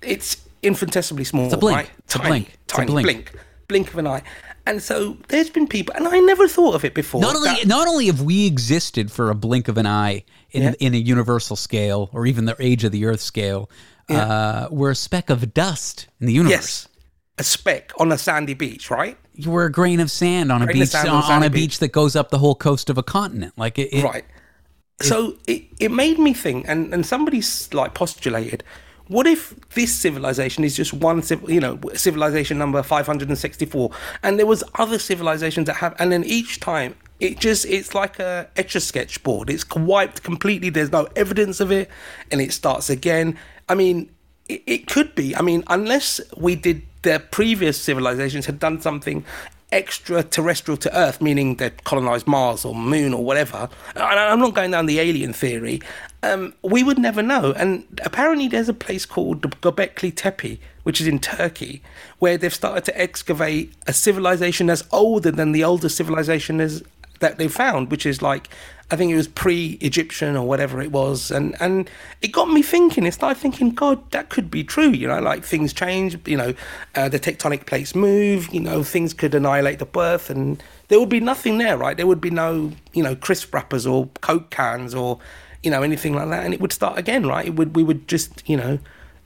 It's 0.00 0.38
infinitesimally 0.62 1.24
small, 1.24 1.52
a 1.52 1.56
blink. 1.58 1.76
right? 1.76 1.90
It's 2.04 2.14
a 2.14 2.18
tiny, 2.18 2.28
blink. 2.30 2.48
It's 2.64 2.72
a 2.72 2.76
tiny 2.76 2.90
blink. 2.92 3.06
blink, 3.06 3.32
blink 3.68 3.88
of 3.92 3.98
an 3.98 4.06
eye. 4.06 4.22
And 4.66 4.82
so 4.82 5.18
there's 5.28 5.50
been 5.50 5.66
people, 5.66 5.94
and 5.94 6.08
I 6.08 6.18
never 6.20 6.48
thought 6.48 6.74
of 6.74 6.82
it 6.86 6.94
before. 6.94 7.20
Not 7.20 7.36
only 7.36 7.50
that- 7.50 7.66
not 7.66 7.86
only 7.86 8.06
have 8.06 8.22
we 8.22 8.46
existed 8.46 9.12
for 9.12 9.28
a 9.28 9.34
blink 9.34 9.68
of 9.68 9.76
an 9.76 9.86
eye 9.86 10.24
in 10.52 10.62
Yeah. 10.62 10.72
in 10.80 10.94
a 10.94 10.98
universal 10.98 11.56
scale 11.56 12.08
or 12.14 12.24
even 12.26 12.46
the 12.46 12.56
age 12.58 12.84
of 12.84 12.92
the 12.92 13.04
earth 13.04 13.20
scale, 13.20 13.68
uh, 14.10 14.68
we're 14.70 14.90
a 14.92 14.94
speck 14.96 15.30
of 15.30 15.54
dust 15.54 16.06
in 16.20 16.26
the 16.26 16.32
universe. 16.32 16.52
yes, 16.52 16.88
a 17.38 17.44
speck 17.44 17.92
on 17.98 18.12
a 18.12 18.18
sandy 18.18 18.54
beach, 18.54 18.90
right? 18.90 19.16
You 19.34 19.50
were 19.50 19.64
a 19.64 19.72
grain 19.72 19.98
of 20.00 20.10
sand 20.10 20.52
on 20.52 20.62
a 20.62 20.66
Grain 20.66 20.80
beach 20.80 20.94
on, 20.94 21.08
on 21.08 21.22
a 21.22 21.26
on 21.34 21.42
a 21.42 21.50
beach. 21.50 21.60
beach 21.62 21.78
that 21.80 21.88
goes 21.92 22.14
up 22.14 22.30
the 22.30 22.38
whole 22.38 22.54
coast 22.54 22.88
of 22.90 22.98
a 22.98 23.02
continent. 23.02 23.54
Like 23.56 23.78
it, 23.78 23.92
it- 23.92 24.04
right. 24.04 24.24
So 25.02 25.34
it, 25.48 25.64
it 25.80 25.90
made 25.90 26.20
me 26.20 26.32
think, 26.32 26.66
and, 26.68 26.94
and 26.94 27.04
somebody's 27.04 27.72
like 27.74 27.94
postulated, 27.94 28.62
what 29.08 29.26
if 29.26 29.52
this 29.70 29.92
civilization 29.92 30.62
is 30.62 30.76
just 30.76 30.94
one, 30.94 31.20
you 31.48 31.58
know, 31.58 31.80
civilization 31.94 32.58
number 32.58 32.80
564, 32.80 33.90
and 34.22 34.38
there 34.38 34.46
was 34.46 34.62
other 34.76 35.00
civilizations 35.00 35.66
that 35.66 35.74
have, 35.76 35.96
and 35.98 36.12
then 36.12 36.22
each 36.24 36.60
time 36.60 36.94
it 37.18 37.40
just, 37.40 37.66
it's 37.66 37.92
like 37.94 38.20
a 38.20 38.48
etch 38.56 38.76
a 38.76 38.80
sketch 38.80 39.20
board. 39.24 39.50
It's 39.50 39.66
wiped 39.74 40.22
completely. 40.22 40.70
There's 40.70 40.92
no 40.92 41.08
evidence 41.16 41.58
of 41.58 41.72
it, 41.72 41.90
and 42.30 42.40
it 42.40 42.52
starts 42.52 42.88
again. 42.88 43.36
I 43.68 43.74
mean, 43.74 44.10
it, 44.48 44.62
it 44.66 44.86
could 44.86 45.14
be. 45.14 45.34
I 45.36 45.42
mean, 45.42 45.64
unless 45.68 46.20
we 46.36 46.54
did, 46.54 46.82
the 47.02 47.22
previous 47.30 47.80
civilizations 47.80 48.46
had 48.46 48.58
done 48.58 48.80
something 48.80 49.24
extraterrestrial 49.72 50.76
to 50.78 50.96
Earth, 50.96 51.20
meaning 51.20 51.56
they 51.56 51.70
colonized 51.82 52.26
Mars 52.26 52.64
or 52.64 52.74
Moon 52.74 53.12
or 53.12 53.24
whatever. 53.24 53.68
And 53.94 54.02
I'm 54.02 54.38
not 54.38 54.54
going 54.54 54.70
down 54.70 54.86
the 54.86 55.00
alien 55.00 55.32
theory. 55.32 55.80
Um, 56.22 56.54
we 56.62 56.82
would 56.82 56.98
never 56.98 57.22
know. 57.22 57.52
And 57.52 57.84
apparently, 58.04 58.48
there's 58.48 58.68
a 58.68 58.74
place 58.74 59.04
called 59.04 59.42
Göbekli 59.60 60.14
Tepe, 60.14 60.60
which 60.84 61.00
is 61.00 61.06
in 61.06 61.18
Turkey, 61.18 61.82
where 62.20 62.38
they've 62.38 62.54
started 62.54 62.84
to 62.84 62.98
excavate 63.00 63.72
a 63.86 63.92
civilization 63.92 64.68
that's 64.68 64.84
older 64.92 65.30
than 65.30 65.52
the 65.52 65.64
oldest 65.64 65.96
civilization 65.96 66.60
is, 66.60 66.82
that 67.20 67.38
they 67.38 67.48
found, 67.48 67.90
which 67.90 68.06
is 68.06 68.22
like 68.22 68.48
I 68.90 68.96
think 68.96 69.10
it 69.10 69.16
was 69.16 69.28
pre-Egyptian 69.28 70.36
or 70.36 70.46
whatever 70.46 70.82
it 70.82 70.92
was, 70.92 71.30
and 71.30 71.56
and 71.60 71.88
it 72.20 72.28
got 72.28 72.50
me 72.50 72.62
thinking. 72.62 73.06
It 73.06 73.14
started 73.14 73.40
thinking, 73.40 73.70
God, 73.70 74.10
that 74.10 74.28
could 74.28 74.50
be 74.50 74.62
true. 74.62 74.90
You 74.90 75.08
know, 75.08 75.20
like 75.20 75.42
things 75.42 75.72
change. 75.72 76.18
You 76.28 76.36
know, 76.36 76.54
uh, 76.94 77.08
the 77.08 77.18
tectonic 77.18 77.66
plates 77.66 77.94
move. 77.94 78.52
You 78.52 78.60
know, 78.60 78.82
things 78.82 79.14
could 79.14 79.34
annihilate 79.34 79.78
the 79.78 79.88
Earth, 79.98 80.28
and 80.28 80.62
there 80.88 81.00
would 81.00 81.08
be 81.08 81.20
nothing 81.20 81.58
there, 81.58 81.78
right? 81.78 81.96
There 81.96 82.06
would 82.06 82.20
be 82.20 82.30
no, 82.30 82.72
you 82.92 83.02
know, 83.02 83.16
crisp 83.16 83.54
wrappers 83.54 83.86
or 83.86 84.08
Coke 84.20 84.50
cans 84.50 84.94
or, 84.94 85.18
you 85.62 85.70
know, 85.70 85.82
anything 85.82 86.14
like 86.14 86.28
that, 86.28 86.44
and 86.44 86.52
it 86.52 86.60
would 86.60 86.72
start 86.72 86.98
again, 86.98 87.26
right? 87.26 87.46
It 87.46 87.56
would 87.56 87.74
we 87.74 87.82
would 87.82 88.06
just, 88.06 88.46
you 88.46 88.56
know, 88.56 88.78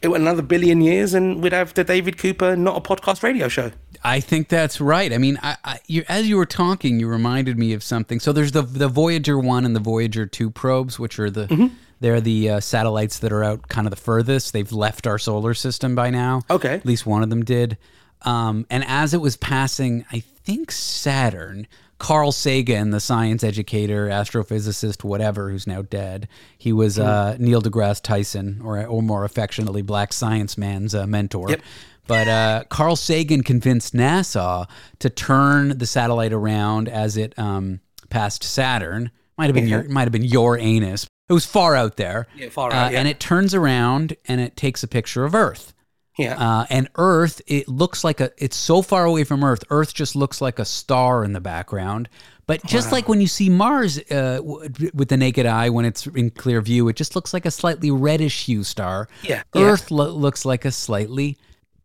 it 0.02 0.08
would 0.08 0.20
another 0.20 0.42
billion 0.42 0.80
years, 0.80 1.14
and 1.14 1.42
we'd 1.42 1.52
have 1.52 1.74
the 1.74 1.82
David 1.82 2.16
Cooper 2.16 2.54
not 2.54 2.76
a 2.76 2.80
podcast 2.80 3.24
radio 3.24 3.48
show. 3.48 3.72
I 4.02 4.20
think 4.20 4.48
that's 4.48 4.80
right. 4.80 5.12
I 5.12 5.18
mean, 5.18 5.38
I, 5.42 5.56
I, 5.64 5.80
you, 5.86 6.04
as 6.08 6.28
you 6.28 6.36
were 6.36 6.46
talking, 6.46 7.00
you 7.00 7.08
reminded 7.08 7.58
me 7.58 7.72
of 7.72 7.82
something. 7.82 8.20
So 8.20 8.32
there's 8.32 8.52
the 8.52 8.62
the 8.62 8.88
Voyager 8.88 9.38
one 9.38 9.64
and 9.64 9.74
the 9.74 9.80
Voyager 9.80 10.26
two 10.26 10.50
probes, 10.50 10.98
which 10.98 11.18
are 11.18 11.30
the 11.30 11.46
Mm-hmm. 11.46 11.74
they're 12.00 12.20
the 12.20 12.50
uh, 12.50 12.60
satellites 12.60 13.18
that 13.20 13.32
are 13.32 13.42
out 13.44 13.68
kind 13.68 13.86
of 13.86 13.90
the 13.90 13.96
furthest. 14.00 14.52
They've 14.52 14.70
left 14.72 15.06
our 15.06 15.18
solar 15.18 15.54
system 15.54 15.94
by 15.94 16.10
now. 16.10 16.42
Okay. 16.50 16.74
at 16.74 16.86
least 16.86 17.06
one 17.06 17.22
of 17.22 17.30
them 17.30 17.44
did. 17.44 17.76
Um, 18.22 18.66
and 18.70 18.84
as 18.86 19.14
it 19.14 19.20
was 19.20 19.36
passing, 19.36 20.04
I 20.10 20.20
think 20.20 20.70
Saturn, 20.72 21.66
Carl 21.98 22.32
Sagan, 22.32 22.90
the 22.90 23.00
science 23.00 23.44
educator, 23.44 24.08
astrophysicist, 24.08 25.04
whatever, 25.04 25.50
who's 25.50 25.66
now 25.66 25.82
dead, 25.82 26.28
he 26.56 26.72
was 26.72 26.98
uh, 26.98 27.36
Neil 27.38 27.62
deGrasse 27.62 28.02
Tyson, 28.02 28.60
or 28.64 28.84
or 28.86 29.02
more 29.02 29.24
affectionately, 29.24 29.82
Black 29.82 30.12
Science 30.12 30.56
Man's 30.58 30.94
uh, 30.94 31.06
mentor. 31.06 31.50
Yep. 31.50 31.62
But 32.08 32.26
uh, 32.26 32.64
Carl 32.68 32.96
Sagan 32.96 33.42
convinced 33.44 33.94
NASA 33.94 34.66
to 34.98 35.10
turn 35.10 35.78
the 35.78 35.86
satellite 35.86 36.32
around 36.32 36.88
as 36.88 37.16
it 37.16 37.38
um, 37.38 37.80
passed 38.10 38.42
Saturn. 38.42 39.10
Might 39.36 39.46
have 39.46 39.54
been 39.54 39.68
your 39.68 39.84
might 39.84 40.02
have 40.02 40.12
been 40.12 40.24
your 40.24 40.58
anus. 40.58 41.06
It 41.28 41.32
was 41.32 41.46
far 41.46 41.76
out 41.76 41.96
there. 41.96 42.26
Yeah, 42.34 42.48
far 42.48 42.72
Uh, 42.72 42.74
out, 42.76 42.92
yeah. 42.92 42.98
And 42.98 43.06
it 43.06 43.20
turns 43.20 43.54
around 43.54 44.16
and 44.26 44.40
it 44.40 44.56
takes 44.56 44.82
a 44.82 44.88
picture 44.88 45.24
of 45.24 45.34
Earth. 45.34 45.74
Yeah. 46.18 46.36
Uh, 46.36 46.66
and 46.70 46.88
Earth, 46.96 47.40
it 47.46 47.68
looks 47.68 48.02
like 48.02 48.20
a. 48.20 48.32
It's 48.38 48.56
so 48.56 48.82
far 48.82 49.04
away 49.04 49.22
from 49.22 49.44
Earth. 49.44 49.62
Earth 49.70 49.94
just 49.94 50.16
looks 50.16 50.40
like 50.40 50.58
a 50.58 50.64
star 50.64 51.22
in 51.22 51.32
the 51.34 51.40
background. 51.40 52.08
But 52.46 52.64
just 52.64 52.90
like 52.92 53.08
when 53.10 53.20
you 53.20 53.26
see 53.28 53.50
Mars 53.50 53.98
uh, 54.10 54.38
w- 54.38 54.70
with 54.94 55.10
the 55.10 55.18
naked 55.18 55.44
eye, 55.44 55.68
when 55.68 55.84
it's 55.84 56.06
in 56.06 56.30
clear 56.30 56.62
view, 56.62 56.88
it 56.88 56.96
just 56.96 57.14
looks 57.14 57.34
like 57.34 57.44
a 57.44 57.50
slightly 57.50 57.90
reddish 57.90 58.46
hue 58.46 58.64
star. 58.64 59.06
Yeah, 59.22 59.42
yeah. 59.54 59.62
Earth 59.62 59.90
lo- 59.90 60.10
looks 60.10 60.46
like 60.46 60.64
a 60.64 60.72
slightly 60.72 61.36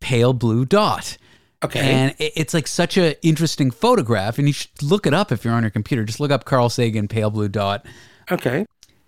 pale 0.03 0.33
blue 0.33 0.65
dot. 0.65 1.17
Okay. 1.63 1.79
And 1.79 2.15
it's 2.19 2.53
like 2.53 2.67
such 2.67 2.97
an 2.97 3.15
interesting 3.21 3.71
photograph, 3.71 4.37
and 4.37 4.47
you 4.49 4.53
should 4.53 4.83
look 4.83 5.07
it 5.07 5.13
up 5.13 5.31
if 5.31 5.45
you're 5.45 5.53
on 5.53 5.63
your 5.63 5.69
computer. 5.69 6.03
Just 6.03 6.19
look 6.19 6.29
up 6.29 6.43
Carl 6.43 6.69
Sagan 6.69 7.07
pale 7.07 7.29
blue 7.29 7.47
dot 7.47 7.85
okay. 8.29 8.65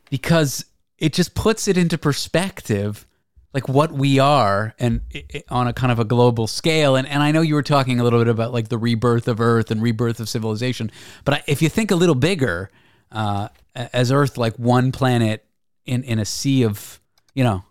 because 0.09 0.63
it 0.97 1.11
just 1.11 1.35
puts 1.35 1.67
it 1.67 1.77
into 1.77 1.97
perspective 1.97 3.05
like 3.53 3.69
what 3.69 3.91
we 3.91 4.19
are 4.19 4.73
and 4.79 5.01
i 5.13 5.23
i- 5.33 5.43
on 5.49 5.67
a 5.67 5.73
kind 5.73 5.91
of 5.91 5.99
a 5.99 6.03
global 6.03 6.45
scale 6.45 6.95
and, 6.95 7.07
and 7.07 7.23
i 7.23 7.31
know 7.31 7.41
you 7.41 7.55
were 7.55 7.63
talking 7.63 7.99
a 7.99 8.03
little 8.03 8.19
bit 8.19 8.27
about 8.27 8.51
like 8.51 8.67
the 8.67 8.77
rebirth 8.77 9.27
of 9.29 9.39
earth 9.39 9.71
and 9.71 9.81
rebirth 9.81 10.19
of 10.19 10.27
civilization 10.27 10.91
but 11.23 11.35
I, 11.35 11.43
if 11.47 11.61
you 11.61 11.69
think 11.69 11.91
a 11.91 11.95
little 11.95 12.15
bigger 12.15 12.69
uh, 13.11 13.47
as 13.75 14.11
earth 14.11 14.37
like 14.37 14.55
one 14.57 14.91
planet 14.91 15.45
in, 15.85 16.03
in 16.03 16.19
a 16.19 16.25
sea 16.25 16.63
of 16.63 16.99
you 17.33 17.43
know 17.45 17.63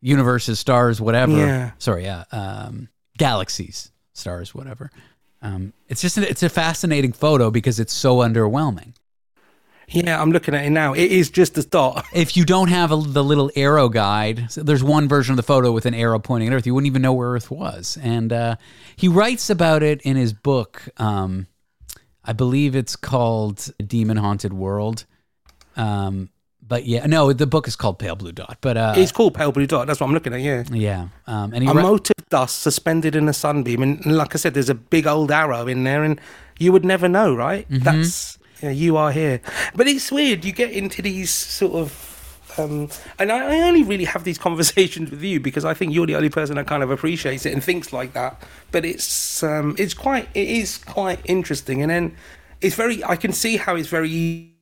universes 0.00 0.58
stars 0.58 1.00
whatever 1.00 1.36
Yeah. 1.36 1.70
sorry 1.78 2.04
yeah 2.04 2.24
um, 2.32 2.88
galaxies 3.18 3.90
stars 4.14 4.54
whatever 4.54 4.90
um, 5.42 5.72
it's 5.88 6.00
just 6.02 6.18
it's 6.18 6.42
a 6.42 6.48
fascinating 6.48 7.12
photo 7.12 7.50
because 7.50 7.80
it's 7.80 7.92
so 7.92 8.18
underwhelming 8.18 8.94
Yeah, 9.92 10.22
I'm 10.22 10.30
looking 10.30 10.54
at 10.54 10.64
it 10.66 10.70
now. 10.70 10.92
It 10.94 11.10
is 11.10 11.30
just 11.30 11.58
a 11.58 11.64
dot. 11.64 12.04
If 12.14 12.36
you 12.36 12.44
don't 12.44 12.68
have 12.68 12.92
a, 12.92 12.96
the 12.96 13.24
little 13.24 13.50
arrow 13.56 13.88
guide, 13.88 14.46
so 14.52 14.62
there's 14.62 14.84
one 14.84 15.08
version 15.08 15.32
of 15.32 15.36
the 15.36 15.42
photo 15.42 15.72
with 15.72 15.84
an 15.84 15.94
arrow 15.94 16.20
pointing 16.20 16.48
at 16.48 16.54
Earth. 16.54 16.64
You 16.66 16.74
wouldn't 16.74 16.86
even 16.86 17.02
know 17.02 17.12
where 17.12 17.30
Earth 17.30 17.50
was. 17.50 17.98
And 18.00 18.32
uh, 18.32 18.54
he 18.94 19.08
writes 19.08 19.50
about 19.50 19.82
it 19.82 20.00
in 20.02 20.16
his 20.16 20.32
book. 20.32 20.82
Um, 20.96 21.48
I 22.24 22.32
believe 22.34 22.76
it's 22.76 22.94
called 22.94 23.68
Demon 23.84 24.16
Haunted 24.18 24.52
World. 24.52 25.06
Um, 25.76 26.30
but 26.70 26.86
yeah, 26.86 27.04
no, 27.04 27.32
the 27.32 27.48
book 27.48 27.66
is 27.66 27.74
called 27.74 27.98
Pale 27.98 28.14
Blue 28.14 28.30
Dot. 28.30 28.56
But 28.60 28.76
uh, 28.76 28.94
It's 28.96 29.10
called 29.10 29.34
pale 29.34 29.50
blue 29.50 29.66
dot. 29.66 29.88
That's 29.88 29.98
what 29.98 30.06
I'm 30.06 30.14
looking 30.14 30.32
at. 30.32 30.40
Yeah. 30.40 30.62
yeah, 30.70 31.08
um, 31.26 31.52
and 31.52 31.64
he 31.64 31.68
A 31.68 31.74
mote 31.74 32.10
of 32.16 32.28
dust 32.28 32.60
suspended 32.60 33.16
in 33.16 33.28
a 33.28 33.32
sunbeam, 33.32 33.82
and 33.82 34.06
like 34.06 34.36
I 34.36 34.38
said, 34.38 34.54
there's 34.54 34.68
a 34.70 34.74
big 34.74 35.04
old 35.04 35.32
arrow 35.32 35.66
in 35.66 35.82
there, 35.82 36.04
and 36.04 36.20
you 36.60 36.70
would 36.70 36.84
never 36.84 37.08
know, 37.08 37.34
right? 37.34 37.68
Mm-hmm. 37.68 37.82
That's 37.82 38.38
yeah, 38.62 38.70
you 38.70 38.96
are 38.96 39.10
here. 39.10 39.40
But 39.74 39.88
it's 39.88 40.12
weird. 40.12 40.44
You 40.44 40.52
get 40.52 40.70
into 40.70 41.02
these 41.02 41.30
sort 41.30 41.72
of, 41.72 42.54
um, 42.56 42.88
and 43.18 43.32
I, 43.32 43.56
I 43.56 43.68
only 43.68 43.82
really 43.82 44.04
have 44.04 44.22
these 44.22 44.38
conversations 44.48 45.10
with 45.10 45.24
you 45.24 45.40
because 45.40 45.64
I 45.64 45.74
think 45.74 45.92
you're 45.92 46.06
the 46.06 46.14
only 46.14 46.30
person 46.30 46.54
that 46.54 46.68
kind 46.68 46.84
of 46.84 46.92
appreciates 46.92 47.46
it 47.46 47.52
and 47.52 47.64
thinks 47.64 47.92
like 47.92 48.12
that. 48.12 48.40
But 48.70 48.84
it's 48.84 49.42
um, 49.42 49.74
it's 49.76 49.92
quite 49.94 50.28
it 50.34 50.46
is 50.46 50.78
quite 50.78 51.18
interesting, 51.24 51.82
and 51.82 51.90
then. 51.90 52.16
It's 52.60 52.74
very. 52.76 53.02
I 53.04 53.16
can 53.16 53.32
see 53.32 53.56
how 53.56 53.76
it's 53.76 53.88
very 53.88 54.10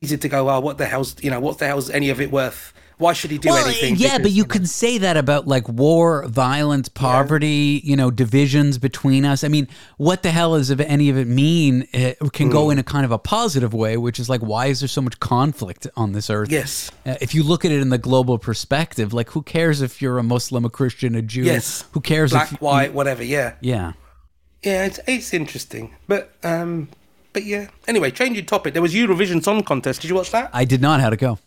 easy 0.01 0.17
to 0.17 0.29
go. 0.29 0.49
Oh, 0.49 0.59
what 0.59 0.77
the 0.77 0.85
hell's 0.85 1.15
you 1.21 1.29
know? 1.29 1.39
What 1.39 1.57
the 1.57 1.67
hell's 1.67 1.89
any 1.89 2.09
of 2.09 2.21
it 2.21 2.31
worth? 2.31 2.73
Why 2.97 3.13
should 3.13 3.31
he 3.31 3.37
do 3.37 3.47
well, 3.47 3.65
anything? 3.65 3.95
yeah, 3.95 4.17
but 4.17 4.23
Because, 4.23 4.33
you 4.35 4.43
know, 4.43 4.47
could 4.49 4.67
say 4.67 4.97
that 4.97 5.15
about 5.15 5.47
like 5.47 5.69
war, 5.69 6.27
violence, 6.27 6.89
poverty, 6.89 7.79
you 7.81 7.95
know, 7.95 8.11
divisions 8.11 8.77
between 8.77 9.23
us. 9.23 9.45
I 9.45 9.47
mean, 9.47 9.69
what 9.95 10.21
the 10.21 10.31
hell 10.31 10.57
does 10.57 10.69
any 10.69 11.09
of 11.09 11.17
it 11.17 11.25
mean? 11.25 11.87
It 11.93 12.17
can 12.33 12.47
Hmm. 12.47 12.51
go 12.51 12.69
in 12.69 12.77
a 12.77 12.83
kind 12.83 13.05
of 13.05 13.11
a 13.11 13.17
positive 13.17 13.73
way, 13.73 13.95
which 13.95 14.19
is 14.19 14.27
like, 14.27 14.41
why 14.41 14.65
is 14.65 14.81
there 14.81 14.89
so 14.89 15.01
much 15.01 15.17
conflict 15.21 15.87
on 15.95 16.11
this 16.11 16.29
earth? 16.29 16.51
Yes. 16.51 16.91
Uh, 17.05 17.15
if 17.21 17.33
you 17.33 17.41
look 17.41 17.63
at 17.63 17.71
it 17.71 17.79
in 17.79 17.87
the 17.87 17.97
global 17.97 18.37
perspective, 18.37 19.13
like, 19.13 19.29
who 19.29 19.43
cares 19.43 19.81
if 19.81 20.01
you're 20.01 20.17
a 20.17 20.23
Muslim, 20.23 20.65
a 20.65 20.69
Christian, 20.69 21.15
a 21.15 21.21
Jew? 21.21 21.43
Yes. 21.43 21.85
Who 21.93 22.01
cares 22.01 22.31
black, 22.31 22.51
if 22.51 22.59
white, 22.61 22.93
whatever. 22.93 23.23
Yeah. 23.23 23.53
Yeah. 23.61 23.93
Yeah, 24.61 24.83
it's 24.87 24.99
it's 25.07 25.33
interesting, 25.33 25.95
but 26.09 26.33
um, 26.43 26.89
but 27.39 27.45
yeah. 27.47 27.67
Anyway, 27.87 28.11
changing 28.11 28.45
topic. 28.45 28.73
There 28.73 28.81
was 28.81 28.93
Eurovision 28.93 29.41
Song 29.43 29.63
Contest. 29.63 30.01
Did 30.01 30.09
you 30.09 30.15
watch 30.15 30.31
that? 30.31 30.49
I 30.53 30.65
did 30.65 30.81
not 30.81 30.99
how 30.99 31.09
to 31.09 31.15
go. 31.17 31.39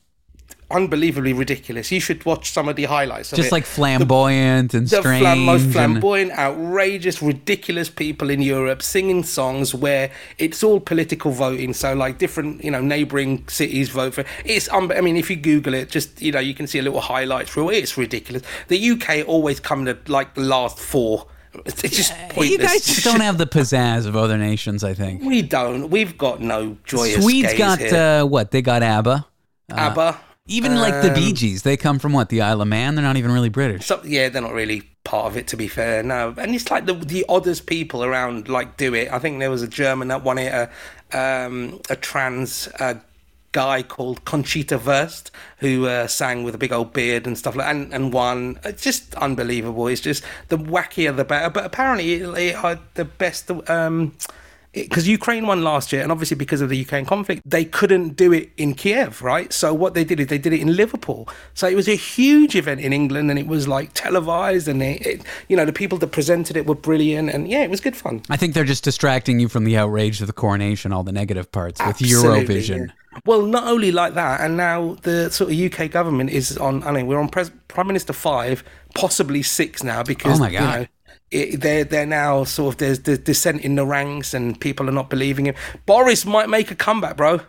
Unbelievably 0.70 1.34
ridiculous. 1.34 1.92
You 1.92 2.00
should 2.00 2.24
watch 2.24 2.50
some 2.50 2.66
of 2.66 2.76
the 2.76 2.84
highlights. 2.84 3.30
Of 3.30 3.36
Just 3.36 3.48
it. 3.48 3.52
like 3.52 3.66
flamboyant 3.66 4.72
and 4.72 4.88
the 4.88 5.00
strange. 5.00 5.20
flam- 5.20 5.44
most 5.44 5.64
and- 5.64 5.72
flamboyant, 5.74 6.32
outrageous, 6.32 7.20
ridiculous 7.20 7.90
people 7.90 8.30
in 8.30 8.40
Europe 8.40 8.82
singing 8.82 9.22
songs 9.22 9.74
where 9.74 10.10
it's 10.38 10.62
all 10.64 10.80
political 10.80 11.30
voting. 11.30 11.74
So 11.74 11.92
like 11.92 12.16
different, 12.16 12.64
you 12.64 12.70
know, 12.70 12.80
neighbouring 12.80 13.44
cities 13.48 13.90
vote 13.90 14.14
for. 14.14 14.24
It's. 14.46 14.70
Um, 14.72 14.90
I 14.96 15.02
mean, 15.02 15.18
if 15.18 15.28
you 15.28 15.36
Google 15.36 15.74
it, 15.74 15.90
just 15.90 16.22
you 16.22 16.32
know, 16.32 16.40
you 16.40 16.54
can 16.54 16.66
see 16.66 16.78
a 16.78 16.82
little 16.82 17.02
highlights 17.02 17.54
reel. 17.54 17.68
It's 17.68 17.98
ridiculous. 17.98 18.42
The 18.68 18.78
UK 18.92 19.28
always 19.28 19.60
come 19.60 19.84
to 19.84 19.98
like 20.06 20.34
the 20.36 20.40
last 20.40 20.78
four. 20.78 21.26
It's 21.66 21.84
it's 21.84 21.96
just 21.96 22.12
pointless. 22.30 22.50
you 22.50 22.58
guys 22.58 22.86
just 22.86 23.04
don't 23.04 23.20
have 23.20 23.38
the 23.38 23.46
pizzazz 23.56 24.06
of 24.06 24.16
other 24.16 24.38
nations, 24.38 24.82
I 24.84 24.94
think. 24.94 25.22
We 25.22 25.42
don't. 25.42 25.90
We've 25.90 26.16
got 26.16 26.40
no 26.40 26.76
joyous. 26.84 27.22
Swedes 27.22 27.54
got 27.54 27.82
uh, 27.92 28.24
what? 28.24 28.50
They 28.50 28.62
got 28.62 28.82
ABBA. 28.82 29.26
ABBA. 29.70 30.20
Even 30.46 30.74
like 30.74 31.02
the 31.02 31.08
Um, 31.08 31.14
Bee 31.14 31.32
Gees, 31.32 31.62
they 31.62 31.76
come 31.76 31.98
from 32.00 32.12
what? 32.12 32.28
The 32.28 32.40
Isle 32.42 32.62
of 32.62 32.68
Man. 32.68 32.96
They're 32.96 33.04
not 33.04 33.16
even 33.16 33.30
really 33.30 33.48
British. 33.48 33.86
So, 33.86 34.00
yeah, 34.04 34.28
they're 34.28 34.42
not 34.42 34.52
really 34.52 34.82
part 35.04 35.26
of 35.26 35.36
it, 35.36 35.46
to 35.48 35.56
be 35.56 35.68
fair. 35.68 36.02
No, 36.02 36.34
and 36.36 36.52
it's 36.54 36.68
like 36.70 36.84
the 36.86 36.94
the 36.94 37.24
oddest 37.28 37.66
people 37.66 38.02
around 38.02 38.48
like 38.48 38.76
do 38.76 38.92
it. 38.94 39.12
I 39.12 39.18
think 39.20 39.38
there 39.38 39.50
was 39.50 39.62
a 39.62 39.68
German 39.68 40.08
that 40.08 40.24
won 40.24 40.38
it, 40.38 40.52
a 40.52 40.68
um, 41.16 41.80
a 41.90 41.94
trans 41.96 42.68
uh, 42.80 42.94
guy 43.52 43.82
called 43.82 44.24
Conchita 44.24 44.78
Wurst 44.78 45.30
who 45.58 45.86
uh, 45.86 46.06
sang 46.06 46.42
with 46.42 46.54
a 46.54 46.58
big 46.58 46.72
old 46.72 46.92
beard 46.92 47.26
and 47.26 47.38
stuff 47.38 47.54
like, 47.54 47.68
and 47.68 47.92
and 47.94 48.12
won. 48.12 48.58
It's 48.64 48.82
just 48.82 49.14
unbelievable. 49.14 49.86
It's 49.86 50.00
just 50.00 50.24
the 50.48 50.58
wackier 50.58 51.16
the 51.16 51.24
better. 51.24 51.50
But 51.50 51.64
apparently, 51.64 52.14
it, 52.14 52.38
it 52.38 52.56
had 52.56 52.80
the 52.94 53.04
best. 53.04 53.50
Um, 53.70 54.14
because 54.72 55.06
Ukraine 55.06 55.46
won 55.46 55.62
last 55.62 55.92
year, 55.92 56.02
and 56.02 56.10
obviously 56.10 56.36
because 56.36 56.60
of 56.60 56.68
the 56.70 56.76
Ukraine 56.76 57.04
conflict, 57.04 57.42
they 57.44 57.64
couldn't 57.64 58.16
do 58.16 58.32
it 58.32 58.50
in 58.56 58.74
Kiev, 58.74 59.20
right? 59.22 59.52
So 59.52 59.74
what 59.74 59.94
they 59.94 60.02
did 60.04 60.18
is 60.20 60.28
they 60.28 60.38
did 60.38 60.52
it 60.52 60.60
in 60.60 60.74
Liverpool. 60.76 61.28
So 61.54 61.68
it 61.68 61.74
was 61.74 61.88
a 61.88 61.94
huge 61.94 62.56
event 62.56 62.80
in 62.80 62.92
England, 62.92 63.30
and 63.30 63.38
it 63.38 63.46
was 63.46 63.68
like 63.68 63.90
televised, 63.94 64.68
and 64.68 64.82
it, 64.82 65.06
it, 65.06 65.22
you 65.48 65.56
know 65.56 65.64
the 65.64 65.72
people 65.72 65.98
that 65.98 66.08
presented 66.08 66.56
it 66.56 66.66
were 66.66 66.74
brilliant, 66.74 67.28
and 67.30 67.48
yeah, 67.48 67.62
it 67.62 67.70
was 67.70 67.80
good 67.80 67.96
fun. 67.96 68.22
I 68.30 68.36
think 68.36 68.54
they're 68.54 68.64
just 68.64 68.84
distracting 68.84 69.40
you 69.40 69.48
from 69.48 69.64
the 69.64 69.76
outrage 69.76 70.20
of 70.20 70.26
the 70.26 70.32
coronation, 70.32 70.92
all 70.92 71.02
the 71.02 71.12
negative 71.12 71.52
parts 71.52 71.80
with 71.84 71.98
Eurovision. 71.98 72.86
yeah. 72.88 72.92
Well, 73.26 73.42
not 73.42 73.64
only 73.64 73.92
like 73.92 74.14
that, 74.14 74.40
and 74.40 74.56
now 74.56 74.96
the 75.02 75.30
sort 75.30 75.52
of 75.52 75.58
UK 75.58 75.90
government 75.90 76.30
is 76.30 76.56
on. 76.56 76.82
I 76.82 76.92
mean, 76.92 77.06
we're 77.06 77.20
on 77.20 77.28
pres- 77.28 77.50
Prime 77.68 77.86
Minister 77.86 78.14
five, 78.14 78.64
possibly 78.94 79.42
six 79.42 79.82
now, 79.82 80.02
because 80.02 80.38
Oh 80.38 80.40
my 80.40 80.48
you 80.48 80.58
God. 80.58 80.80
know, 80.80 80.86
it, 81.32 81.60
they're 81.60 81.84
they're 81.84 82.06
now 82.06 82.44
sort 82.44 82.74
of 82.74 82.78
there's 82.78 83.00
the 83.00 83.16
dissent 83.16 83.62
in 83.62 83.74
the 83.74 83.86
ranks, 83.86 84.34
and 84.34 84.60
people 84.60 84.88
are 84.88 84.92
not 84.92 85.10
believing 85.10 85.46
him. 85.46 85.54
Boris 85.86 86.24
might 86.24 86.48
make 86.48 86.70
a 86.70 86.74
comeback, 86.74 87.16
bro. 87.16 87.40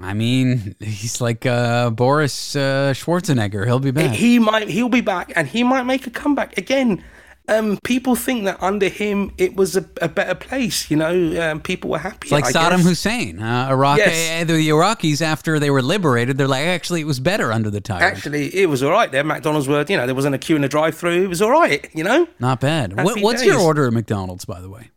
I 0.00 0.14
mean, 0.14 0.74
he's 0.80 1.20
like 1.20 1.46
uh, 1.46 1.90
Boris 1.90 2.56
uh, 2.56 2.92
Schwarzenegger. 2.94 3.66
He'll 3.66 3.78
be 3.78 3.90
back. 3.90 4.14
He 4.14 4.38
might 4.38 4.68
he'll 4.68 4.88
be 4.88 5.00
back, 5.00 5.32
and 5.36 5.46
he 5.46 5.62
might 5.62 5.84
make 5.84 6.06
a 6.06 6.10
comeback 6.10 6.56
again. 6.56 7.04
Um, 7.48 7.78
people 7.82 8.14
think 8.14 8.44
that 8.44 8.62
under 8.62 8.88
him 8.88 9.32
it 9.36 9.56
was 9.56 9.76
a, 9.76 9.84
a 10.00 10.08
better 10.08 10.34
place. 10.34 10.90
You 10.90 10.96
know, 10.96 11.50
um, 11.50 11.60
people 11.60 11.90
were 11.90 11.98
happy. 11.98 12.30
like 12.30 12.44
I 12.44 12.52
Saddam 12.52 12.76
guess. 12.76 12.86
Hussein, 12.86 13.42
uh, 13.42 13.68
Iraq. 13.68 13.98
Yes. 13.98 14.42
uh, 14.42 14.44
the 14.44 14.68
Iraqis, 14.68 15.20
after 15.20 15.58
they 15.58 15.70
were 15.70 15.82
liberated, 15.82 16.38
they're 16.38 16.46
like, 16.48 16.66
actually, 16.66 17.00
it 17.00 17.06
was 17.06 17.20
better 17.20 17.52
under 17.52 17.68
the 17.68 17.80
tyrant. 17.80 18.04
Actually, 18.04 18.54
it 18.54 18.68
was 18.68 18.82
all 18.82 18.92
right 18.92 19.10
there. 19.10 19.24
McDonald's 19.24 19.66
were, 19.66 19.84
you 19.88 19.96
know, 19.96 20.06
there 20.06 20.14
wasn't 20.14 20.34
a 20.34 20.38
queue 20.38 20.56
in 20.56 20.62
the 20.62 20.68
drive-through. 20.68 21.24
It 21.24 21.28
was 21.28 21.42
all 21.42 21.50
right, 21.50 21.88
you 21.94 22.04
know. 22.04 22.28
Not 22.38 22.60
bad. 22.60 23.02
What, 23.02 23.20
what's 23.20 23.44
your 23.44 23.58
order 23.58 23.86
at 23.86 23.92
McDonald's, 23.92 24.44
by 24.44 24.60
the 24.60 24.70
way? 24.70 24.90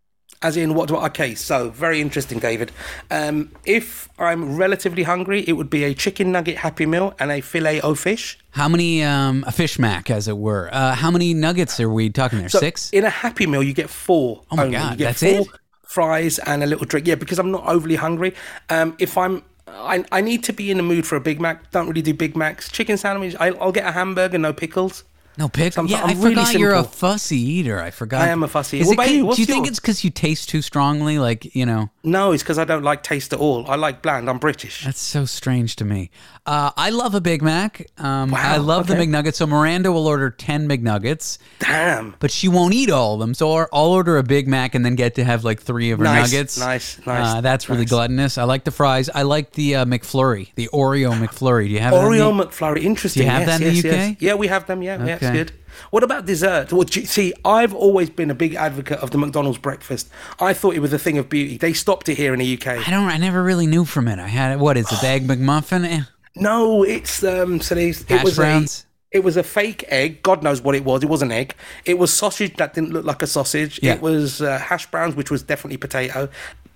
As 0.46 0.58
in, 0.58 0.76
what 0.76 0.88
do 0.88 0.96
I? 0.96 1.08
Okay, 1.08 1.34
so 1.34 1.72
very 1.72 2.00
interesting, 2.00 2.38
David. 2.38 2.72
Um, 3.10 3.50
if 3.66 4.08
I'm 4.20 4.56
relatively 4.56 5.02
hungry, 5.02 5.44
it 5.48 5.54
would 5.54 5.72
be 5.72 5.84
a 5.84 5.96
chicken 5.96 6.32
nugget 6.32 6.58
Happy 6.58 6.86
Meal 6.86 7.16
and 7.18 7.32
a 7.32 7.42
filet 7.42 7.82
o 7.82 7.96
fish. 7.96 8.38
How 8.52 8.70
many, 8.70 9.02
um, 9.02 9.44
a 9.48 9.52
fish 9.52 9.80
mac, 9.80 10.12
as 10.12 10.28
it 10.28 10.38
were. 10.38 10.70
Uh, 10.72 10.94
how 10.94 11.10
many 11.10 11.34
nuggets 11.34 11.80
are 11.80 11.90
we 11.90 12.12
talking 12.12 12.38
there? 12.38 12.50
So 12.50 12.60
Six? 12.60 12.92
In 12.92 13.06
a 13.06 13.10
Happy 13.10 13.48
Meal, 13.48 13.64
you 13.64 13.74
get 13.74 13.90
four. 13.90 14.44
Oh 14.52 14.56
my 14.56 14.66
only. 14.66 14.78
God, 14.78 14.98
that's 15.00 15.22
four 15.22 15.30
it? 15.32 15.48
Fries 15.82 16.38
and 16.38 16.64
a 16.64 16.68
little 16.68 16.86
drink. 16.86 17.08
Yeah, 17.08 17.16
because 17.16 17.40
I'm 17.40 17.50
not 17.50 17.66
overly 17.66 17.96
hungry. 17.96 18.36
Um, 18.70 18.96
if 19.00 19.18
I'm, 19.18 19.42
I, 19.68 20.06
I 20.12 20.22
need 20.22 20.44
to 20.44 20.54
be 20.54 20.70
in 20.70 20.78
the 20.78 20.84
mood 20.84 21.08
for 21.08 21.16
a 21.16 21.22
Big 21.22 21.42
Mac. 21.42 21.72
Don't 21.72 21.88
really 21.88 22.04
do 22.04 22.14
Big 22.14 22.38
Macs. 22.38 22.72
Chicken 22.72 22.98
sandwich. 22.98 23.36
I, 23.40 23.48
I'll 23.48 23.72
get 23.72 23.88
a 23.88 23.92
hamburger, 23.92 24.38
no 24.38 24.54
pickles. 24.54 25.06
No 25.38 25.50
pickle. 25.50 25.82
I'm- 25.82 25.88
Yeah, 25.88 26.04
I'm 26.04 26.10
I 26.18 26.22
really 26.22 26.36
forgot 26.36 26.54
you're 26.60 26.74
a 26.74 26.84
fussy 26.84 27.38
eater. 27.40 27.82
I 27.82 27.92
forgot. 27.92 28.22
I 28.22 28.30
am 28.30 28.44
a 28.44 28.48
fussy 28.48 28.80
Is 28.80 28.92
eater. 28.92 29.02
it 29.02 29.10
you? 29.12 29.34
Do 29.34 29.42
you 29.42 29.46
think 29.46 29.66
yours? 29.66 29.70
it's 29.70 29.80
because 29.80 30.04
you 30.04 30.10
taste 30.10 30.50
too 30.50 30.62
strongly? 30.62 31.20
Like 31.20 31.56
you 31.56 31.66
know, 31.66 31.90
No, 32.04 32.32
it's 32.32 32.44
because 32.44 32.58
I 32.60 32.64
don't 32.66 32.84
like 32.84 33.04
taste 33.04 33.34
at 33.34 33.40
all. 33.40 33.70
I 33.70 33.76
like 33.76 34.02
bland. 34.02 34.30
I'm 34.30 34.38
British. 34.40 34.84
that's 34.86 35.00
so 35.02 35.26
strange 35.26 35.76
to 35.78 35.86
me. 35.86 36.10
Uh, 36.46 36.70
I 36.78 36.92
love 36.92 37.16
a 37.16 37.22
Big 37.22 37.42
Mac. 37.42 37.88
Um, 37.98 38.30
Wow, 38.32 38.40
I 38.54 38.58
love 38.58 38.86
the 38.88 38.94
okay. 38.96 39.08
McNuggets. 39.08 39.36
So 39.36 39.48
Miranda 39.48 39.92
will 39.92 40.06
order 40.08 40.30
ten 40.30 40.70
McNuggets, 40.70 41.38
Damn. 41.60 42.16
but 42.20 42.30
she 42.32 42.48
won't 42.48 42.74
eat 42.76 42.90
all 42.92 43.16
of 43.16 43.20
them. 43.20 43.34
So 43.34 43.68
I'll 43.74 43.88
order 43.92 44.18
a 44.18 44.24
Big 44.24 44.48
Mac 44.48 44.76
and 44.76 44.86
then 44.86 44.96
get 44.96 45.16
to 45.16 45.24
have 45.24 45.44
like 45.44 45.60
three 45.62 45.92
of 45.92 46.00
her 46.00 46.06
Nice, 46.06 46.32
nuggets. 46.32 46.58
nice, 46.60 47.00
nice, 47.06 47.36
Uh, 47.36 47.42
that's 47.42 47.68
really 47.68 47.82
nice. 47.82 47.90
gluttonous. 47.90 48.38
I 48.38 48.44
like 48.44 48.64
the 48.64 48.72
fries. 48.72 49.10
I 49.14 49.24
like 49.24 49.52
the 49.54 49.78
uh, 49.78 49.86
McFlurry, 49.86 50.54
the 50.56 50.70
Oreo 50.72 51.12
McFlurry. 51.14 51.66
Do 51.68 51.74
you 51.74 51.80
have 51.80 51.94
Oreo 51.94 52.36
the- 52.38 52.46
McFlurry, 52.46 52.84
interesting. 52.84 53.22
Do 53.22 53.26
you 53.26 53.32
have 53.32 53.48
yes, 53.48 53.60
that 53.60 53.66
in 53.66 53.74
the 53.74 53.80
UK? 53.80 53.84
yes. 54.12 54.16
Yeah, 54.20 54.34
we 54.36 54.48
have 54.48 54.68
them. 54.68 54.84
Yeah, 54.84 55.04
yeah, 55.04 55.18
good. 55.34 55.52
What 55.92 56.04
about 56.04 56.26
dessert? 56.26 56.72
Well, 56.72 56.86
you- 56.90 57.06
see, 57.06 57.34
I've 57.44 57.74
always 57.74 58.10
been 58.10 58.32
a 58.32 58.36
big 58.36 58.56
advocate 58.56 59.00
of 59.00 59.12
the 59.12 59.18
McDonald's 59.18 59.58
breakfast. 59.58 60.10
I 60.40 60.54
thought 60.54 60.76
it 60.76 60.80
was 60.80 60.94
a 60.94 61.00
thing 61.00 61.18
of 61.18 61.28
beauty. 61.30 61.58
They 61.58 61.74
stopped 61.74 62.08
it 62.10 62.16
here 62.18 62.34
in 62.34 62.40
the 62.40 62.54
UK. 62.58 62.68
I 62.88 62.90
don't. 62.90 63.10
I 63.10 63.18
never 63.18 63.44
really 63.44 63.68
knew 63.68 63.86
from 63.86 64.08
it. 64.08 64.20
I 64.20 64.28
had 64.28 64.54
it. 64.54 64.60
what 64.60 64.78
is 64.78 64.92
it? 64.92 65.02
The 65.02 65.08
egg 65.08 65.28
McMuffin? 65.28 65.86
Eh. 65.86 66.02
No, 66.36 66.84
it's 66.84 67.24
um. 67.24 67.60
So 67.62 67.76
they, 67.76 67.90
it 67.90 68.06
Hash 68.10 68.24
was 68.24 68.36
browns? 68.38 68.86
a. 69.12 69.18
It 69.18 69.24
was 69.24 69.38
a 69.38 69.44
fake 69.44 69.86
egg. 69.88 70.24
God 70.24 70.44
knows 70.44 70.62
what 70.62 70.76
it 70.76 70.84
was. 70.84 71.02
It 71.04 71.10
was 71.10 71.22
an 71.22 71.32
egg. 71.32 71.56
It 71.86 71.98
was 71.98 72.12
sausage 72.14 72.56
that 72.58 72.74
didn't 72.74 72.92
look 72.92 73.06
like 73.06 73.22
a 73.22 73.28
sausage. 73.28 73.80
Yeah. 73.82 73.94
It 73.94 74.02
was 74.02 74.42
uh, 74.42 74.60
hash 74.60 74.88
browns, 74.92 75.16
which 75.16 75.32
was 75.32 75.42
definitely 75.42 75.78
potato, 75.78 76.28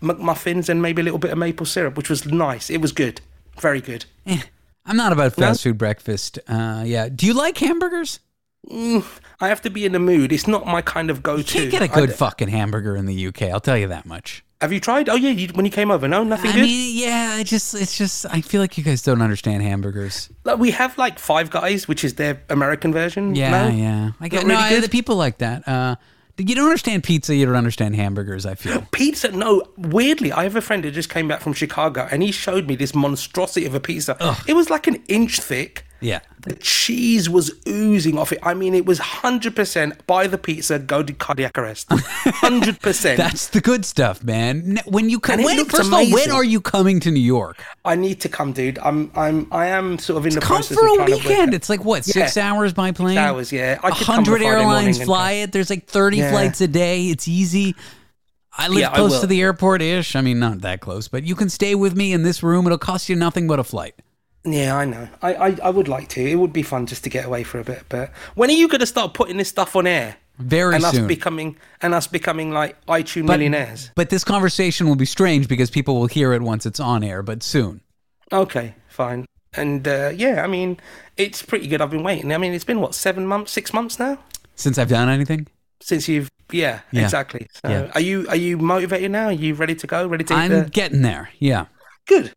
McMuffins, 0.02 0.70
and 0.70 0.82
maybe 0.82 1.02
a 1.02 1.04
little 1.04 1.20
bit 1.20 1.32
of 1.32 1.38
maple 1.38 1.66
syrup, 1.66 1.98
which 1.98 2.10
was 2.10 2.26
nice. 2.26 2.70
It 2.70 2.80
was 2.82 2.92
good, 2.94 3.20
very 3.60 3.82
good. 3.82 4.06
Eh. 4.26 4.42
I'm 4.86 4.96
not 4.96 5.12
about 5.12 5.34
fast 5.34 5.64
food 5.64 5.78
breakfast. 5.78 6.40
Uh, 6.48 6.84
yeah. 6.86 7.10
Do 7.10 7.26
you 7.26 7.34
like 7.34 7.58
hamburgers? 7.58 8.20
I 8.72 9.48
have 9.48 9.62
to 9.64 9.70
be 9.70 9.86
in 9.86 9.92
the 9.94 10.00
mood. 10.00 10.32
It's 10.32 10.48
not 10.48 10.66
my 10.68 10.82
kind 10.82 11.10
of 11.10 11.24
go-to. 11.24 11.40
You 11.42 11.70
Can't 11.70 11.72
get 11.72 11.82
a 11.82 11.88
good 11.88 12.14
fucking 12.14 12.50
hamburger 12.50 12.96
in 12.96 13.06
the 13.06 13.28
UK. 13.28 13.44
I'll 13.44 13.60
tell 13.60 13.78
you 13.78 13.88
that 13.88 14.06
much. 14.06 14.44
Have 14.62 14.74
you 14.74 14.80
tried? 14.82 15.08
Oh 15.08 15.16
yeah, 15.16 15.30
you, 15.30 15.48
when 15.54 15.64
you 15.66 15.72
came 15.72 15.90
over, 15.90 16.06
no, 16.08 16.24
nothing 16.24 16.52
I 16.52 16.54
good. 16.56 16.62
mean, 16.64 16.98
yeah. 16.98 17.36
I 17.38 17.44
just, 17.44 17.74
it's 17.74 17.98
just. 17.98 18.26
I 18.30 18.42
feel 18.42 18.60
like 18.60 18.78
you 18.78 18.84
guys 18.84 19.02
don't 19.02 19.22
understand 19.22 19.64
hamburgers. 19.64 20.30
like, 20.44 20.58
we 20.60 20.72
have 20.72 20.98
like 20.98 21.18
Five 21.18 21.50
Guys, 21.50 21.88
which 21.88 22.04
is 22.04 22.16
their 22.16 22.42
American 22.50 22.92
version. 22.92 23.36
Yeah, 23.36 23.70
no? 23.70 23.76
yeah. 23.76 24.12
I 24.20 24.28
get 24.28 24.46
Not 24.46 24.48
no. 24.48 24.54
really 24.56 24.66
I, 24.66 24.70
good? 24.72 24.84
the 24.84 24.90
people 24.90 25.16
like 25.16 25.38
that. 25.38 25.66
Uh, 25.66 25.96
You 26.38 26.56
don't 26.56 26.66
understand 26.66 27.04
pizza. 27.06 27.34
You 27.34 27.46
don't 27.46 27.56
understand 27.56 27.96
hamburgers. 27.96 28.46
I 28.46 28.56
feel. 28.56 28.86
Pizza, 28.92 29.32
no. 29.32 29.64
Weirdly, 29.78 30.34
I 30.34 30.44
have 30.44 30.58
a 30.58 30.62
friend 30.62 30.84
who 30.84 30.92
just 30.92 31.10
came 31.10 31.28
back 31.30 31.40
from 31.40 31.54
Chicago, 31.54 32.08
and 32.12 32.22
he 32.22 32.32
showed 32.34 32.68
me 32.68 32.76
this 32.76 32.94
monstrosity 32.94 33.66
of 33.66 33.74
a 33.76 33.80
pizza. 33.80 34.18
It 34.46 34.54
was 34.56 34.70
like 34.70 34.88
an 34.88 35.02
inch 35.08 35.40
thick. 35.40 35.86
Yeah. 36.02 36.20
The 36.42 36.56
cheese 36.56 37.30
was 37.30 37.52
oozing 37.68 38.18
off 38.18 38.32
it. 38.32 38.40
I 38.42 38.54
mean, 38.54 38.74
it 38.74 38.86
was 38.86 39.00
hundred 39.00 39.56
percent. 39.56 40.06
Buy 40.08 40.28
the 40.28 40.38
pizza, 40.38 40.80
go 40.80 41.04
to 41.04 41.12
cardiac 41.12 41.58
arrest. 41.58 41.88
Hundred 41.92 42.80
percent. 42.80 43.18
That's 43.24 43.48
the 43.50 43.60
good 43.60 43.84
stuff, 43.84 44.24
man. 44.24 44.80
When 44.86 45.10
you 45.10 45.20
come, 45.20 45.44
when, 45.44 45.66
first 45.66 45.88
of 45.88 45.94
all, 45.94 46.10
when 46.10 46.32
are 46.32 46.44
you 46.44 46.62
coming 46.62 47.02
to 47.02 47.12
New 47.12 47.20
York? 47.20 47.62
I 47.84 47.96
need 47.96 48.22
to 48.22 48.30
come, 48.30 48.54
dude. 48.54 48.80
I'm, 48.80 49.12
I'm, 49.16 49.48
I 49.52 49.68
am 49.68 50.00
sort 50.00 50.18
of 50.20 50.26
in 50.28 50.34
the 50.36 50.40
Come 50.40 50.56
process 50.58 50.78
for 50.78 50.86
of 50.88 50.94
a 51.02 51.06
to 51.08 51.12
weekend. 51.18 51.54
It's 51.54 51.70
like 51.70 51.84
what 51.84 52.06
six 52.06 52.38
Yeah. 52.38 52.50
hours 52.54 52.72
by 52.72 52.92
plane. 52.94 53.18
hours, 53.18 53.52
yeah. 53.52 53.78
I 53.84 53.90
A 53.90 53.92
could 53.92 54.06
come 54.06 54.20
on 54.20 54.22
a 54.22 54.30
hundred 54.32 54.42
airlines 54.46 55.04
fly 55.04 55.32
it. 55.34 55.52
There's 55.52 55.70
like 55.70 55.88
thirty 55.88 56.18
Yeah. 56.18 56.32
flights 56.32 56.62
a 56.62 56.68
day. 56.70 57.08
It's 57.08 57.28
easy. 57.28 57.76
I 58.58 58.68
live 58.68 58.80
Yeah, 58.80 58.94
close 58.96 59.12
will. 59.12 59.22
to 59.22 59.28
the 59.28 59.42
airport 59.42 59.82
ish. 59.82 60.16
I 60.16 60.22
mean, 60.22 60.40
not 60.40 60.62
that 60.62 60.80
close, 60.82 61.08
but 61.10 61.24
you 61.24 61.36
can 61.36 61.50
stay 61.50 61.76
with 61.76 61.96
me 61.96 62.14
in 62.14 62.24
this 62.24 62.42
room. 62.44 62.66
It'll 62.66 62.78
cost 62.78 63.08
you 63.10 63.16
nothing 63.16 63.48
but 63.48 63.60
a 63.60 63.64
flight. 63.64 63.96
Yeah, 64.46 64.76
I 64.78 64.86
know. 64.86 65.08
I, 65.22 65.34
I, 65.34 65.58
I 65.64 65.70
would 65.70 65.88
like 65.88 66.08
to. 66.10 66.22
It 66.26 66.36
would 66.36 66.54
be 66.54 66.64
fun 66.64 66.86
just 66.86 67.04
to 67.04 67.10
get 67.10 67.26
away 67.26 67.44
for 67.44 67.60
a 67.60 67.64
bit. 67.64 67.84
But 67.90 68.12
when 68.36 68.50
are 68.50 68.54
you 68.54 68.68
going 68.68 68.80
to 68.80 68.86
start 68.86 69.14
putting 69.14 69.38
this 69.38 69.50
stuff 69.50 69.76
on 69.76 69.86
air? 69.86 70.16
Very 70.38 70.76
and 70.76 70.86
us 70.86 70.98
becoming 71.00 71.58
and 71.82 71.94
us 71.94 72.08
becoming 72.08 72.52
like 72.52 72.80
iTunes 72.86 73.26
millionaires. 73.26 73.92
But 73.96 74.10
this 74.10 74.24
conversation 74.24 74.88
will 74.88 74.96
be 74.96 75.06
strange 75.06 75.50
because 75.50 75.70
people 75.70 76.00
will 76.00 76.08
hear 76.08 76.32
it 76.32 76.42
once 76.42 76.66
it's 76.66 76.80
on 76.80 77.04
air, 77.04 77.22
but 77.22 77.44
soon. 77.44 77.82
Okay, 78.32 78.76
fine. 78.88 79.26
And 79.54 79.86
uh, 79.86 80.12
yeah, 80.16 80.42
I 80.42 80.48
mean, 80.48 80.78
it's 81.18 81.42
pretty 81.42 81.68
good. 81.68 81.82
I've 81.82 81.90
been 81.92 82.04
waiting. 82.04 82.32
I 82.32 82.38
mean, 82.38 82.54
it's 82.54 82.64
been 82.64 82.80
what 82.80 82.96
seven 82.96 83.28
months, 83.28 83.52
six 83.52 83.74
months 83.74 84.00
now 84.00 84.18
Since 84.56 84.78
I've 84.78 84.90
done 84.90 85.10
anything, 85.10 85.48
since 85.82 86.08
you've. 86.08 86.30
Yeah, 86.52 86.80
Yeah. 86.92 87.04
exactly. 87.04 87.48
So, 87.62 87.70
Yeah. 87.70 87.92
are 87.94 88.02
you 88.02 88.26
are 88.30 88.36
you 88.36 88.58
motivated 88.58 89.12
now? 89.12 89.26
Are 89.26 89.32
you 89.34 89.54
ready 89.56 89.76
to 89.76 89.88
go? 89.88 90.08
Ready 90.08 90.24
to? 90.26 90.34
I'm 90.34 90.52
uh, 90.54 90.64
getting 90.72 91.02
there. 91.02 91.30
Yeah. 91.40 91.66
good, 92.08 92.32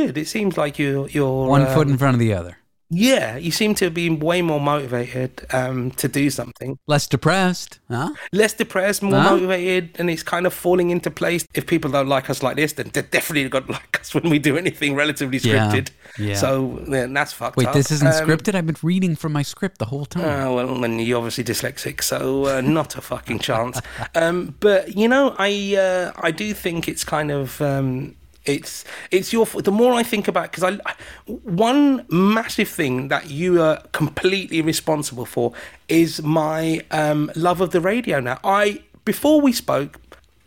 good. 0.00 0.16
It 0.18 0.28
seems 0.28 0.56
like 0.62 0.78
you're 0.82 1.08
you're 1.16 1.46
One 1.48 1.62
um, 1.66 1.74
foot 1.74 1.88
in 1.88 1.98
front 1.98 2.14
of 2.14 2.20
the 2.20 2.32
other. 2.40 2.54
Yeah, 2.88 3.36
you 3.36 3.50
seem 3.50 3.74
to 3.82 3.90
be 3.90 4.08
way 4.10 4.42
more 4.42 4.60
motivated 4.60 5.30
um, 5.52 5.90
to 6.02 6.06
do 6.06 6.30
something. 6.30 6.78
Less 6.86 7.08
depressed. 7.08 7.80
Huh? 7.90 8.10
less 8.32 8.52
depressed, 8.54 9.02
more 9.02 9.18
Huh? 9.20 9.30
motivated, 9.32 9.84
and 9.98 10.08
it's 10.08 10.22
kind 10.22 10.46
of 10.46 10.54
falling 10.54 10.90
into 10.90 11.10
place. 11.10 11.44
If 11.54 11.66
people 11.66 11.90
don't 11.90 12.06
like 12.16 12.30
us 12.30 12.44
like 12.44 12.54
this, 12.54 12.74
then 12.74 12.90
they're 12.92 13.10
definitely 13.18 13.48
going 13.48 13.66
to 13.66 13.72
like 13.72 13.98
us 14.00 14.14
when 14.16 14.30
we 14.30 14.38
do 14.38 14.56
anything 14.56 14.94
relatively 14.94 15.40
scripted. 15.40 15.90
yeah. 16.16 16.36
So 16.36 16.78
then 16.86 17.12
that's 17.12 17.32
fucked 17.32 17.56
Wait, 17.56 17.66
up. 17.66 17.74
this 17.74 17.90
isn't 17.90 18.06
Um, 18.06 18.14
scripted? 18.24 18.54
I've 18.54 18.66
been 18.72 18.82
reading 18.92 19.16
from 19.16 19.32
my 19.32 19.42
script 19.42 19.78
the 19.78 19.86
whole 19.92 20.06
time. 20.06 20.24
Uh, 20.24 20.54
well, 20.54 20.80
then 20.80 21.00
you're 21.00 21.18
obviously 21.18 21.42
dyslexic, 21.42 21.96
so 22.04 22.18
uh, 22.46 22.60
not 22.60 22.94
a 22.96 23.00
fucking 23.00 23.40
chance. 23.40 23.80
Um, 24.14 24.54
but 24.60 24.96
you 24.96 25.08
know, 25.08 25.34
I 25.38 25.50
uh, 25.86 26.12
I 26.28 26.30
do 26.30 26.54
think 26.54 26.86
it's 26.92 27.02
kind 27.16 27.30
of 27.32 27.60
um, 27.60 28.14
it's 28.46 28.84
it's 29.10 29.32
your. 29.32 29.46
The 29.46 29.72
more 29.72 29.92
I 29.92 30.02
think 30.02 30.28
about, 30.28 30.50
because 30.50 30.64
I 30.64 30.78
one 31.26 32.06
massive 32.08 32.68
thing 32.68 33.08
that 33.08 33.30
you 33.30 33.60
are 33.62 33.82
completely 33.92 34.62
responsible 34.62 35.26
for 35.26 35.52
is 35.88 36.22
my 36.22 36.82
um, 36.90 37.30
love 37.34 37.60
of 37.60 37.70
the 37.70 37.80
radio. 37.80 38.20
Now, 38.20 38.38
I 38.44 38.82
before 39.04 39.40
we 39.40 39.52
spoke, 39.52 40.00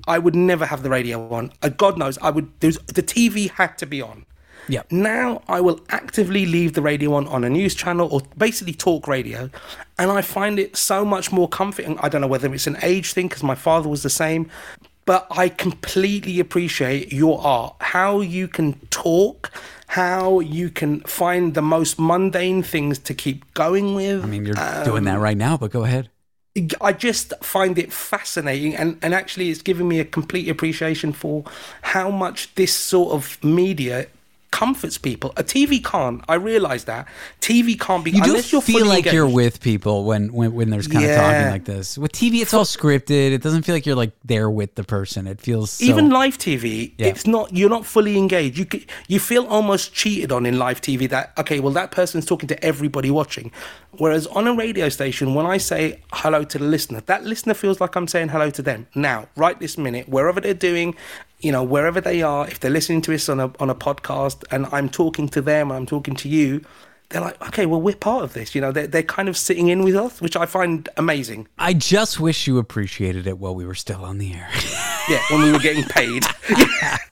I 0.08 0.20
would 0.20 0.36
never 0.36 0.66
have 0.66 0.84
the 0.84 0.90
radio 0.90 1.32
on. 1.34 1.52
Uh, 1.62 1.70
God 1.70 1.98
knows, 1.98 2.18
I 2.20 2.30
would. 2.30 2.52
There's, 2.60 2.78
the 2.80 3.04
TV 3.04 3.50
had 3.52 3.78
to 3.80 3.86
be 3.86 4.02
on. 4.02 4.26
Yeah. 4.68 4.84
Now 4.92 5.42
I 5.48 5.62
will 5.62 5.80
actively 5.90 6.46
leave 6.46 6.74
the 6.74 6.82
radio 6.82 7.14
on 7.14 7.28
on 7.28 7.44
a 7.44 7.50
news 7.50 7.74
channel 7.74 8.08
or 8.12 8.22
basically 8.38 8.74
talk 8.74 9.08
radio, 9.08 9.50
and 9.98 10.12
I 10.12 10.22
find 10.22 10.60
it 10.60 10.78
so 10.78 11.04
much 11.04 11.32
more 11.32 11.50
comforting. 11.50 11.98
I 12.00 12.10
don't 12.10 12.22
know 12.22 12.28
whether 12.28 12.54
it's 12.54 12.68
an 12.68 12.78
age 12.84 13.14
thing 13.14 13.28
because 13.28 13.42
my 13.42 13.56
father 13.56 13.90
was 13.90 14.04
the 14.04 14.12
same, 14.12 14.50
but 15.10 15.26
I 15.32 15.50
completely 15.50 16.40
appreciate 16.40 17.12
your 17.12 17.42
art. 17.42 17.74
How 17.80 18.22
you 18.22 18.48
can 18.48 18.74
talk, 18.92 19.52
how 19.88 20.40
you 20.40 20.70
can 20.70 21.00
find 21.00 21.56
the 21.56 21.64
most 21.64 21.98
mundane 21.98 22.62
things 22.62 23.00
to 23.00 23.16
keep 23.16 23.52
going 23.56 23.96
with. 23.96 24.24
I 24.24 24.28
mean, 24.28 24.46
you're 24.46 24.60
um, 24.60 24.86
doing 24.86 25.06
that 25.06 25.18
right 25.18 25.36
now, 25.36 25.58
but 25.58 25.72
go 25.72 25.84
ahead. 25.84 26.12
I 26.80 26.94
just 26.94 27.34
find 27.42 27.80
it 27.80 27.92
fascinating, 27.92 28.76
and, 28.76 29.00
and 29.02 29.16
actually, 29.16 29.50
it's 29.50 29.64
given 29.64 29.88
me 29.88 30.00
a 30.00 30.06
complete 30.06 30.48
appreciation 30.48 31.12
for 31.12 31.44
how 31.82 32.12
much 32.12 32.54
this 32.54 32.76
sort 32.76 33.12
of 33.12 33.44
media 33.44 34.06
comforts 34.52 34.98
people. 34.98 35.32
A 35.38 35.44
TV 35.44 35.84
can't. 35.84 36.24
I 36.28 36.36
realise 36.36 36.86
that 36.86 37.08
TV 37.42 37.80
can't 37.80 38.04
be 38.04 38.12
You 38.12 38.24
do 38.24 38.32
you're 38.32 38.42
feel 38.42 38.62
fully 38.62 38.84
like 38.84 39.06
you're 39.06 39.28
with 39.28 39.62
people 39.62 40.06
when, 40.06 40.34
when, 40.34 40.54
when 40.54 40.70
there's 40.70 40.88
kind 40.88 41.06
of 41.06 41.16
talking 41.16 41.50
like 41.52 41.66
this. 41.66 41.98
With 41.98 42.12
TV, 42.12 42.42
it's 42.42 42.54
all 42.54 42.66
scripted. 42.66 43.32
It 43.32 43.42
doesn't 43.42 43.64
feel 43.64 43.76
like 43.76 43.86
you're 43.86 43.96
like 43.96 44.12
there 44.26 44.50
with 44.50 44.76
the 44.76 44.84
person. 44.84 45.28
It 45.28 45.40
feels 45.40 45.72
so, 45.72 45.86
Even 45.86 46.10
live 46.10 46.38
TV, 46.38 46.94
Yeah. 46.98 47.08
it's 47.08 47.28
not. 47.28 47.54
You're 47.54 47.70
not 47.70 47.86
fully 47.86 48.18
engaged. 48.18 48.58
You 48.58 48.66
you 49.08 49.20
feel 49.20 49.46
almost 49.48 49.94
cheated 49.94 50.32
on 50.32 50.46
in 50.46 50.58
live 50.58 50.82
TV. 50.82 51.10
That 51.10 51.32
okay, 51.38 51.60
well 51.60 51.74
that 51.74 51.92
person's 51.92 52.26
talking 52.26 52.48
to 52.50 52.64
everybody 52.66 53.12
watching, 53.12 53.52
whereas 53.98 54.28
on 54.28 54.48
a 54.48 54.54
radio 54.54 54.90
station, 54.90 55.34
when 55.36 55.46
I 55.46 55.58
say 55.58 56.02
hello 56.14 56.44
to 56.44 56.58
the 56.58 56.66
listener, 56.66 57.02
that 57.02 57.24
listener 57.24 57.54
feels 57.54 57.80
like 57.80 57.96
I'm 57.96 58.08
saying 58.08 58.30
hello 58.30 58.50
to 58.50 58.62
them. 58.62 58.88
Now, 58.96 59.28
right 59.36 59.60
this 59.60 59.78
minute, 59.78 60.10
wherever 60.10 60.42
they're 60.42 60.54
doing, 60.54 60.96
you 61.40 61.52
know, 61.52 61.64
wherever 61.64 62.02
they 62.02 62.22
are, 62.22 62.48
if 62.48 62.60
they're 62.60 62.72
listening 62.72 63.02
to 63.04 63.14
us 63.14 63.30
on 63.30 63.40
a 63.40 63.52
on 63.60 63.70
a 63.70 63.76
podcast, 63.76 64.44
and 64.52 64.68
I'm 64.72 64.90
talking 64.90 65.30
to 65.30 65.42
them, 65.42 65.72
I'm 65.72 65.86
talking 65.86 66.16
to 66.18 66.30
you. 66.30 66.62
They're 67.10 67.22
like, 67.22 67.42
okay, 67.48 67.66
well, 67.66 67.82
we're 67.82 67.96
part 67.96 68.24
of 68.24 68.34
this. 68.34 68.54
You 68.54 68.62
know, 68.62 68.72
they're, 68.72 68.86
they're 68.86 69.02
kind 69.02 69.28
of 69.28 69.36
sitting 69.36 69.68
in 69.70 69.84
with 69.84 69.96
us, 69.96 70.22
which 70.22 70.36
I 70.36 70.46
find 70.46 70.88
amazing. 70.96 71.48
I 71.58 71.74
just 71.74 72.20
wish 72.20 72.46
you 72.46 72.60
appreciated 72.60 73.26
it 73.26 73.40
while 73.40 73.56
we 73.56 73.66
were 73.66 73.74
still 73.74 74.06
on 74.06 74.18
the 74.20 74.34
air. 74.34 74.50
Yeah, 75.10 75.24
when 75.32 75.42
we 75.42 75.52
were 75.52 75.58
getting 75.58 75.86
paid. 75.86 76.24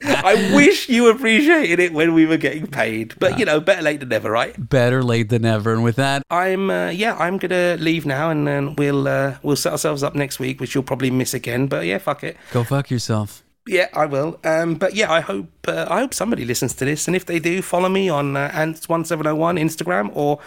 I 0.04 0.52
wish 0.54 0.88
you 0.88 1.08
appreciated 1.08 1.80
it 1.80 1.92
when 1.92 2.14
we 2.14 2.26
were 2.26 2.36
getting 2.36 2.68
paid. 2.68 3.14
But, 3.18 3.40
you 3.40 3.44
know, 3.44 3.58
better 3.58 3.82
late 3.82 3.98
than 3.98 4.10
never, 4.10 4.30
right? 4.30 4.54
Better 4.68 5.02
late 5.02 5.30
than 5.30 5.42
never. 5.42 5.72
And 5.72 5.82
with 5.82 5.96
that, 5.96 6.22
I'm, 6.30 6.70
uh, 6.70 6.90
yeah, 6.90 7.16
I'm 7.16 7.38
going 7.38 7.50
to 7.50 7.76
leave 7.82 8.06
now 8.06 8.30
and 8.30 8.46
then 8.46 8.76
we'll, 8.76 9.08
uh, 9.08 9.38
we'll 9.42 9.56
set 9.56 9.72
ourselves 9.72 10.04
up 10.04 10.14
next 10.14 10.38
week, 10.38 10.60
which 10.60 10.76
you'll 10.76 10.84
probably 10.84 11.10
miss 11.10 11.34
again. 11.34 11.66
But 11.66 11.86
yeah, 11.86 11.98
fuck 11.98 12.22
it. 12.22 12.36
go 12.52 12.62
fuck 12.62 12.88
yourself. 12.88 13.42
Yeah, 13.68 13.88
I 13.92 14.06
will. 14.06 14.40
Um, 14.44 14.76
but 14.76 14.94
yeah, 14.94 15.12
I 15.12 15.20
hope, 15.20 15.50
uh, 15.68 15.86
I 15.90 16.00
hope 16.00 16.14
somebody 16.14 16.46
listens 16.46 16.72
to 16.76 16.86
this. 16.86 17.06
And 17.06 17.14
if 17.14 17.26
they 17.26 17.38
do, 17.38 17.60
follow 17.60 17.90
me 17.90 18.08
on 18.08 18.34
uh, 18.34 18.50
Ants1701 18.54 19.60
Instagram 19.60 20.10
or 20.14 20.40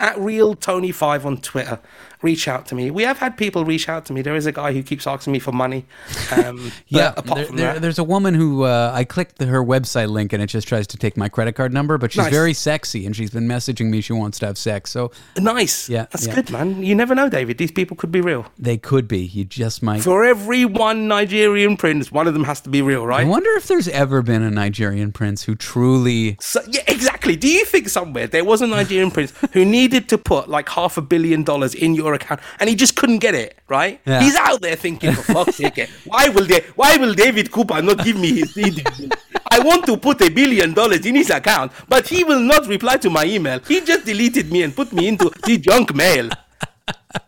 at 0.00 0.18
Real 0.18 0.54
Tony 0.54 0.90
5 0.90 1.24
on 1.24 1.36
Twitter. 1.38 1.78
Reach 2.22 2.48
out 2.48 2.66
to 2.66 2.74
me. 2.74 2.90
We 2.90 3.02
have 3.02 3.18
had 3.18 3.36
people 3.36 3.64
reach 3.64 3.88
out 3.88 4.06
to 4.06 4.12
me. 4.12 4.22
There 4.22 4.34
is 4.36 4.46
a 4.46 4.52
guy 4.52 4.72
who 4.72 4.82
keeps 4.82 5.06
asking 5.06 5.32
me 5.32 5.38
for 5.38 5.52
money. 5.52 5.84
Um, 6.32 6.72
Yeah, 6.88 7.12
apart 7.16 7.36
there- 7.38 7.46
from 7.46 7.56
there- 7.56 7.72
that, 7.74 7.82
there's 7.82 7.98
a 7.98 8.04
woman 8.04 8.34
who 8.34 8.62
uh, 8.64 8.90
I 8.94 9.04
clicked 9.04 9.38
the, 9.38 9.46
her 9.46 9.62
website 9.62 10.08
link 10.08 10.32
and 10.32 10.42
it 10.42 10.46
just 10.46 10.66
tries 10.68 10.86
to 10.88 10.96
take 10.96 11.16
my 11.16 11.28
credit 11.28 11.54
card 11.54 11.72
number, 11.72 11.98
but 11.98 12.12
she's 12.12 12.22
Nice. 12.24 12.32
very 12.32 12.54
sexy 12.54 13.04
and 13.06 13.14
she's 13.14 13.30
been 13.30 13.46
messaging 13.48 13.90
me 13.90 14.00
she 14.00 14.12
wants 14.12 14.38
to 14.40 14.46
have 14.46 14.56
sex. 14.58 14.90
So 14.90 15.10
Nice. 15.38 15.88
Yeah, 15.88 16.06
That's 16.10 16.26
yeah. 16.26 16.34
good, 16.36 16.50
man. 16.50 16.82
You 16.82 16.94
never 16.94 17.14
know, 17.14 17.28
David. 17.28 17.58
These 17.58 17.72
people 17.72 17.96
could 17.96 18.12
be 18.12 18.20
real. 18.20 18.46
they 18.58 18.78
could 18.78 19.06
be. 19.08 19.20
You 19.20 19.44
just 19.44 19.82
might. 19.82 20.02
For 20.02 20.24
every 20.24 20.64
one 20.64 21.08
Nigerian 21.08 21.76
prince, 21.76 22.10
one 22.12 22.26
of 22.26 22.34
them 22.34 22.44
has 22.44 22.60
to 22.62 22.70
be 22.70 22.80
real, 22.82 23.06
right? 23.06 23.26
I 23.26 23.28
wonder 23.28 23.50
if 23.56 23.66
there's 23.66 23.88
ever 23.88 24.22
been 24.22 24.42
a 24.42 24.50
Nigerian 24.50 25.12
prince 25.12 25.42
who 25.42 25.54
truly. 25.54 26.36
So, 26.40 26.60
yeah, 26.70 26.82
exactly. 26.86 27.36
Do 27.36 27.48
you 27.48 27.64
think 27.64 27.88
somewhere 27.88 28.26
there 28.26 28.44
was 28.44 28.62
a 28.62 28.66
Nigerian 28.66 29.10
prince 29.10 29.32
who 29.52 29.64
needed 29.64 30.08
to 30.10 30.18
put 30.18 30.48
like 30.48 30.68
half 30.68 30.96
a 30.96 31.02
billion 31.02 31.42
dollars 31.42 31.74
in 31.74 31.94
your 31.94 32.13
account 32.14 32.40
and 32.60 32.68
he 32.70 32.74
just 32.76 32.96
couldn't 32.96 33.18
get 33.18 33.34
it, 33.34 33.58
right? 33.68 34.00
Yeah. 34.06 34.22
He's 34.22 34.36
out 34.36 34.60
there 34.62 34.76
thinking, 34.76 35.12
for 35.12 35.22
fuck's 35.34 35.56
sake, 35.56 35.88
why 36.06 36.28
will 36.28 36.44
they, 36.44 36.60
why 36.76 36.96
will 36.96 37.14
David 37.14 37.50
Cooper 37.50 37.80
not 37.82 38.04
give 38.04 38.18
me 38.18 38.32
his 38.40 38.54
details? 38.54 39.10
I 39.50 39.58
want 39.60 39.86
to 39.86 39.96
put 39.96 40.20
a 40.22 40.30
billion 40.30 40.72
dollars 40.74 41.04
in 41.06 41.14
his 41.14 41.30
account, 41.30 41.72
but 41.88 42.08
he 42.08 42.24
will 42.24 42.40
not 42.40 42.66
reply 42.66 42.96
to 42.98 43.10
my 43.10 43.24
email. 43.24 43.60
He 43.60 43.80
just 43.82 44.04
deleted 44.04 44.50
me 44.50 44.62
and 44.62 44.74
put 44.74 44.92
me 44.92 45.08
into 45.08 45.30
the 45.44 45.58
junk 45.58 45.94
mail. 45.94 46.30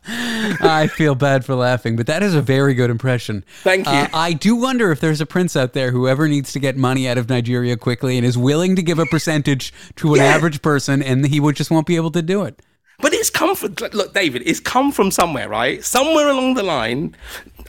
I 0.08 0.88
feel 0.92 1.14
bad 1.14 1.44
for 1.44 1.54
laughing, 1.54 1.96
but 1.96 2.06
that 2.06 2.22
is 2.22 2.34
a 2.34 2.42
very 2.42 2.74
good 2.74 2.90
impression. 2.90 3.44
Thank 3.62 3.86
you. 3.86 3.92
Uh, 3.92 4.08
I 4.12 4.32
do 4.32 4.56
wonder 4.56 4.90
if 4.90 5.00
there's 5.00 5.20
a 5.20 5.26
prince 5.26 5.56
out 5.56 5.72
there 5.72 5.90
who 5.92 6.08
ever 6.08 6.28
needs 6.28 6.52
to 6.52 6.58
get 6.58 6.76
money 6.76 7.08
out 7.08 7.18
of 7.18 7.28
Nigeria 7.28 7.76
quickly 7.76 8.16
and 8.16 8.26
is 8.26 8.36
willing 8.36 8.76
to 8.76 8.82
give 8.82 8.98
a 8.98 9.06
percentage 9.06 9.72
to 9.96 10.14
an 10.14 10.20
Yeah. 10.20 10.26
average 10.26 10.62
person, 10.62 11.02
and 11.02 11.26
he 11.26 11.40
would 11.40 11.56
just 11.56 11.70
won't 11.70 11.86
be 11.86 11.96
able 11.96 12.10
to 12.12 12.22
do 12.22 12.42
it. 12.42 12.60
But 13.00 13.12
it's 13.12 13.30
come 13.30 13.54
from 13.54 13.74
look, 13.92 14.14
David. 14.14 14.42
It's 14.46 14.60
come 14.60 14.90
from 14.92 15.10
somewhere, 15.10 15.48
right? 15.48 15.84
Somewhere 15.84 16.28
along 16.28 16.54
the 16.54 16.62
line, 16.62 17.14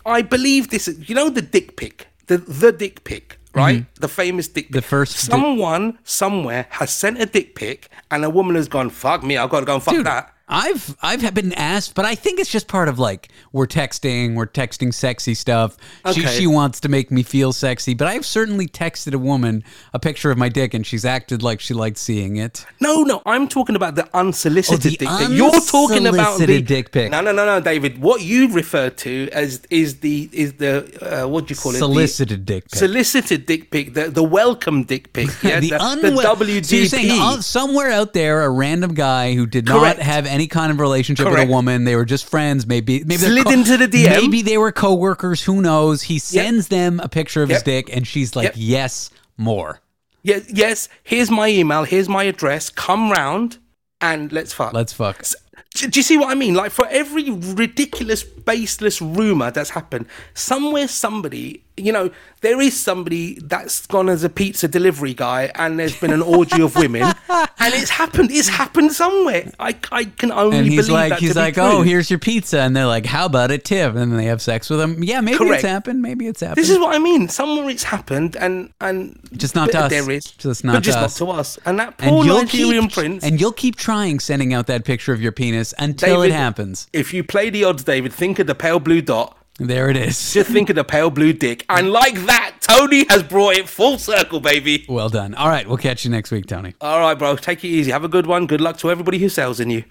I 0.06 0.22
believe 0.22 0.70
this. 0.70 0.88
is- 0.88 1.10
You 1.10 1.16
know 1.16 1.30
the 1.30 1.42
dick 1.42 1.76
pic, 1.76 2.08
the 2.28 2.38
the 2.38 2.72
dick 2.72 3.04
pic, 3.04 3.38
right? 3.54 3.86
The 4.00 4.08
famous 4.08 4.48
dick. 4.48 4.66
Pic. 4.68 4.72
Mm-hmm. 4.72 4.78
The 4.78 4.82
first 4.82 5.14
di- 5.16 5.32
Someone 5.32 6.00
somewhere 6.04 6.68
has 6.80 6.92
sent 6.94 7.20
a 7.22 7.26
dick 7.26 7.56
pic, 7.56 7.90
and 8.10 8.24
a 8.24 8.30
woman 8.30 8.56
has 8.56 8.68
gone, 8.70 8.90
"Fuck 8.90 9.22
me, 9.24 9.36
I've 9.38 9.50
got 9.50 9.60
to 9.62 9.66
go 9.66 9.76
and 9.76 9.84
fuck 9.84 9.96
Dude, 9.96 10.06
that." 10.06 10.34
I've 10.50 10.96
I've 11.02 11.34
been 11.34 11.52
asked, 11.54 11.94
but 11.94 12.06
I 12.06 12.16
think 12.16 12.40
it's 12.40 12.50
just 12.50 12.68
part 12.70 12.88
of 12.88 12.98
like 12.98 13.30
we're 13.52 13.68
texting, 13.68 14.36
we're 14.36 14.48
texting 14.48 14.94
sexy 14.94 15.34
stuff. 15.34 15.76
She 16.14 16.22
Okay. 16.22 16.38
she 16.40 16.48
wants 16.48 16.80
to 16.82 16.90
make 16.90 17.12
me 17.12 17.22
feel 17.24 17.52
sexy, 17.52 17.94
but 17.94 18.08
I've 18.08 18.26
certainly 18.26 18.68
texted 18.68 19.14
a 19.14 19.18
woman 19.18 19.64
a 19.94 20.00
picture 20.00 20.32
of 20.32 20.38
my 20.38 20.48
dick, 20.48 20.74
and 20.74 20.86
she's 20.88 21.04
acted 21.04 21.44
like 21.44 21.60
she 21.60 21.74
liked 21.74 21.98
seeing 21.98 22.38
it. 22.38 22.66
No, 22.80 23.04
no, 23.04 23.22
I'm 23.26 23.50
talking 23.50 23.76
about 23.76 23.96
the 23.96 24.08
unsolicited 24.16 24.80
Oh, 24.80 24.84
the 24.84 24.90
dick 24.92 25.00
pic. 25.30 25.38
You're 25.38 25.60
talking 25.62 26.08
about 26.08 26.40
the 26.40 26.62
dick 26.62 26.92
pic. 26.92 27.12
No, 27.12 27.20
no, 27.20 27.34
no, 27.34 27.46
no, 27.46 27.60
David. 27.60 28.00
What 28.02 28.22
you 28.22 28.48
refer 28.54 28.90
to 28.90 29.30
as 29.34 29.62
is 29.70 30.00
the 30.00 30.30
is 30.32 30.54
the 30.54 31.24
uh, 31.24 31.28
what 31.28 31.48
do 31.48 31.54
you 31.56 31.60
call 31.60 31.74
it? 31.76 31.80
Solicited 31.80 32.46
dick 32.46 32.70
pic. 32.70 32.76
solicited 32.80 33.46
dick 33.48 33.70
pic, 33.70 33.94
the 33.96 34.10
the 34.10 34.24
welcome 34.24 34.84
dick 34.84 35.12
pic. 35.12 35.28
Yeah, 35.48 35.60
the, 35.60 35.70
the, 35.70 36.12
the 36.12 36.22
WDP. 36.36 36.66
So 36.66 36.76
you're 36.76 36.86
saying 36.86 37.12
uh, 37.22 37.42
somewhere 37.42 37.90
out 37.90 38.14
there, 38.14 38.44
a 38.44 38.50
random 38.50 38.94
guy 38.94 39.34
who 39.34 39.46
did 39.46 39.66
Correct. 39.68 39.98
not 40.00 40.06
have 40.06 40.26
any 40.26 40.37
kind 40.46 40.72
of 40.72 40.80
relationship 40.80 41.28
with 41.28 41.40
a 41.40 41.48
woman, 41.48 41.86
they 41.86 41.96
were 41.96 42.06
just 42.06 42.26
friends. 42.26 42.68
Maybe 42.68 43.00
maybe 43.00 43.24
Slid 43.24 43.48
into 43.48 43.78
the 43.78 43.88
DM. 43.88 44.22
Maybe 44.22 44.44
they 44.44 44.60
were 44.60 44.72
coworkers. 44.72 45.44
Who 45.44 45.62
knows? 45.62 46.04
He 46.04 46.20
sends 46.20 46.68
them 46.68 47.00
a 47.00 47.10
picture 47.10 47.42
of 47.42 47.50
his 47.50 47.64
dick, 47.64 47.90
and 47.96 48.06
she's 48.06 48.36
like, 48.36 48.44
Yep. 48.44 48.54
"Yes, 48.58 49.10
more. 49.38 49.80
Yeah, 50.22 50.42
yes. 50.50 50.90
Here's 51.04 51.32
my 51.32 51.48
email. 51.48 51.84
Here's 51.86 52.08
my 52.10 52.26
address. 52.26 52.70
Come 52.70 53.10
round 53.10 53.58
and 54.00 54.32
let's 54.32 54.54
fuck. 54.54 54.74
Let's 54.74 54.94
fuck." 54.94 55.26
Do, 55.74 55.88
do 55.88 56.00
you 56.00 56.04
see 56.04 56.18
what 56.18 56.30
I 56.30 56.36
mean? 56.36 56.54
Like 56.54 56.72
for 56.72 56.88
every 56.88 57.30
ridiculous, 57.30 58.24
baseless 58.24 59.02
rumor 59.02 59.52
that's 59.52 59.72
happened, 59.72 60.06
somewhere 60.34 60.88
somebody, 60.88 61.64
you 61.78 61.92
know, 61.94 62.10
there 62.42 62.60
is 62.62 62.80
somebody 62.80 63.40
that's 63.42 63.86
gone 63.88 64.10
as 64.10 64.24
a 64.24 64.30
pizza 64.30 64.68
delivery 64.68 65.14
guy, 65.14 65.52
and 65.56 65.80
there's 65.80 66.00
been 66.00 66.12
an 66.12 66.22
orgy 66.22 66.62
of 66.62 66.76
women, 66.76 67.02
and 67.30 67.74
it's 67.74 67.90
happened. 67.90 68.32
It's 68.32 68.48
happened 68.48 68.92
somewhere. 68.94 69.52
I, 69.60 69.76
I 69.92 70.06
can 70.06 70.32
only 70.32 70.58
And 70.58 70.68
he's 70.68 70.88
believe 70.88 70.92
like, 70.94 71.10
that 71.12 71.20
he's 71.20 71.30
to 71.30 71.36
be 71.36 71.40
like, 71.40 71.58
oh, 71.58 71.70
true. 71.70 71.80
"Oh, 71.80 71.82
here's 71.84 72.10
your 72.10 72.20
pizza," 72.20 72.60
and 72.62 72.76
they're 72.76 72.86
like, 72.88 73.06
"How 73.06 73.26
about 73.26 73.52
it, 73.52 73.64
Tip?" 73.66 73.96
And 73.96 74.18
they 74.18 74.26
have 74.26 74.42
sex 74.42 74.70
with 74.70 74.80
him. 74.82 75.04
Yeah, 75.04 75.22
maybe 75.22 75.38
Correct. 75.38 75.64
it's 75.64 75.64
happened. 75.70 76.02
Maybe 76.02 76.28
it's 76.28 76.42
happened. 76.42 76.58
This 76.58 76.70
is 76.70 76.80
what 76.80 76.96
I 76.96 77.00
mean. 77.00 77.30
Somewhere 77.30 77.70
it's 77.70 77.84
happened, 77.84 78.36
and 78.36 78.72
and 78.82 79.20
Just 79.34 79.56
not 79.56 79.72
to 79.72 79.80
us. 79.80 79.90
There 79.92 80.10
is, 80.12 80.26
Just 80.26 80.64
not 80.64 80.74
but 80.74 80.80
to 80.80 80.86
just 80.86 80.98
us. 80.98 81.20
not 81.20 81.26
to 81.26 81.32
us. 81.40 81.60
And 81.66 81.80
that 81.80 81.96
and 82.00 82.10
poor 82.10 82.26
you'll 82.26 82.38
Nigerian 82.40 82.84
keep 82.88 82.94
prince. 82.94 83.24
and 83.24 83.40
you'll 83.40 83.52
keep 83.52 83.76
trying 83.76 84.20
sending 84.20 84.54
out 84.54 84.68
that 84.68 84.86
picture 84.86 85.14
of 85.14 85.22
your 85.22 85.32
penis 85.32 85.74
until 85.80 86.22
it 86.22 86.28
David- 86.30 86.36
happens. 86.38 86.88
if 86.94 87.14
you 87.14 87.24
play 87.24 87.50
the 87.50 87.64
odds, 87.64 87.84
David, 87.84 88.14
think 88.14 88.40
of 88.40 88.48
the 88.48 88.56
pale 88.56 88.80
blue 88.80 89.02
dot. 89.02 89.36
There 89.60 89.90
it 89.90 89.98
is. 89.98 90.34
Just 90.34 90.52
think 90.52 90.70
of 90.70 90.76
the 90.76 90.84
pale 90.84 91.10
blue 91.10 91.34
dick. 91.34 91.66
And 91.68 91.92
like 91.92 92.14
that, 92.26 92.58
Tony 92.62 93.06
has 93.10 93.24
brought 93.24 93.56
it 93.56 93.68
full 93.68 93.98
circle, 93.98 94.40
baby. 94.40 94.86
Well 94.88 95.10
done. 95.10 95.34
All 95.34 95.50
right, 95.50 95.68
we'll 95.68 95.78
catch 95.78 96.06
you 96.06 96.12
next 96.12 96.30
week, 96.32 96.46
Tony. 96.46 96.76
All 96.80 97.00
right, 97.00 97.18
bro. 97.18 97.36
Take 97.36 97.64
it 97.64 97.70
easy. 97.70 97.92
Have 97.92 98.04
a 98.04 98.10
good 98.10 98.28
one. 98.28 98.46
Good 98.46 98.62
luck 98.62 98.78
to 98.78 98.92
everybody 98.92 99.18
who 99.18 99.30
sells 99.30 99.60
in 99.60 99.70
you. 99.72 99.84